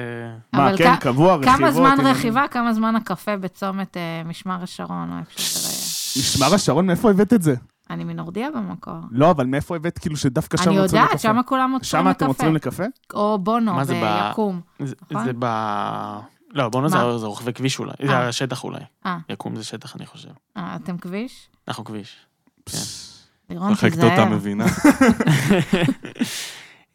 [0.59, 1.57] מה, אבל כן, כ- קבוע, רכיבות?
[1.59, 1.97] כמה זמן?
[2.05, 6.31] רכיבה, כמה זמן הקפה בצומת אה, משמר השרון, או איפה שזה לא יהיה.
[6.31, 7.55] משמר השרון, מאיפה הבאת את זה?
[7.91, 8.95] אני מנורדיה במקור.
[9.11, 11.29] לא, אבל מאיפה הבאת כאילו שדווקא שם אני עוצרים יודעת, לקפה?
[11.29, 12.27] שם כולם עוצרים שם אתם לקפה.
[12.27, 12.85] עוצרים לקפה?
[13.15, 13.73] או בונו,
[14.31, 14.61] ביקום.
[14.79, 15.25] זה, נכון?
[15.25, 15.47] זה ב...
[16.51, 17.19] לא, בוא נעזור?
[17.19, 17.93] זה רוכבי כביש אולי.
[18.03, 18.07] אה.
[18.07, 18.81] זה השטח אולי.
[19.07, 19.19] אה.
[19.29, 20.29] יקום זה שטח, אני חושב.
[20.57, 21.49] אה, אתם כביש?
[21.69, 22.17] אנחנו כביש.
[23.51, 24.25] לירון, שחקת אותה תיזהר.
[24.25, 24.67] מבינה.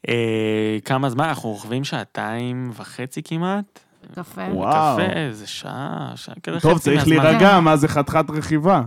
[0.09, 1.25] אה, כמה זמן?
[1.25, 3.79] אנחנו רוכבים שעתיים וחצי כמעט.
[4.15, 4.41] קפה.
[4.53, 4.97] וואו.
[4.97, 7.23] קפה, זה שעה, שעה כזה טוב, חצי צריך מהזמן.
[7.23, 8.81] להירגע, מה זה חתיכת רכיבה?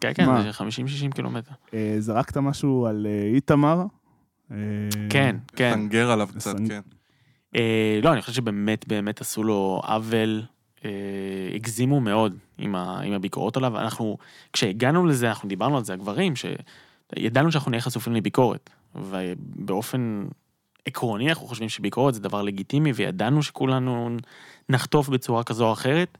[0.00, 0.42] כן, כן?
[0.42, 0.50] זה
[1.10, 1.52] 50-60 קילומטר.
[1.74, 3.82] אה, זרקת משהו על איתמר?
[4.50, 4.56] אה,
[5.10, 5.72] כן, כן.
[5.74, 6.80] סנגר עליו קצת, כן.
[7.56, 10.42] אה, לא, אני חושב שבאמת באמת עשו לו עוול,
[10.84, 10.90] אה,
[11.54, 13.78] הגזימו מאוד עם, ה, עם הביקורות עליו.
[13.78, 14.18] אנחנו,
[14.52, 18.70] כשהגענו לזה, אנחנו דיברנו על זה, הגברים, שידענו שאנחנו נהיה חשופים לביקורת.
[18.94, 20.24] ובאופן
[20.84, 24.16] עקרוני, אנחנו חושבים שביקורת זה דבר לגיטימי, וידענו שכולנו
[24.68, 26.18] נחטוף בצורה כזו או אחרת,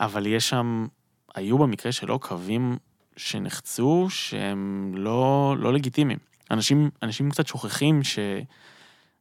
[0.00, 0.86] אבל יש שם,
[1.34, 2.76] היו במקרה שלו קווים
[3.16, 6.18] שנחצו שהם לא, לא לגיטימיים.
[6.50, 8.18] אנשים, אנשים קצת שוכחים ש...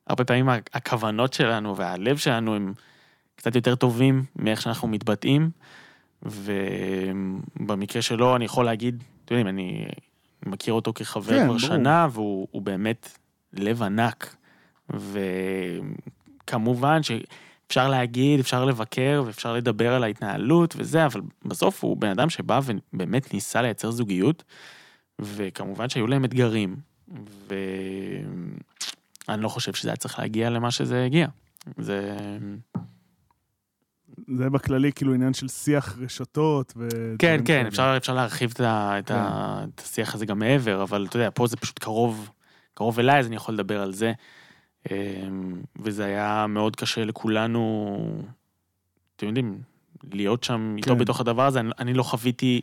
[0.08, 2.74] הרבה פעמים הכוונות שלנו והלב שלנו הם
[3.36, 5.49] קצת יותר טובים מאיך שאנחנו מתבטאים,
[6.24, 9.86] ובמקרה שלו אני יכול להגיד, אתם יודעים, אני
[10.45, 11.60] מכיר אותו כחבר כן, כבר ברור.
[11.60, 13.18] שנה, והוא הוא באמת
[13.53, 14.36] לב ענק.
[16.43, 22.30] וכמובן שאפשר להגיד, אפשר לבקר ואפשר לדבר על ההתנהלות וזה, אבל בסוף הוא בן אדם
[22.30, 24.43] שבא ובאמת ניסה לייצר זוגיות,
[25.20, 26.76] וכמובן שהיו להם אתגרים,
[29.28, 31.28] ואני לא חושב שזה היה צריך להגיע למה שזה הגיע.
[31.78, 32.17] זה...
[34.38, 36.88] זה בכללי כאילו עניין של שיח רשתות ו...
[37.19, 37.65] כן, כן.
[37.65, 41.30] אפשר, אפשר להרחיב את, ה, את, ה, את השיח הזה גם מעבר, אבל אתה יודע,
[41.34, 42.30] פה זה פשוט קרוב,
[42.73, 44.13] קרוב אליי, אז אני יכול לדבר על זה.
[44.91, 47.97] אמ, וזה היה מאוד קשה לכולנו,
[49.15, 49.61] אתם יודעים,
[50.13, 50.97] להיות שם איתו כן.
[50.97, 51.59] בתוך הדבר הזה.
[51.59, 52.61] אני, אני לא חוויתי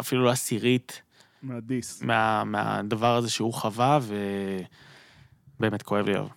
[0.00, 1.02] אפילו לא עשירית
[1.42, 2.02] מהדיס.
[2.02, 3.98] מה, מהדבר הזה שהוא חווה,
[5.62, 6.28] ובאמת כואב לי עליו.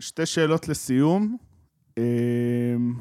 [0.00, 1.36] שתי שאלות לסיום.
[1.98, 2.94] אמ,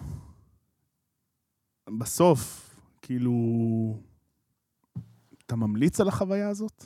[1.99, 2.69] בסוף,
[3.01, 3.33] כאילו,
[5.45, 6.85] אתה ממליץ על החוויה הזאת?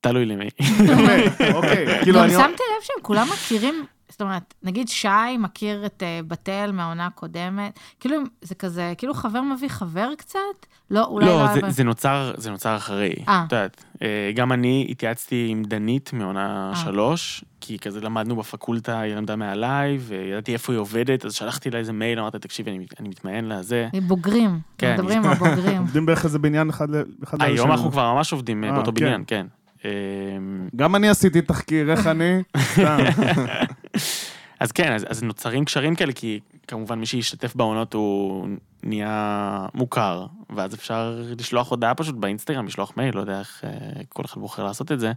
[0.00, 0.48] תלוי למי.
[1.54, 2.32] אוקיי, כאילו גם אני...
[2.32, 7.78] שמתי לב שהם כולם מכירים, זאת אומרת, נגיד שי מכיר את אה, בתל מהעונה הקודמת,
[8.00, 10.38] כאילו זה כזה, כאילו חבר מביא חבר קצת?
[10.90, 11.46] לא, אולי לא, לא...
[11.54, 13.14] זה, אבל- זה, נוצר, זה נוצר אחרי.
[13.28, 13.44] אה.
[13.46, 16.76] את יודעת, אה, גם אני התייעצתי עם דנית מעונה אה.
[16.76, 21.78] שלוש, כי כזה למדנו בפקולטה, היא למדה מעליי, וידעתי איפה היא עובדת, אז שלחתי לה
[21.78, 23.88] איזה מייל, אמרתי, תקשיבי, אני, אני מתמיין לזה.
[24.06, 24.94] בוגרים, כן.
[24.94, 25.80] מדברים עם הבוגרים.
[25.86, 26.88] עובדים בערך איזה בניין אחד
[27.24, 27.70] אחד היום.
[27.70, 29.04] אנחנו כבר ממש עובדים באותו כן.
[29.04, 29.46] בניין, כן.
[29.84, 29.90] אה,
[30.76, 32.42] גם אני עשיתי תחקיר, איך אני?
[32.56, 32.98] סתם.
[34.60, 38.48] אז כן, אז, אז נוצרים קשרים כאלה, כי כמובן מי שישתתף בעונות הוא
[38.82, 44.22] נהיה מוכר, ואז אפשר לשלוח הודעה פשוט באינסטגרם, לשלוח מייל, לא יודע איך אה, כל
[44.24, 45.12] אחד בוחר לעשות את זה,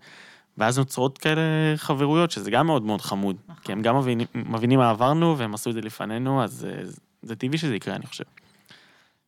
[0.58, 1.42] ואז נוצרות כאלה
[1.76, 5.70] חברויות, שזה גם מאוד מאוד חמוד, כי הם גם מבינים, מבינים מה עברנו, והם עשו
[5.70, 6.82] את זה לפנינו, אז אה,
[7.22, 8.24] זה טבעי שזה יקרה, אני חושב.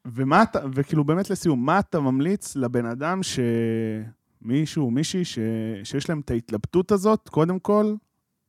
[0.05, 3.23] ומה אתה, וכאילו באמת לסיום, מה אתה ממליץ לבן אדם
[4.43, 5.39] שמישהו, מישהי, ש...
[5.83, 7.95] שיש להם את ההתלבטות הזאת, קודם כל,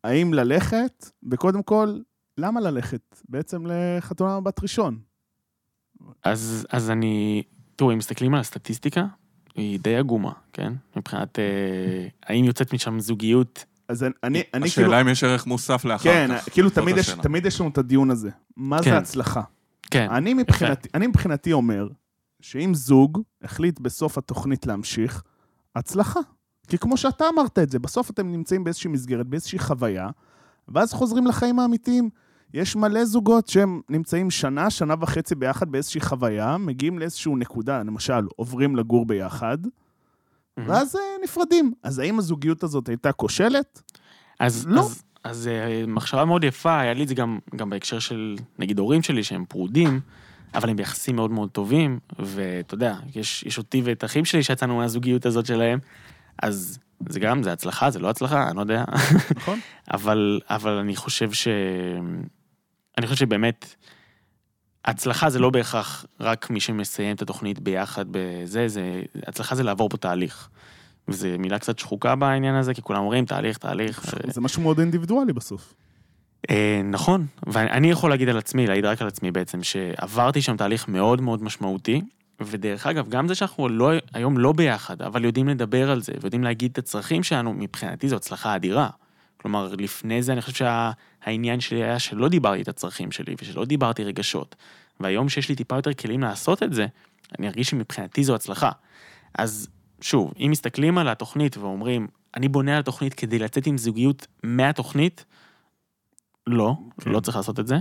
[0.04, 1.98] האם ללכת, וקודם כל,
[2.38, 4.98] למה ללכת בעצם לחתונה בת ראשון?
[6.24, 7.42] אז, אז אני,
[7.76, 9.06] תראו, אם מסתכלים על הסטטיסטיקה,
[9.54, 10.72] היא די עגומה, כן?
[10.96, 14.86] מבחינת אה, האם יוצאת משם זוגיות אז אני, אני, אני כאילו...
[14.86, 16.48] השאלה אם יש ערך מוסף לאחר כן, כך.
[16.52, 17.22] כאילו זאת תמיד יש, השאלה.
[17.22, 18.30] תמיד יש לנו את הדיון הזה.
[18.56, 18.90] מה כן.
[18.90, 19.42] זה הצלחה?
[19.90, 21.88] כן, אני מבחינתי, אני מבחינתי אומר,
[22.40, 25.22] שאם זוג החליט בסוף התוכנית להמשיך,
[25.76, 26.20] הצלחה.
[26.68, 30.08] כי כמו שאתה אמרת את זה, בסוף אתם נמצאים באיזושהי מסגרת, באיזושהי חוויה,
[30.68, 32.10] ואז חוזרים לחיים האמיתיים.
[32.54, 38.26] יש מלא זוגות שהם נמצאים שנה, שנה וחצי ביחד באיזושהי חוויה, מגיעים לאיזושהי נקודה, למשל,
[38.36, 39.58] עוברים לגור ביחד,
[40.56, 41.72] ואז אה, נפרדים.
[41.82, 43.82] אז האם הזוגיות הזאת הייתה כושלת?
[44.40, 44.80] אז, לא.
[44.80, 48.78] אז, אז אה, מחשבה מאוד יפה, היה לי את זה גם, גם בהקשר של, נגיד,
[48.78, 50.00] הורים שלי שהם פרודים,
[50.54, 54.76] אבל הם ביחסים מאוד מאוד טובים, ואתה יודע, יש, יש אותי ואת אחים שלי שיצאנו
[54.76, 55.78] מהזוגיות הזאת שלהם,
[56.42, 56.78] אז
[57.08, 58.84] זה גם, זה הצלחה, זה לא הצלחה, אני לא יודע.
[59.36, 59.60] נכון?
[59.94, 61.48] אבל, אבל אני חושב ש...
[62.98, 63.74] אני חושב שבאמת,
[64.84, 69.02] הצלחה זה לא בהכרח רק מי שמסיים את התוכנית ביחד בזה, זה...
[69.26, 70.48] הצלחה זה לעבור פה תהליך.
[71.08, 74.14] וזו מילה קצת שחוקה בעניין הזה, כי כולם אומרים תהליך, תהליך.
[74.26, 75.74] זה משהו מאוד אינדיבידואלי בסוף.
[76.50, 80.88] אה, נכון, ואני יכול להגיד על עצמי, להעיד רק על עצמי בעצם, שעברתי שם תהליך
[80.88, 82.00] מאוד מאוד משמעותי,
[82.40, 86.44] ודרך אגב, גם זה שאנחנו לא, היום לא ביחד, אבל יודעים לדבר על זה, ויודעים
[86.44, 88.88] להגיד את הצרכים שלנו, מבחינתי זו הצלחה אדירה.
[89.36, 90.64] כלומר, לפני זה אני חושב
[91.24, 94.56] שהעניין שלי היה שלא דיברתי את הצרכים שלי, ושלא דיברתי רגשות.
[95.00, 96.86] והיום שיש לי טיפה יותר כלים לעשות את זה,
[97.38, 98.70] אני ארגיש שמבחינתי זו הצלחה.
[99.38, 99.68] אז
[100.00, 105.24] שוב, אם מסתכלים על התוכנית ואומרים, אני בונה על התוכנית כדי לצאת עם זוגיות מהתוכנית,
[106.46, 107.10] לא, כן.
[107.10, 107.78] לא צריך לעשות את זה.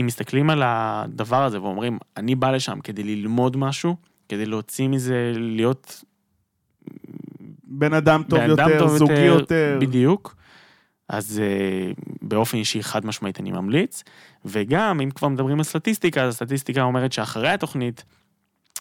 [0.00, 3.96] אם מסתכלים על הדבר הזה ואומרים, אני בא לשם כדי ללמוד משהו,
[4.28, 6.04] כדי להוציא מזה, להיות
[7.64, 9.78] בן אדם טוב בן אדם יותר, טוב זוגי יותר.
[9.80, 10.36] בדיוק.
[11.08, 14.02] אז uh, באופן אישי חד משמעית אני ממליץ.
[14.44, 18.04] וגם, אם כבר מדברים על סטטיסטיקה, אז הסטטיסטיקה אומרת שאחרי התוכנית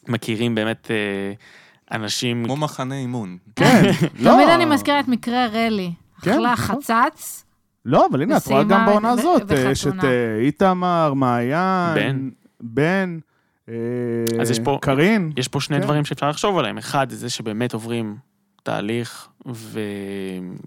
[0.08, 2.46] מכירים באמת uh, אנשים...
[2.46, 3.38] כמו מחנה אימון.
[3.56, 3.84] כן,
[4.20, 4.32] לא.
[4.32, 5.94] תמיד אני מזכירה את מקרה רלי.
[6.22, 6.76] כן, אכלה נכון.
[6.76, 7.43] חצץ,
[7.86, 10.04] לא, אבל הנה, את רואה גם בעונה הזאת, אה, יש את וחתונה.
[10.14, 12.30] אה, איתמר, מעיין, בן.
[12.62, 13.20] בן,
[13.70, 13.74] אה,
[14.42, 15.32] אז יש פה- קארין.
[15.38, 15.84] יש פה שני כן.
[15.84, 16.78] דברים שאפשר לחשוב עליהם.
[16.78, 18.16] אחד, זה שבאמת עוברים
[18.64, 19.80] תהליך, ו...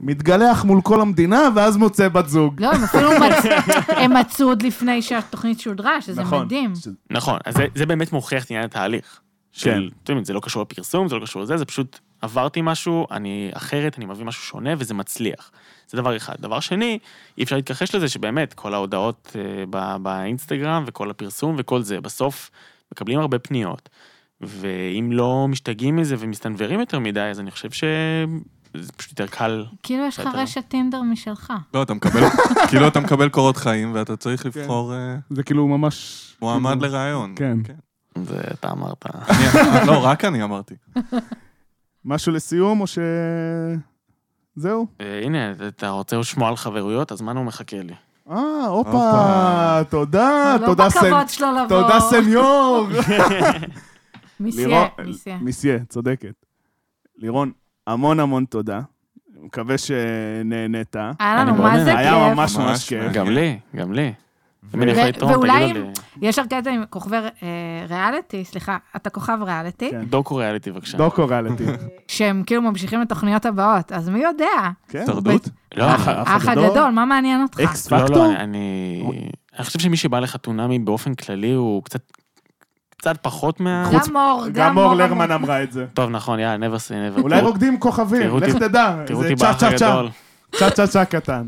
[0.01, 2.61] מתגלח מול כל המדינה, ואז מוצא בת זוג.
[2.63, 3.11] לא, הם אפילו.
[4.03, 6.45] הם מצאו עוד לפני שהתוכנית שודרה, שזה נכון.
[6.45, 6.75] מדהים.
[6.75, 9.21] ש- נכון, אז זה, זה באמת מוכיח את עניין התהליך.
[9.53, 9.79] של, כן.
[10.03, 13.51] אתם יודעים, זה לא קשור לפרסום, זה לא קשור לזה, זה פשוט עברתי משהו, אני
[13.55, 15.51] אחרת, אני מביא משהו שונה, וזה מצליח.
[15.89, 16.35] זה דבר אחד.
[16.41, 16.99] דבר שני,
[17.39, 22.51] אי אפשר להתכחש לזה שבאמת, כל ההודעות אה, ב- באינסטגרם וכל הפרסום וכל זה, בסוף
[22.93, 23.89] מקבלים הרבה פניות.
[24.41, 29.65] ואם לא משתגעים מזה ומסתנוורים יותר מדי, אז אני חושב שזה פשוט יותר קל.
[29.83, 30.39] כאילו יש לך בסדר.
[30.41, 31.53] רשת טינדר משלך.
[31.75, 32.21] לא, אתה מקבל,
[32.71, 36.23] כאילו אתה מקבל קורות חיים ואתה צריך לבחור אה, זה כאילו ממש...
[36.43, 37.35] מועמד לראיון.
[37.37, 37.59] כן.
[38.25, 39.05] זה אתה אמרת.
[39.07, 40.75] אני- לא, רק אני אמרתי.
[42.07, 42.99] משהו לסיום, או ש...
[44.57, 44.87] זהו?
[45.01, 47.93] אה, הנה, אתה רוצה לשמוע על חברויות, הזמן הוא מחכה לי.
[48.31, 49.81] אה, הופה.
[49.91, 51.01] תודה, לא תודה סן...
[51.01, 51.67] בכבוד שלו לבוא.
[51.69, 52.87] תודה סניור.
[54.41, 55.39] מיסיה, לירון- מיסיה.
[55.41, 56.35] מיסיה, צודקת.
[57.17, 57.53] לירון,
[57.87, 58.81] המון המון תודה.
[59.41, 60.97] מקווה שנהנית.
[61.19, 61.99] היה לנו מה זה נהנה.
[61.99, 62.39] היה כיף.
[62.39, 63.13] ממש ממש כיף.
[63.13, 64.13] גם לי, גם לי.
[64.73, 65.73] ואולי.
[66.23, 67.29] יש הרכזת עם כוכבי אה,
[67.89, 70.05] ריאליטי, סליחה, אתה כוכב ריאליטי, כן.
[70.05, 70.99] דוקו ריאליטי בבקשה.
[70.99, 71.65] דוקו ריאליטי.
[72.09, 74.47] שהם כאילו ממשיכים לתוכניות הבאות, אז מי יודע?
[74.89, 74.99] כן.
[74.99, 75.49] הישרדות?
[75.77, 76.91] לא, האח- האח הגדול?
[76.91, 77.61] מה מעניין אותך?
[77.61, 78.17] אקס לא, פקטור?
[78.17, 79.29] לא, אני- אני...
[79.59, 82.01] אני חושב שמי שבא לחתונמי באופן כללי הוא קצת...
[82.99, 83.91] קצת פחות מה...
[83.93, 85.87] גם מור, גם מור לרמן אמרה את זה.
[85.95, 87.23] טוב, נכון, יאללה, never say never.
[87.23, 88.97] אולי רוקדים כוכבים, לך תדע.
[89.07, 89.63] תראו אותי באח.
[89.63, 90.09] הגדול.
[90.57, 91.47] צ'ה צ'ה צ'ה קטן.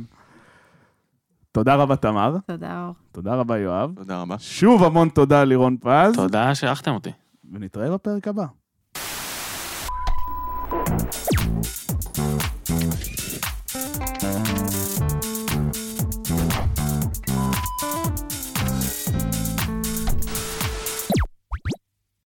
[1.58, 2.36] תודה רבה, תמר.
[2.46, 2.94] תודה, אור.
[3.12, 3.90] תודה רבה, יואב.
[3.96, 4.36] תודה רבה.
[4.38, 6.14] שוב המון תודה, לירון פז.
[6.14, 7.10] תודה שאירחתם אותי.
[7.52, 8.44] ונתראה בפרק הבא.